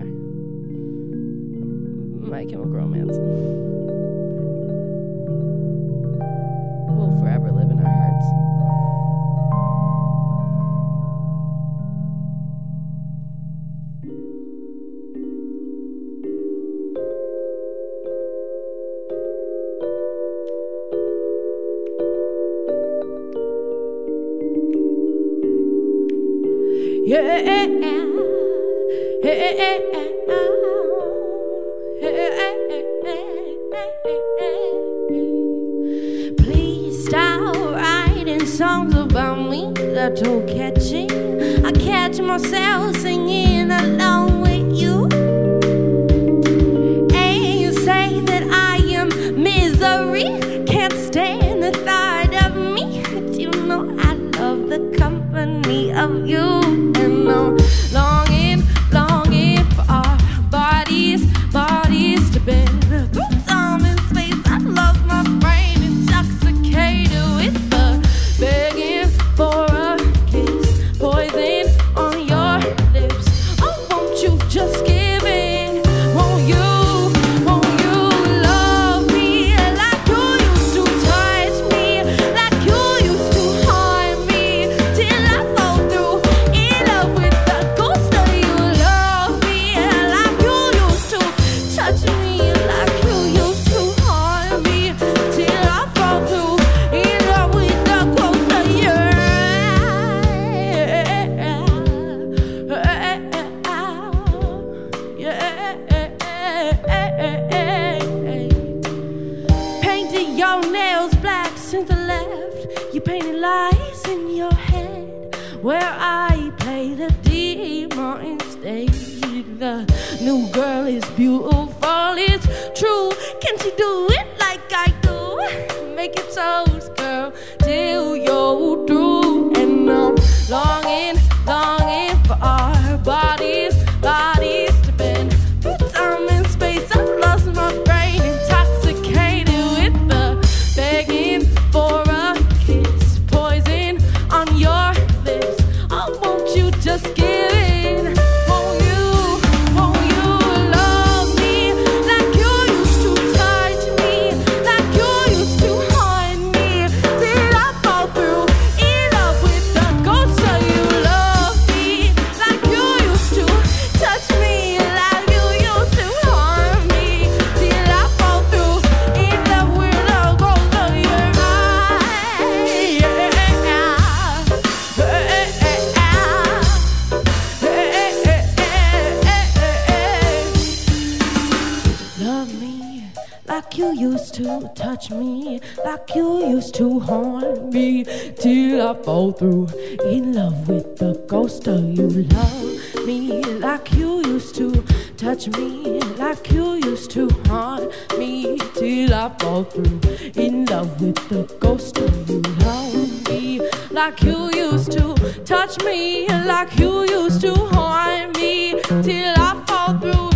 to 184.68 184.82
touch 184.82 185.10
me, 185.10 185.60
like 185.84 186.14
you 186.14 186.46
used 186.48 186.74
to 186.74 187.00
haunt 187.00 187.72
me, 187.72 188.04
till 188.38 188.88
I 188.88 188.94
fall 189.02 189.32
through 189.32 189.68
in 190.04 190.32
love 190.34 190.68
with 190.68 190.96
the 190.96 191.14
ghost 191.26 191.66
of 191.68 191.84
you. 191.84 192.08
Love 192.08 193.06
me 193.06 193.42
like 193.42 193.92
you 193.92 194.22
used 194.26 194.54
to 194.56 194.82
touch 195.16 195.48
me, 195.48 196.00
like 196.16 196.50
you 196.50 196.74
used 196.74 197.10
to 197.12 197.28
haunt 197.46 197.92
me, 198.18 198.58
till 198.74 199.14
I 199.14 199.34
fall 199.38 199.64
through 199.64 200.00
in 200.34 200.64
love 200.66 201.00
with 201.00 201.28
the 201.28 201.44
ghost 201.60 201.98
of 201.98 202.30
you. 202.30 202.40
Love 202.40 203.28
me 203.28 203.60
like 203.90 204.22
you 204.22 204.50
used 204.54 204.92
to 204.92 205.14
touch 205.44 205.82
me, 205.84 206.26
like 206.28 206.78
you 206.78 207.02
used 207.08 207.40
to 207.42 207.54
haunt 207.54 208.36
me, 208.36 208.80
till 209.02 209.34
I 209.36 209.64
fall 209.66 209.98
through 209.98 210.27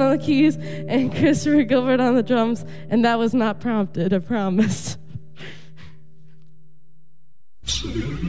on 0.00 0.16
the 0.16 0.22
keys 0.22 0.56
and 0.56 1.14
Christopher 1.14 1.62
Gilbert 1.64 2.00
on 2.00 2.14
the 2.14 2.22
drums. 2.22 2.64
And 2.88 3.04
that 3.04 3.18
was 3.18 3.34
not 3.34 3.60
prompted, 3.60 4.12
I 4.12 4.18
promise. 4.18 4.96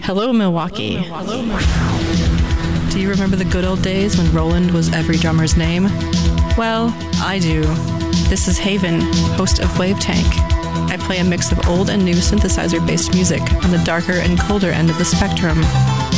Hello, 0.04 0.32
Milwaukee. 0.32 0.96
Do 2.92 3.02
you 3.02 3.10
remember 3.10 3.36
the 3.36 3.48
good 3.52 3.66
old 3.66 3.82
days 3.82 4.18
when 4.18 4.32
Roland 4.34 4.72
was 4.72 4.94
every 4.94 5.18
drummer's 5.18 5.58
name? 5.58 5.86
Well, 6.58 6.94
I 7.22 7.40
do. 7.42 7.62
This 8.30 8.48
is 8.48 8.58
Haven, 8.58 9.02
host 9.36 9.60
of 9.60 9.78
Wave 9.78 10.00
Tank. 10.00 10.55
I 10.90 10.98
play 10.98 11.20
a 11.20 11.24
mix 11.24 11.52
of 11.52 11.68
old 11.68 11.90
and 11.90 12.04
new 12.04 12.16
synthesizer 12.16 12.86
based 12.86 13.14
music 13.14 13.42
on 13.64 13.72
the 13.72 13.82
darker 13.86 14.14
and 14.14 14.40
colder 14.40 14.70
end 14.70 14.90
of 14.90 14.98
the 14.98 15.06
spectrum. 15.06 15.62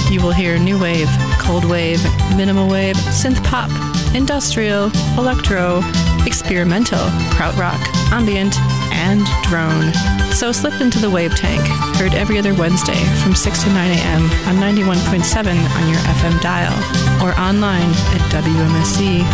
You 0.09 0.22
will 0.22 0.32
hear 0.32 0.57
new 0.57 0.80
wave, 0.80 1.09
cold 1.39 1.65
wave, 1.65 2.03
minimal 2.36 2.70
wave, 2.70 2.95
synth 2.95 3.43
pop, 3.43 3.70
industrial, 4.15 4.91
electro, 5.18 5.82
experimental, 6.26 7.05
krautrock, 7.36 7.80
ambient, 8.11 8.55
and 8.91 9.26
drone. 9.43 9.93
So 10.34 10.51
slip 10.51 10.82
into 10.82 10.99
the 10.99 11.09
Wave 11.09 11.36
Tank, 11.36 11.61
heard 11.97 12.13
every 12.13 12.38
other 12.38 12.53
Wednesday 12.53 13.01
from 13.24 13.34
6 13.34 13.63
to 13.63 13.70
9 13.70 13.91
a.m. 13.91 14.24
on 14.47 14.55
91.7 14.55 15.47
on 15.47 15.89
your 15.89 15.99
FM 15.99 16.39
dial 16.41 16.78
or 17.24 17.34
online 17.39 17.89
at 18.13 18.22
wmse.org. 18.32 19.28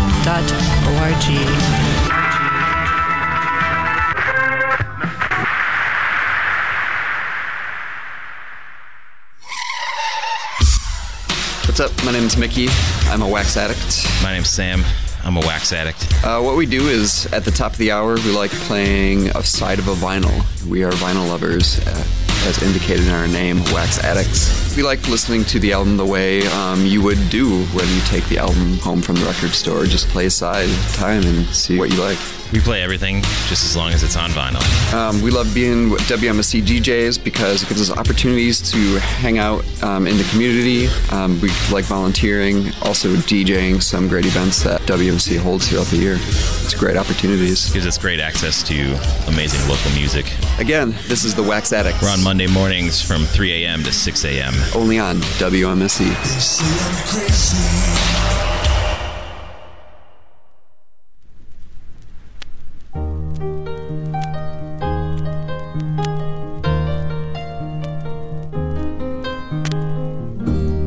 My 12.06 12.12
name's 12.12 12.36
Mickey. 12.36 12.68
I'm 13.06 13.22
a 13.22 13.28
wax 13.28 13.56
addict. 13.56 14.06
My 14.22 14.34
name's 14.34 14.49
Sam. 14.49 14.84
I'm 15.24 15.38
a 15.38 15.39
wax 15.39 15.72
addict. 15.72 16.06
Uh, 16.26 16.41
what 16.41 16.58
we 16.58 16.66
do 16.66 16.89
is 16.89 17.32
at 17.32 17.45
the 17.45 17.51
top 17.51 17.72
of 17.72 17.78
the 17.78 17.91
hour, 17.93 18.16
we 18.16 18.32
like 18.36 18.51
playing 18.51 19.30
a 19.30 19.41
side 19.43 19.80
of 19.80 19.88
a 19.88 19.93
vinyl. 19.93 20.34
We 20.68 20.84
are 20.84 20.91
vinyl 20.91 21.30
lovers, 21.30 21.80
uh, 21.88 22.04
as 22.45 22.62
indicated 22.62 23.08
in 23.08 23.14
our 23.14 23.28
name, 23.28 23.64
Wax 23.72 24.04
Addicts. 24.04 24.72
We 24.76 24.82
like 24.82 25.07
listening 25.07 25.43
to 25.45 25.59
the 25.59 25.71
album 25.74 25.97
the 25.97 26.05
way 26.05 26.47
um, 26.47 26.84
you 26.84 27.03
would 27.03 27.30
do 27.30 27.63
when 27.65 27.88
you 27.88 28.01
take 28.05 28.26
the 28.28 28.39
album 28.39 28.78
home 28.80 29.03
from 29.03 29.15
the 29.15 29.26
record 29.26 29.51
store. 29.51 29.86
Just 29.86 30.07
play 30.07 30.26
a 30.26 30.32
side 30.32 30.67
at 30.67 30.89
a 30.89 30.97
time 30.97 31.24
and 31.24 31.45
see 31.47 31.78
what 31.78 31.91
you 31.91 31.97
like. 31.97 32.17
We 32.53 32.59
play 32.59 32.84
everything 32.84 33.24
just 33.47 33.65
as 33.65 33.76
long 33.76 33.93
as 33.93 34.03
it's 34.03 34.15
on 34.15 34.30
vinyl. 34.30 34.61
Um, 34.93 35.24
we 35.24 35.32
love 35.32 35.51
being 35.55 35.89
WMSE 35.89 36.61
DJs 36.61 37.24
because 37.24 37.63
it 37.63 37.69
gives 37.69 37.89
us 37.89 37.97
opportunities 37.97 38.61
to 38.71 38.99
hang 38.99 39.39
out 39.39 39.65
um, 39.82 40.05
in 40.05 40.17
the 40.17 40.24
community. 40.26 40.88
Um, 41.11 41.41
we 41.41 41.49
like 41.71 41.86
volunteering, 41.86 42.67
also 42.84 43.09
DJing 43.15 43.82
some 43.82 44.07
great 44.07 44.28
events 44.28 44.61
that 44.63 44.82
WMC 44.82 45.39
holds 45.39 45.67
throughout 45.67 45.88
the 45.88 45.97
year. 45.97 46.17
It's 46.19 46.76
great 46.76 46.95
opportunities. 46.95 47.71
Gives 47.71 47.88
us 47.88 47.97
great 47.97 48.19
access 48.19 48.61
to 48.63 48.93
amazing 49.28 49.67
local 49.67 49.89
music. 49.93 50.32
Again, 50.59 50.91
this 51.07 51.24
is 51.24 51.34
the 51.34 51.41
Wax 51.41 51.74
Addicts. 51.74 52.03
We're 52.03 52.09
on 52.11 52.24
Monday 52.24 52.45
mornings 52.45 53.01
from 53.01 53.26
3 53.26 53.63
a.m. 53.63 53.82
to 53.82 53.91
6 53.91 54.26
a.m. 54.26 54.53
Only 54.76 54.99
on 54.99 55.18
WMSE. 55.39 56.09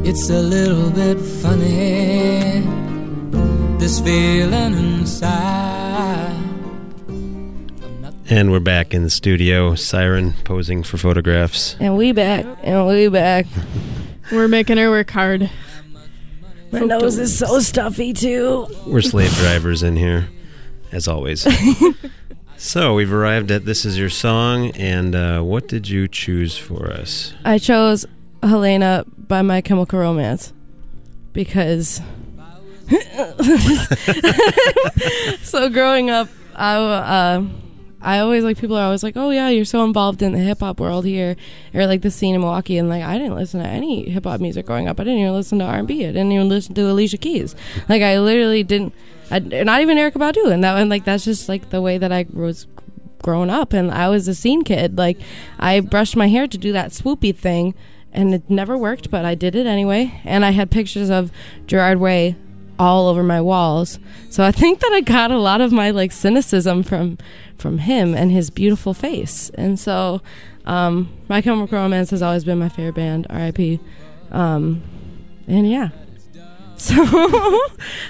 It's 0.09 0.31
a 0.31 0.41
little 0.41 0.91
bit 0.91 1.19
funny, 1.21 2.63
this 3.79 4.01
feeling 4.01 4.75
inside. 4.75 5.76
And 8.29 8.51
we're 8.51 8.59
back 8.59 8.93
in 8.93 9.05
the 9.05 9.11
studio. 9.11 9.77
Siren 9.77 10.33
posing 10.43 10.83
for 10.83 10.97
photographs. 10.97 11.77
And 11.79 11.97
we 11.97 12.11
back. 12.11 12.45
And 12.65 12.85
we 12.89 13.07
back. 13.07 13.47
We're 14.33 14.49
making 14.49 14.79
her 14.79 14.91
work 14.91 15.13
hard. 15.13 15.49
My 16.73 16.81
nose 16.81 17.19
is 17.19 17.39
so 17.39 17.61
stuffy 17.61 18.13
too. 18.13 18.67
We're 18.85 19.03
slave 19.03 19.33
drivers 19.37 19.85
in 19.85 19.95
here, 19.95 20.29
as 20.91 21.07
always. 21.07 21.47
so 22.57 22.95
we've 22.95 23.13
arrived 23.13 23.53
at 23.53 23.65
This 23.65 23.85
Is 23.85 23.97
Your 23.97 24.11
Song, 24.11 24.73
and 24.73 25.15
uh, 25.15 25.43
what 25.43 25.69
did 25.69 25.89
you 25.89 26.09
choose 26.09 26.59
for 26.59 26.91
us? 26.91 27.33
I 27.45 27.59
chose 27.59 28.07
Helena 28.43 29.05
by 29.17 29.43
My 29.43 29.61
Chemical 29.61 30.01
Romance 30.01 30.53
because. 31.33 32.01
so 35.43 35.69
growing 35.71 36.11
up, 36.11 36.29
I 36.57 36.77
uh, 36.77 37.45
I 38.01 38.19
always 38.19 38.45
like 38.45 38.59
people 38.59 38.77
are 38.77 38.85
always 38.85 39.03
like, 39.03 39.17
oh 39.17 39.31
yeah, 39.31 39.49
you're 39.49 39.65
so 39.65 39.85
involved 39.85 40.23
in 40.23 40.33
the 40.33 40.39
hip 40.39 40.61
hop 40.61 40.81
world 40.81 41.05
here, 41.05 41.37
or 41.75 41.87
like 41.87 42.03
the 42.03 42.11
scene 42.11 42.35
in 42.35 42.41
Milwaukee, 42.41 42.79
and 42.79 42.89
like 42.89 43.03
I 43.03 43.19
didn't 43.19 43.35
listen 43.35 43.61
to 43.61 43.67
any 43.67 44.09
hip 44.11 44.25
hop 44.25 44.41
music 44.41 44.67
growing 44.67 44.89
up. 44.89 45.01
I 45.01 45.05
didn't 45.05 45.21
even 45.21 45.33
listen 45.33 45.59
to 45.61 45.65
R 45.65 45.79
and 45.79 45.89
B. 45.89 46.05
I 46.05 46.09
didn't 46.09 46.33
even 46.33 46.49
listen 46.49 46.75
to 46.75 46.91
Alicia 46.91 47.19
Keys. 47.19 47.55
Like 47.89 48.03
I 48.03 48.19
literally 48.19 48.63
didn't. 48.63 48.95
I, 49.31 49.41
not 49.41 49.81
even 49.81 49.99
Erykah 49.99 50.13
Badu, 50.13 50.51
and 50.53 50.63
that 50.63 50.79
and 50.79 50.91
like 50.91 51.05
that's 51.05 51.25
just 51.25 51.49
like 51.49 51.71
the 51.71 51.81
way 51.81 51.99
that 51.99 52.13
I 52.13 52.27
was 52.33 52.67
growing 53.23 53.51
up, 53.51 53.73
and 53.73 53.91
I 53.91 54.09
was 54.09 54.29
a 54.29 54.35
scene 54.35 54.63
kid. 54.63 54.99
Like 54.99 55.19
I 55.59 55.81
brushed 55.81 56.17
my 56.17 56.29
hair 56.29 56.47
to 56.47 56.59
do 56.59 56.73
that 56.73 56.91
swoopy 56.91 57.35
thing 57.35 57.75
and 58.17 58.35
it 58.35 58.49
never 58.49 58.79
worked, 58.79 59.11
but 59.11 59.27
I 59.27 59.35
did 59.35 59.55
it 59.55 59.67
anyway. 59.67 60.21
And 60.25 60.45
I 60.45 60.51
had 60.53 60.71
pictures 60.71 61.11
of 61.11 61.31
Gerard 61.67 61.99
Way 61.99 62.35
all 62.79 63.09
over 63.09 63.23
my 63.23 63.41
walls. 63.41 63.99
So 64.31 64.45
I 64.45 64.53
think 64.53 64.81
that 64.81 64.93
I 64.93 65.01
got 65.01 65.31
a 65.31 65.39
lot 65.39 65.61
of 65.61 65.73
my 65.73 65.91
like 65.91 66.13
cynicism 66.13 66.83
from 66.83 67.19
from 67.57 67.79
him 67.79 68.15
and 68.15 68.31
his 68.31 68.51
beautiful 68.51 68.93
face. 68.95 69.51
And 69.55 69.79
so 69.79 70.21
um, 70.67 71.09
My 71.29 71.41
Chemical 71.41 71.79
Romance 71.79 72.11
has 72.11 72.23
always 72.23 72.45
been 72.45 72.59
my 72.59 72.69
favorite 72.69 72.97
band, 72.97 73.27
R.I.P. 73.31 73.81
Um, 74.31 74.83
and 75.47 75.69
yeah. 75.71 75.91
So 76.79 76.95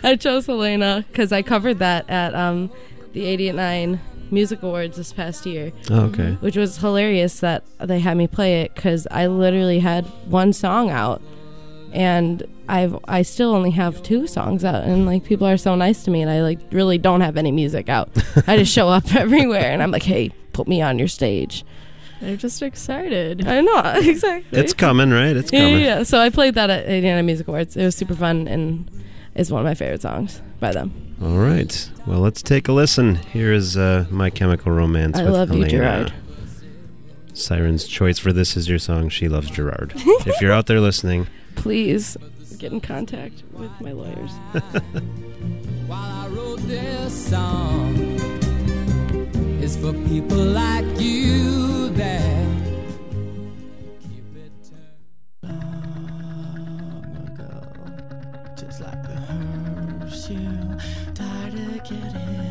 I 0.03 0.17
chose 0.17 0.47
Helena 0.47 1.05
because 1.07 1.31
I 1.31 1.43
covered 1.43 1.79
that 1.79 2.11
at 2.11 2.35
um, 2.35 2.69
the 3.13 3.21
88.9 3.21 4.01
Music 4.33 4.61
Awards 4.65 4.97
this 4.97 5.13
past 5.13 5.47
year. 5.47 5.71
Oh, 5.89 6.07
okay. 6.07 6.33
Which 6.41 6.57
was 6.57 6.79
hilarious 6.79 7.39
that 7.41 7.63
they 7.79 8.01
had 8.01 8.17
me 8.17 8.27
play 8.27 8.63
it 8.63 8.75
because 8.75 9.07
I 9.13 9.29
literally 9.29 9.79
had 9.79 10.05
one 10.27 10.53
song 10.53 10.91
out, 10.91 11.23
and 11.93 12.47
I've 12.69 12.97
I 13.07 13.23
still 13.23 13.55
only 13.55 13.71
have 13.71 14.03
two 14.03 14.27
songs 14.27 14.65
out, 14.65 14.85
and 14.85 15.07
like 15.07 15.25
people 15.25 15.47
are 15.47 15.57
so 15.57 15.75
nice 15.75 16.05
to 16.05 16.11
me, 16.11 16.23
and 16.23 16.31
I 16.31 16.43
like 16.43 16.61
really 16.73 16.99
don't 16.99 17.21
have 17.21 17.37
any 17.37 17.53
music 17.53 17.89
out. 17.89 18.11
I 18.47 18.57
just 18.57 18.73
show 18.73 18.89
up 18.89 19.15
everywhere, 19.15 19.71
and 19.71 19.83
I'm 19.83 19.91
like, 19.91 20.03
hey, 20.03 20.31
put 20.53 20.69
me 20.69 20.83
on 20.83 20.99
your 20.99 21.09
stage. 21.09 21.65
They're 22.21 22.37
just 22.37 22.63
excited. 22.63 23.47
I 23.47 23.61
know 23.61 23.83
exactly. 23.97 24.59
It's 24.59 24.73
coming, 24.73 25.11
right? 25.11 25.37
It's 25.37 25.51
coming. 25.51 25.75
yeah, 25.75 25.99
yeah. 25.99 26.03
So 26.03 26.19
I 26.19 26.31
played 26.31 26.55
that 26.55 26.71
at 26.71 26.87
Indiana 26.87 27.23
Music 27.23 27.47
Awards. 27.47 27.77
It 27.77 27.85
was 27.85 27.95
super 27.95 28.15
fun 28.15 28.49
and 28.49 28.91
is 29.35 29.53
one 29.53 29.61
of 29.61 29.67
my 29.67 29.75
favorite 29.75 30.01
songs 30.03 30.41
by 30.61 30.73
them. 30.73 31.17
All 31.23 31.37
right. 31.37 31.91
Well, 32.07 32.21
let's 32.21 32.43
take 32.43 32.69
a 32.69 32.73
listen. 32.73 33.17
Here 33.17 33.53
is 33.53 33.77
uh, 33.77 34.07
My 34.11 34.31
Chemical 34.31 34.73
Romance. 34.73 35.19
I 35.19 35.25
with 35.25 35.33
love 35.33 35.55
you, 35.55 35.67
Gerard. 35.67 36.13
Siren's 37.35 37.87
choice 37.87 38.19
for 38.19 38.33
this 38.33 38.57
is 38.57 38.69
your 38.69 38.79
song. 38.79 39.11
She 39.11 39.29
loves 39.29 39.51
Gerard. 39.51 39.93
if 39.97 40.41
you're 40.41 40.53
out 40.53 40.67
there 40.67 40.81
listening, 40.81 41.27
Please 41.57 42.17
get 42.59 42.73
in 42.73 42.81
contact 42.81 43.43
with 43.53 43.71
my 43.81 43.93
lawyers. 43.93 44.33
I 45.91 46.29
wrote 46.29 46.61
this 46.61 47.29
song 47.29 47.97
is 49.61 49.77
for 49.77 49.93
people 50.09 50.39
like 50.39 50.85
you 51.01 51.89
that 51.91 52.47
oh 55.45 55.49
Just 58.57 58.81
like 58.81 59.03
tired 61.15 61.55
of 61.55 61.85
getting 61.85 62.46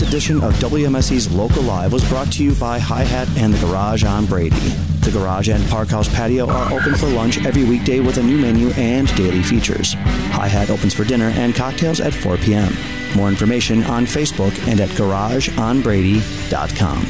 Tonight's 0.00 0.14
edition 0.14 0.42
of 0.42 0.54
WMSE's 0.54 1.30
Local 1.30 1.62
Live 1.62 1.92
was 1.92 2.02
brought 2.08 2.32
to 2.32 2.42
you 2.42 2.54
by 2.54 2.78
Hi 2.78 3.02
Hat 3.02 3.28
and 3.36 3.52
the 3.52 3.66
Garage 3.66 4.02
on 4.02 4.24
Brady. 4.24 4.56
The 5.00 5.10
Garage 5.10 5.50
and 5.50 5.62
Park 5.68 5.88
House 5.88 6.08
patio 6.08 6.48
are 6.48 6.72
open 6.72 6.94
for 6.94 7.06
lunch 7.08 7.44
every 7.44 7.64
weekday 7.64 8.00
with 8.00 8.16
a 8.16 8.22
new 8.22 8.38
menu 8.38 8.70
and 8.78 9.14
daily 9.14 9.42
features. 9.42 9.92
Hi 10.32 10.48
Hat 10.48 10.70
opens 10.70 10.94
for 10.94 11.04
dinner 11.04 11.28
and 11.34 11.54
cocktails 11.54 12.00
at 12.00 12.14
4 12.14 12.38
p.m. 12.38 12.72
More 13.14 13.28
information 13.28 13.84
on 13.84 14.06
Facebook 14.06 14.58
and 14.66 14.80
at 14.80 14.88
garageonbrady.com. 14.90 17.06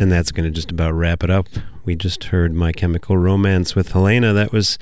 And 0.00 0.10
that's 0.10 0.32
going 0.32 0.44
to 0.44 0.50
just 0.50 0.70
about 0.70 0.94
wrap 0.94 1.22
it 1.22 1.30
up. 1.30 1.48
We 1.84 1.96
just 1.96 2.24
heard 2.24 2.54
My 2.54 2.72
Chemical 2.72 3.18
Romance 3.18 3.74
with 3.74 3.92
Helena. 3.92 4.32
That 4.32 4.52
was 4.52 4.78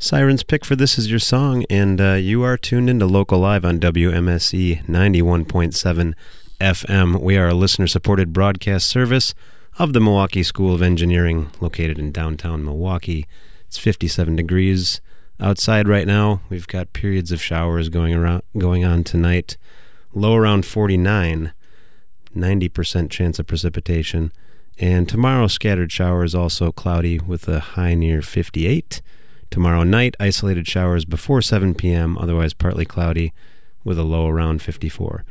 Siren's 0.00 0.44
pick 0.44 0.64
for 0.64 0.76
This 0.76 0.96
Is 0.96 1.10
Your 1.10 1.18
Song. 1.18 1.64
And 1.68 2.00
uh, 2.00 2.12
you 2.12 2.44
are 2.44 2.56
tuned 2.56 2.88
into 2.88 3.04
Local 3.04 3.40
Live 3.40 3.64
on 3.64 3.80
WMSE 3.80 4.86
91.7 4.86 6.14
FM. 6.60 7.20
We 7.20 7.36
are 7.36 7.48
a 7.48 7.54
listener 7.54 7.88
supported 7.88 8.32
broadcast 8.32 8.86
service 8.86 9.34
of 9.76 9.94
the 9.94 10.00
Milwaukee 10.00 10.44
School 10.44 10.72
of 10.72 10.82
Engineering, 10.82 11.50
located 11.60 11.98
in 11.98 12.12
downtown 12.12 12.64
Milwaukee. 12.64 13.26
It's 13.66 13.76
57 13.76 14.36
degrees 14.36 15.00
outside 15.40 15.88
right 15.88 16.06
now. 16.06 16.42
We've 16.48 16.68
got 16.68 16.92
periods 16.92 17.32
of 17.32 17.42
showers 17.42 17.88
going 17.88 18.14
around 18.14 18.44
going 18.56 18.84
on 18.84 19.02
tonight. 19.02 19.56
Low 20.14 20.36
around 20.36 20.64
49. 20.64 21.52
90% 22.36 23.10
chance 23.10 23.40
of 23.40 23.48
precipitation. 23.48 24.30
And 24.78 25.08
tomorrow, 25.08 25.48
scattered 25.48 25.90
showers, 25.90 26.36
also 26.36 26.70
cloudy 26.70 27.18
with 27.18 27.48
a 27.48 27.58
high 27.58 27.96
near 27.96 28.22
58. 28.22 29.02
Tomorrow 29.50 29.82
night, 29.84 30.14
isolated 30.20 30.68
showers 30.68 31.04
before 31.04 31.40
7 31.40 31.74
p.m., 31.74 32.18
otherwise 32.18 32.52
partly 32.52 32.84
cloudy 32.84 33.32
with 33.84 33.98
a 33.98 34.04
low 34.04 34.28
around 34.28 34.60
54. 34.62 35.24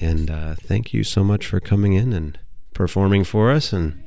And 0.00 0.30
uh, 0.30 0.54
thank 0.56 0.92
you 0.92 1.04
so 1.04 1.24
much 1.24 1.46
for 1.46 1.60
coming 1.60 1.94
in 1.94 2.12
and 2.12 2.38
performing 2.74 3.24
for 3.24 3.50
us 3.50 3.72
and 3.72 4.02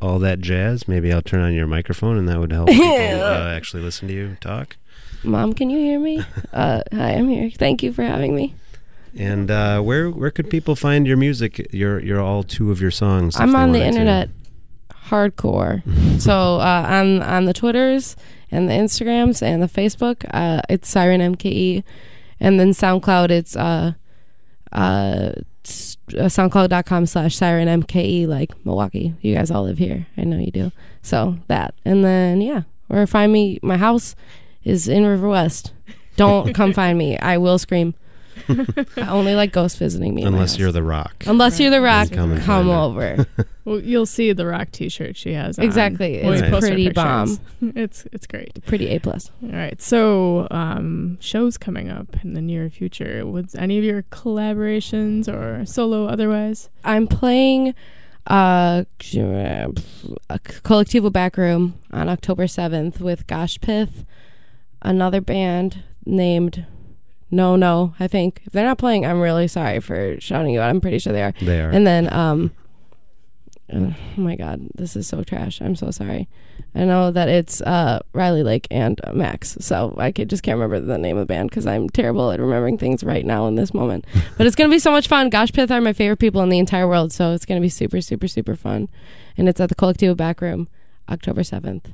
all 0.00 0.18
that 0.20 0.40
jazz. 0.40 0.86
Maybe 0.86 1.12
I'll 1.12 1.22
turn 1.22 1.40
on 1.40 1.54
your 1.54 1.66
microphone 1.66 2.16
and 2.16 2.28
that 2.28 2.38
would 2.38 2.52
help 2.52 2.68
people 2.68 2.84
uh, 2.86 3.52
actually 3.54 3.82
listen 3.82 4.08
to 4.08 4.14
you 4.14 4.36
talk. 4.40 4.76
Mom, 5.22 5.52
can 5.52 5.70
you 5.70 5.78
hear 5.78 5.98
me? 5.98 6.22
Uh, 6.52 6.82
hi, 6.92 7.12
I'm 7.12 7.28
here. 7.28 7.50
Thank 7.50 7.82
you 7.82 7.92
for 7.92 8.02
having 8.02 8.34
me. 8.34 8.54
And 9.16 9.50
uh, 9.50 9.80
where 9.80 10.08
where 10.08 10.30
could 10.30 10.48
people 10.48 10.76
find 10.76 11.06
your 11.06 11.16
music? 11.16 11.68
Your 11.72 12.00
your 12.00 12.20
all 12.20 12.42
two 12.44 12.70
of 12.70 12.80
your 12.80 12.92
songs. 12.92 13.38
I'm 13.38 13.56
on 13.56 13.72
the 13.72 13.80
wanted 13.80 13.80
to? 13.80 13.86
internet 13.86 14.28
hardcore. 15.08 15.82
so 16.20 16.32
uh, 16.32 16.86
on 16.88 17.20
on 17.20 17.44
the 17.44 17.52
Twitters 17.52 18.14
and 18.50 18.68
the 18.68 18.72
Instagrams 18.74 19.42
and 19.42 19.62
the 19.62 19.66
Facebook, 19.66 20.24
uh, 20.32 20.62
it's 20.68 20.88
Siren 20.88 21.20
MKE, 21.20 21.82
and 22.38 22.58
then 22.58 22.70
SoundCloud, 22.70 23.30
it's 23.30 23.56
uh, 23.56 23.92
uh, 24.72 25.32
uh, 25.66 26.28
SoundCloud.com 26.28 27.06
slash 27.06 27.36
Siren 27.36 27.68
MKE, 27.82 28.26
like 28.26 28.52
Milwaukee. 28.64 29.14
You 29.20 29.34
guys 29.34 29.50
all 29.50 29.64
live 29.64 29.78
here. 29.78 30.06
I 30.16 30.24
know 30.24 30.38
you 30.38 30.50
do. 30.50 30.72
So 31.02 31.36
that, 31.48 31.74
and 31.84 32.04
then 32.04 32.40
yeah, 32.40 32.62
or 32.88 33.06
find 33.06 33.32
me. 33.32 33.58
My 33.62 33.76
house 33.76 34.14
is 34.64 34.88
in 34.88 35.06
River 35.06 35.28
West. 35.28 35.72
Don't 36.16 36.54
come 36.54 36.72
find 36.72 36.98
me. 36.98 37.18
I 37.18 37.38
will 37.38 37.58
scream. 37.58 37.94
I 38.96 39.08
only 39.08 39.34
like 39.34 39.52
ghosts 39.52 39.78
visiting 39.78 40.14
me. 40.14 40.22
Unless 40.22 40.58
you're 40.58 40.72
the 40.72 40.82
Rock. 40.82 41.24
Unless 41.26 41.60
you're 41.60 41.70
the 41.70 41.80
rock, 41.80 42.08
come 42.08 42.16
come, 42.16 42.32
and 42.32 42.42
find 42.42 42.68
her. 42.68 42.74
over. 42.74 43.26
Well, 43.66 43.78
you'll 43.78 44.06
see 44.06 44.32
the 44.32 44.46
rock 44.46 44.72
T-shirt 44.72 45.16
she 45.18 45.34
has. 45.34 45.58
on. 45.58 45.64
Exactly. 45.66 46.22
when 46.22 46.30
we 46.32 46.38
It's 46.38 46.48
post 46.48 46.54
our 46.64 46.70
pretty 46.70 46.86
pictures. 46.86 47.38
bomb. 47.60 47.72
It's 47.76 48.06
it's 48.10 48.26
great. 48.26 48.64
Pretty 48.66 48.88
A 48.88 48.98
plus. 48.98 49.30
All 49.44 49.50
right. 49.50 49.80
So, 49.80 50.48
um, 50.50 51.18
shows 51.20 51.58
coming 51.58 51.88
up 51.90 52.06
in 52.24 52.32
the 52.32 52.40
near 52.40 52.68
future. 52.70 53.24
With 53.26 53.54
any 53.56 53.76
of 53.78 53.84
your 53.84 54.02
collaborations 54.04 55.28
or 55.28 55.64
solo 55.66 56.06
otherwise? 56.06 56.70
I'm 56.84 57.06
playing 57.06 57.74
uh, 58.26 58.84
a 59.14 60.38
Colectivo 60.38 61.12
Backroom 61.12 61.74
on 61.92 62.08
October 62.08 62.44
7th 62.46 62.98
with 63.00 63.26
Gosh 63.26 63.60
Pith, 63.60 64.04
another 64.82 65.20
band 65.20 65.82
named 66.06 66.66
No 67.30 67.56
No, 67.56 67.94
I 68.00 68.08
think. 68.08 68.42
If 68.44 68.52
they're 68.52 68.64
not 68.64 68.78
playing, 68.78 69.06
I'm 69.06 69.20
really 69.20 69.48
sorry 69.48 69.80
for 69.80 70.20
shouting 70.20 70.52
you 70.52 70.60
out. 70.60 70.70
I'm 70.70 70.80
pretty 70.80 70.98
sure 70.98 71.12
they 71.12 71.22
are. 71.22 71.34
They 71.40 71.60
are. 71.60 71.70
And 71.70 71.86
then, 71.86 72.12
um, 72.12 72.52
oh 73.72 73.94
my 74.16 74.36
God, 74.36 74.68
this 74.74 74.96
is 74.96 75.06
so 75.06 75.22
trash. 75.22 75.60
I'm 75.60 75.76
so 75.76 75.90
sorry. 75.90 76.28
I 76.74 76.84
know 76.84 77.10
that 77.10 77.28
it's 77.28 77.60
uh, 77.62 78.00
Riley 78.12 78.42
Lake 78.42 78.68
and 78.70 79.00
uh, 79.02 79.12
Max, 79.12 79.56
so 79.60 79.94
I 79.98 80.12
could, 80.12 80.30
just 80.30 80.42
can't 80.42 80.56
remember 80.56 80.78
the 80.78 80.98
name 80.98 81.16
of 81.16 81.22
the 81.22 81.32
band 81.32 81.50
because 81.50 81.66
I'm 81.66 81.88
terrible 81.88 82.30
at 82.30 82.38
remembering 82.38 82.78
things 82.78 83.02
right 83.02 83.26
now 83.26 83.46
in 83.46 83.56
this 83.56 83.74
moment. 83.74 84.04
but 84.38 84.46
it's 84.46 84.54
gonna 84.54 84.70
be 84.70 84.78
so 84.78 84.92
much 84.92 85.08
fun. 85.08 85.30
Gosh 85.30 85.52
Pith 85.52 85.70
are 85.70 85.80
my 85.80 85.92
favorite 85.92 86.18
people 86.18 86.42
in 86.42 86.48
the 86.48 86.58
entire 86.58 86.86
world, 86.86 87.12
so 87.12 87.32
it's 87.32 87.44
gonna 87.44 87.60
be 87.60 87.68
super, 87.68 88.00
super, 88.00 88.28
super 88.28 88.54
fun. 88.54 88.88
And 89.36 89.48
it's 89.48 89.60
at 89.60 89.68
the 89.68 89.74
Colectivo 89.74 90.16
Back 90.16 90.40
Room, 90.40 90.68
October 91.08 91.42
seventh. 91.42 91.90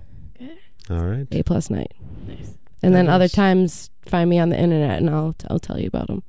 All 0.91 1.05
right. 1.05 1.27
A 1.33 1.43
plus 1.43 1.71
night. 1.71 1.93
Nice. 2.27 2.55
And 2.83 2.95
then 2.95 3.07
That 3.07 3.13
other 3.13 3.29
times, 3.29 3.91
find 4.09 4.31
me 4.31 4.39
on 4.39 4.49
the 4.49 4.59
internet, 4.59 4.99
and 4.99 5.11
I'll 5.11 5.35
I'll 5.49 5.59
tell 5.59 5.79
you 5.79 5.87
about 5.87 6.07
them. 6.09 6.23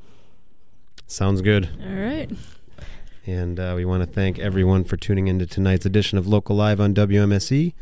Sounds 1.07 1.41
good. 1.41 1.69
All 1.82 1.95
right. 1.95 2.30
And 3.25 3.59
uh, 3.59 3.73
we 3.75 3.84
want 3.84 4.03
to 4.03 4.09
thank 4.09 4.39
everyone 4.39 4.86
for 4.86 4.95
tuning 4.95 5.28
into 5.28 5.45
tonight's 5.45 5.86
edition 5.86 6.17
of 6.17 6.28
Local 6.28 6.55
Live 6.55 6.80
on 6.80 6.93
WMSE. 6.93 7.73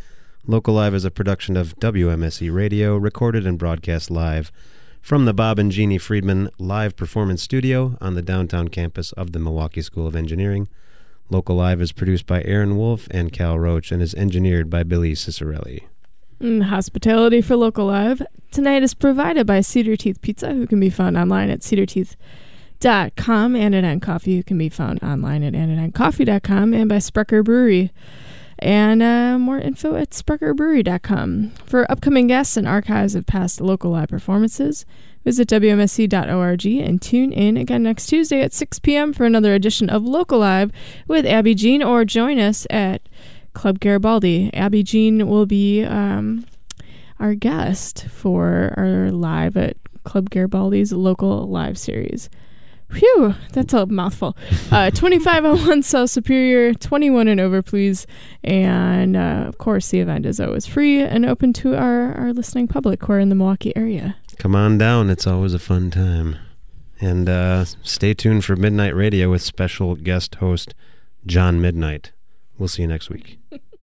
Local 0.47 0.73
Live 0.73 0.93
is 0.93 1.05
a 1.05 1.11
production 1.11 1.55
of 1.55 1.75
WMSE 1.79 2.53
Radio, 2.53 2.97
recorded 2.97 3.45
and 3.45 3.57
broadcast 3.57 4.09
live 4.09 4.51
from 5.01 5.25
the 5.25 5.33
Bob 5.35 5.59
and 5.59 5.71
Jeannie 5.71 5.99
Friedman 5.99 6.49
Live 6.57 6.95
Performance 6.95 7.43
Studio 7.43 7.95
on 8.01 8.15
the 8.15 8.23
downtown 8.23 8.69
campus 8.69 9.11
of 9.11 9.33
the 9.33 9.39
Milwaukee 9.39 9.83
School 9.83 10.07
of 10.07 10.15
Engineering. 10.15 10.67
Local 11.29 11.55
Live 11.55 11.79
is 11.79 11.91
produced 11.91 12.25
by 12.25 12.43
Erin 12.43 12.75
Wolf 12.75 13.07
and 13.11 13.31
Cal 13.31 13.59
Roach 13.59 13.91
and 13.91 14.01
is 14.01 14.15
engineered 14.15 14.67
by 14.67 14.81
Billy 14.81 15.13
Cicerelli. 15.13 15.83
Mm, 16.41 16.63
hospitality 16.63 17.41
for 17.41 17.55
Local 17.55 17.85
Live 17.85 18.21
tonight 18.55 18.83
is 18.83 18.93
provided 18.93 19.45
by 19.45 19.59
Cedar 19.59 19.97
Teeth 19.97 20.21
Pizza, 20.21 20.53
who 20.53 20.65
can 20.65 20.79
be 20.79 20.89
found 20.89 21.17
online 21.17 21.49
at 21.49 21.61
cedarteeth.com, 21.61 23.53
Anodyne 23.53 23.99
Coffee, 23.99 24.37
who 24.37 24.43
can 24.43 24.57
be 24.57 24.69
found 24.69 25.03
online 25.03 25.43
at 25.43 25.51
anodynecoffee.com, 25.51 26.73
and 26.73 26.87
by 26.87 26.99
Sprecher 26.99 27.43
Brewery. 27.43 27.91
And 28.57 29.03
uh, 29.03 29.37
more 29.37 29.59
info 29.59 29.97
at 29.97 30.11
sprecherbrewery.com. 30.11 31.51
For 31.65 31.91
upcoming 31.91 32.27
guests 32.27 32.55
and 32.55 32.65
archives 32.65 33.13
of 33.13 33.25
past 33.25 33.59
Local 33.59 33.91
Live 33.91 34.07
performances, 34.07 34.85
visit 35.25 35.49
WMSE.org 35.49 36.65
and 36.65 37.01
tune 37.01 37.33
in 37.33 37.57
again 37.57 37.83
next 37.83 38.05
Tuesday 38.07 38.39
at 38.39 38.53
6 38.53 38.79
p.m. 38.79 39.11
for 39.11 39.25
another 39.25 39.53
edition 39.53 39.89
of 39.89 40.03
Local 40.05 40.39
Live 40.39 40.71
with 41.09 41.25
Abby 41.25 41.55
Jeanne, 41.55 41.83
or 41.83 42.05
join 42.05 42.39
us 42.39 42.65
at 42.69 43.01
Club 43.53 43.81
Garibaldi. 43.81 44.49
Abby 44.53 44.81
Jeanne 44.81 45.27
will 45.27 45.45
be 45.45 45.83
um, 45.83 46.45
our 47.19 47.35
guest 47.35 48.05
for 48.09 48.73
our 48.77 49.11
live 49.11 49.57
at 49.57 49.77
Club 50.03 50.29
Garibaldi's 50.29 50.91
local 50.93 51.47
live 51.47 51.77
series. 51.77 52.29
Phew, 52.91 53.33
that's 53.51 53.73
a 53.73 53.85
mouthful. 53.87 54.37
Uh, 54.71 54.89
2501 54.91 55.83
South 55.83 56.09
Superior, 56.09 56.73
21 56.73 57.27
and 57.27 57.41
over, 57.41 57.61
please. 57.61 58.05
And 58.43 59.17
uh, 59.17 59.45
of 59.47 59.57
course, 59.57 59.89
the 59.89 59.99
event 59.99 60.25
is 60.25 60.39
always 60.39 60.67
free 60.67 61.01
and 61.01 61.25
open 61.25 61.51
to 61.53 61.75
our, 61.75 62.13
our 62.13 62.31
listening 62.31 62.67
public 62.67 63.03
who 63.03 63.13
are 63.13 63.19
in 63.19 63.29
the 63.29 63.35
Milwaukee 63.35 63.75
area. 63.75 64.17
Come 64.37 64.55
on 64.55 64.77
down, 64.77 65.09
it's 65.09 65.25
always 65.25 65.53
a 65.53 65.59
fun 65.59 65.89
time. 65.91 66.37
And 67.01 67.27
uh, 67.27 67.65
stay 67.83 68.13
tuned 68.13 68.45
for 68.45 68.55
Midnight 68.55 68.95
Radio 68.95 69.29
with 69.31 69.41
special 69.41 69.95
guest 69.95 70.35
host 70.35 70.73
John 71.25 71.59
Midnight. 71.59 72.11
We'll 72.57 72.69
see 72.69 72.83
you 72.83 72.87
next 72.87 73.09
week. 73.09 73.39